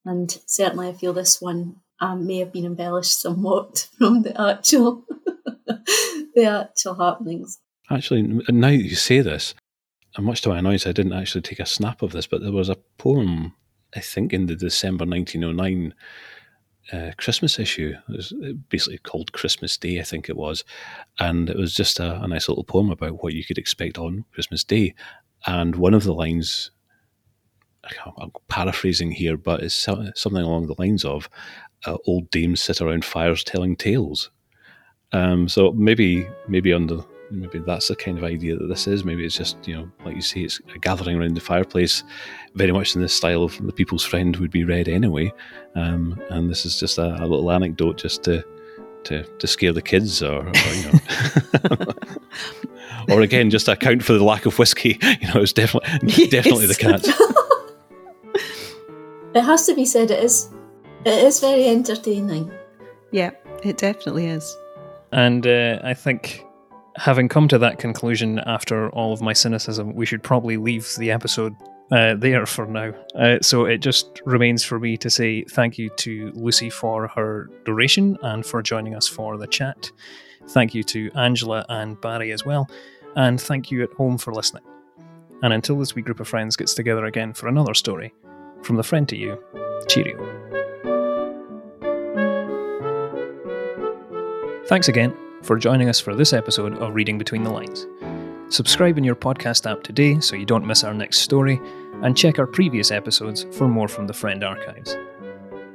and 0.05 0.39
certainly 0.45 0.89
I 0.89 0.93
feel 0.93 1.13
this 1.13 1.41
one 1.41 1.77
um, 1.99 2.27
may 2.27 2.39
have 2.39 2.53
been 2.53 2.65
embellished 2.65 3.19
somewhat 3.19 3.89
from 3.97 4.21
the 4.21 4.39
actual 4.39 5.05
the 6.35 6.45
actual 6.45 6.95
happenings. 6.95 7.59
Actually, 7.89 8.21
now 8.21 8.69
that 8.69 8.77
you 8.77 8.95
say 8.95 9.21
this, 9.21 9.55
and 10.15 10.25
much 10.25 10.41
to 10.41 10.49
my 10.49 10.59
annoyance, 10.59 10.87
I 10.87 10.91
didn't 10.91 11.13
actually 11.13 11.41
take 11.41 11.59
a 11.59 11.65
snap 11.65 12.01
of 12.01 12.11
this, 12.11 12.27
but 12.27 12.41
there 12.41 12.51
was 12.51 12.69
a 12.69 12.77
poem, 12.97 13.53
I 13.95 13.99
think, 13.99 14.33
in 14.33 14.45
the 14.45 14.55
December 14.55 15.05
1909 15.05 15.93
uh, 16.91 17.11
Christmas 17.17 17.59
issue. 17.59 17.93
It 18.09 18.15
was 18.15 18.33
basically 18.69 18.97
called 18.99 19.31
Christmas 19.31 19.77
Day, 19.77 19.99
I 19.99 20.03
think 20.03 20.29
it 20.29 20.37
was. 20.37 20.63
And 21.19 21.49
it 21.49 21.57
was 21.57 21.73
just 21.73 21.99
a, 21.99 22.21
a 22.21 22.27
nice 22.27 22.49
little 22.49 22.63
poem 22.63 22.89
about 22.89 23.23
what 23.23 23.33
you 23.33 23.45
could 23.45 23.57
expect 23.57 23.97
on 23.97 24.25
Christmas 24.33 24.63
Day. 24.63 24.93
And 25.45 25.75
one 25.75 25.93
of 25.93 26.03
the 26.03 26.13
lines, 26.13 26.71
I'm 28.17 28.31
paraphrasing 28.47 29.11
here, 29.11 29.37
but 29.37 29.61
it's 29.61 29.75
something 29.75 30.43
along 30.43 30.67
the 30.67 30.75
lines 30.77 31.05
of 31.05 31.29
uh, 31.85 31.97
old 32.05 32.29
dames 32.29 32.61
sit 32.61 32.81
around 32.81 33.05
fires 33.05 33.43
telling 33.43 33.75
tales. 33.75 34.29
Um, 35.11 35.47
so 35.47 35.71
maybe 35.73 36.27
maybe 36.47 36.73
on 36.73 36.87
the 36.87 37.05
maybe 37.33 37.59
that's 37.59 37.87
the 37.87 37.95
kind 37.95 38.17
of 38.17 38.23
idea 38.23 38.55
that 38.55 38.67
this 38.67 38.87
is. 38.87 39.03
Maybe 39.03 39.25
it's 39.25 39.35
just, 39.35 39.57
you 39.67 39.75
know, 39.75 39.89
like 40.05 40.15
you 40.15 40.21
say, 40.21 40.41
it's 40.41 40.61
a 40.73 40.79
gathering 40.79 41.19
around 41.19 41.35
the 41.35 41.41
fireplace, 41.41 42.03
very 42.55 42.71
much 42.71 42.95
in 42.95 43.01
the 43.01 43.09
style 43.09 43.43
of 43.43 43.57
The 43.65 43.73
People's 43.73 44.05
Friend 44.05 44.35
would 44.37 44.51
be 44.51 44.63
read 44.63 44.87
anyway. 44.87 45.33
Um, 45.75 46.21
and 46.29 46.49
this 46.49 46.65
is 46.65 46.79
just 46.79 46.97
a, 46.97 47.21
a, 47.21 47.25
little 47.25 47.51
anecdote 47.51 47.97
just 47.97 48.23
to, 48.23 48.43
to, 49.05 49.23
to 49.23 49.47
scare 49.47 49.73
the 49.73 49.81
kids 49.81 50.21
or, 50.21 50.47
or 50.47 50.73
you 50.73 50.91
know. 50.91 50.99
or 53.15 53.21
again, 53.21 53.49
just 53.49 53.65
to 53.65 53.73
account 53.73 54.03
for 54.03 54.13
the 54.13 54.23
lack 54.23 54.45
of 54.45 54.59
whiskey. 54.59 54.99
You 55.21 55.33
know, 55.33 55.41
it's 55.41 55.53
definitely, 55.53 56.13
yes. 56.13 56.29
definitely 56.29 56.67
the 56.67 56.75
cats. 56.75 57.07
it 59.33 59.41
has 59.41 59.65
to 59.65 59.75
be 59.75 59.85
said, 59.85 60.11
it 60.11 60.23
is, 60.23 60.49
it 61.05 61.23
is 61.23 61.39
very 61.39 61.67
entertaining. 61.67 62.51
Yeah, 63.11 63.31
it 63.63 63.77
definitely 63.77 64.27
is. 64.27 64.55
And 65.11 65.45
uh, 65.45 65.79
I 65.83 65.93
think 65.93 66.45
having 66.95 67.27
come 67.27 67.47
to 67.47 67.57
that 67.59 67.79
conclusion 67.79 68.39
after 68.39 68.89
all 68.89 69.13
of 69.13 69.21
my 69.21 69.33
cynicism, 69.33 69.93
we 69.93 70.05
should 70.05 70.23
probably 70.23 70.57
leave 70.57 70.93
the 70.97 71.11
episode 71.11 71.55
uh, 71.91 72.15
there 72.15 72.45
for 72.45 72.65
now. 72.65 72.93
Uh, 73.15 73.37
so 73.41 73.65
it 73.65 73.79
just 73.79 74.21
remains 74.25 74.63
for 74.63 74.79
me 74.79 74.97
to 74.97 75.09
say 75.09 75.43
thank 75.43 75.77
you 75.77 75.89
to 75.97 76.31
Lucy 76.33 76.69
for 76.69 77.07
her 77.09 77.49
duration 77.65 78.17
and 78.21 78.45
for 78.45 78.61
joining 78.61 78.95
us 78.95 79.07
for 79.07 79.37
the 79.37 79.47
chat. 79.47 79.91
Thank 80.49 80.73
you 80.73 80.83
to 80.83 81.11
Angela 81.15 81.65
and 81.69 81.99
Barry 82.01 82.31
as 82.31 82.45
well. 82.45 82.69
And 83.15 83.39
thank 83.39 83.71
you 83.71 83.83
at 83.83 83.93
home 83.93 84.17
for 84.17 84.33
listening. 84.33 84.63
And 85.43 85.53
until 85.53 85.77
this 85.77 85.93
wee 85.93 86.01
group 86.01 86.19
of 86.19 86.27
friends 86.27 86.55
gets 86.55 86.73
together 86.73 87.05
again 87.05 87.33
for 87.33 87.47
another 87.47 87.73
story, 87.73 88.13
from 88.61 88.77
the 88.77 88.83
friend 88.83 89.07
to 89.09 89.17
you, 89.17 89.41
cheerio. 89.87 90.17
Thanks 94.65 94.87
again, 94.87 95.15
for 95.43 95.57
joining 95.57 95.89
us 95.89 95.99
for 95.99 96.15
this 96.15 96.31
episode 96.31 96.77
of 96.77 96.95
Reading 96.95 97.17
Between 97.17 97.43
the 97.43 97.51
Lines. 97.51 97.85
Subscribe 98.47 98.97
in 98.97 99.03
your 99.03 99.15
podcast 99.15 99.69
app 99.69 99.83
today 99.83 100.19
so 100.19 100.35
you 100.35 100.45
don't 100.45 100.65
miss 100.65 100.83
our 100.83 100.93
next 100.93 101.19
story, 101.19 101.59
and 102.01 102.17
check 102.17 102.39
our 102.39 102.47
previous 102.47 102.91
episodes 102.91 103.45
for 103.51 103.67
more 103.67 103.87
from 103.87 104.07
the 104.07 104.13
Friend 104.13 104.43
Archives. 104.43 104.97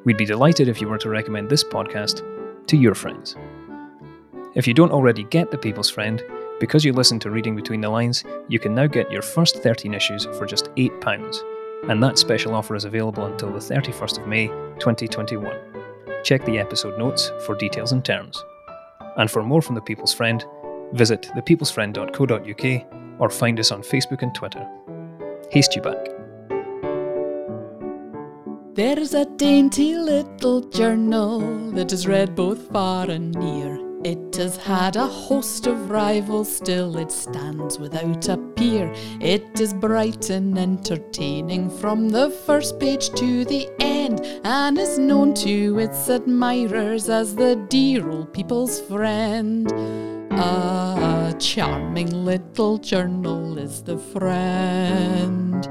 We'd 0.05 0.17
be 0.17 0.25
delighted 0.25 0.69
if 0.69 0.81
you 0.81 0.89
were 0.89 0.99
to 0.99 1.11
recommend 1.11 1.51
this 1.51 1.65
podcast 1.65 2.23
to 2.67 2.77
your 2.77 2.95
friends. 2.95 3.37
If 4.55 4.67
you 4.67 4.75
don't 4.75 4.93
already 4.93 5.25
get 5.25 5.51
The 5.51 5.59
People's 5.59 5.91
Friend, 5.91 6.23
because 6.61 6.85
you 6.85 6.93
listen 6.93 7.19
to 7.21 7.31
Reading 7.31 7.55
Between 7.55 7.81
the 7.81 7.91
Lines, 7.91 8.25
you 8.49 8.59
can 8.59 8.75
now 8.75 8.87
get 8.87 9.13
your 9.13 9.23
first 9.23 9.63
13 9.63 9.93
issues 9.93 10.25
for 10.25 10.47
just 10.47 10.67
£8, 10.77 11.43
and 11.89 12.03
that 12.03 12.19
special 12.19 12.55
offer 12.55 12.75
is 12.75 12.85
available 12.85 13.27
until 13.27 13.53
the 13.53 13.59
31st 13.59 14.21
of 14.21 14.27
May 14.27 14.49
2021. 14.79 15.57
Check 16.25 16.45
the 16.45 16.59
episode 16.59 16.99
notes 16.99 17.31
for 17.45 17.55
details 17.55 17.93
and 17.93 18.05
terms. 18.05 18.43
And 19.19 19.31
for 19.31 19.43
more 19.43 19.61
from 19.61 19.75
The 19.75 19.81
People's 19.81 20.15
Friend, 20.15 20.45
visit 20.93 21.29
thepeoplesfriend.co.uk 21.37 23.21
or 23.21 23.31
find 23.31 23.61
us 23.61 23.73
on 23.73 23.83
Facebook 23.83 24.23
and 24.23 24.35
Twitter. 24.35 24.67
Haste 25.51 25.77
you 25.77 25.83
back. 25.83 26.07
There's 28.75 29.13
a 29.13 29.25
dainty 29.25 29.97
little 29.97 30.61
journal 30.61 31.41
that 31.73 31.93
is 31.93 32.07
read 32.07 32.37
both 32.37 32.71
far 32.71 33.11
and 33.11 33.35
near. 33.35 33.88
It 34.05 34.37
has 34.37 34.57
had 34.57 34.95
a 34.95 35.07
host 35.07 35.67
of 35.67 35.91
rivals, 35.91 36.55
still 36.55 36.97
it 36.99 37.11
stands 37.11 37.81
without 37.81 38.29
a 38.29 38.37
peer. 38.37 38.93
It 39.21 39.61
is 39.61 39.75
bright 39.75 40.31
and 40.31 40.57
entertaining 40.57 41.69
from 41.69 42.09
the 42.09 42.31
first 42.31 42.79
page 42.79 43.11
to 43.11 43.45
the 43.45 43.69
end, 43.81 44.21
and 44.45 44.79
is 44.79 45.01
known 45.01 45.35
to 45.35 45.81
its 45.81 46.09
admirers 46.09 47.09
as 47.09 47.35
the 47.35 47.57
dear 47.69 48.09
old 48.09 48.33
people's 48.33 48.81
friend. 48.83 49.73
A 50.31 51.35
charming 51.41 52.25
little 52.25 52.79
journal 52.79 53.59
is 53.59 53.83
the 53.83 53.99
friend. 53.99 55.67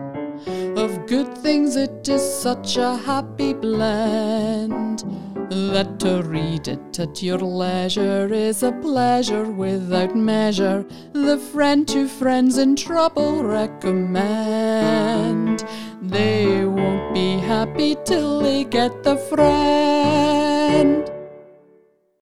Of 0.78 1.08
good 1.08 1.38
things, 1.38 1.78
it 1.78 2.10
is 2.10 2.22
such 2.22 2.76
a 2.76 2.98
happy 2.98 3.54
blend 3.54 5.06
that 5.50 6.00
to 6.00 6.22
read 6.24 6.68
it 6.68 7.00
at 7.00 7.24
your 7.24 7.38
leisure 7.40 8.32
is 8.34 8.64
a 8.64 8.72
pleasure 8.72 9.44
without 9.50 10.16
measure. 10.16 10.86
The 11.14 11.38
friend 11.38 11.88
to 11.90 12.08
friends 12.08 12.58
in 12.58 12.76
trouble 12.76 13.44
recommend. 13.44 14.78
They 16.02 16.66
won't 16.66 17.14
be 17.14 17.38
happy 17.38 17.96
till 18.06 18.42
they 18.42 18.64
get 18.64 19.04
the 19.04 19.18
friend. 19.18 21.10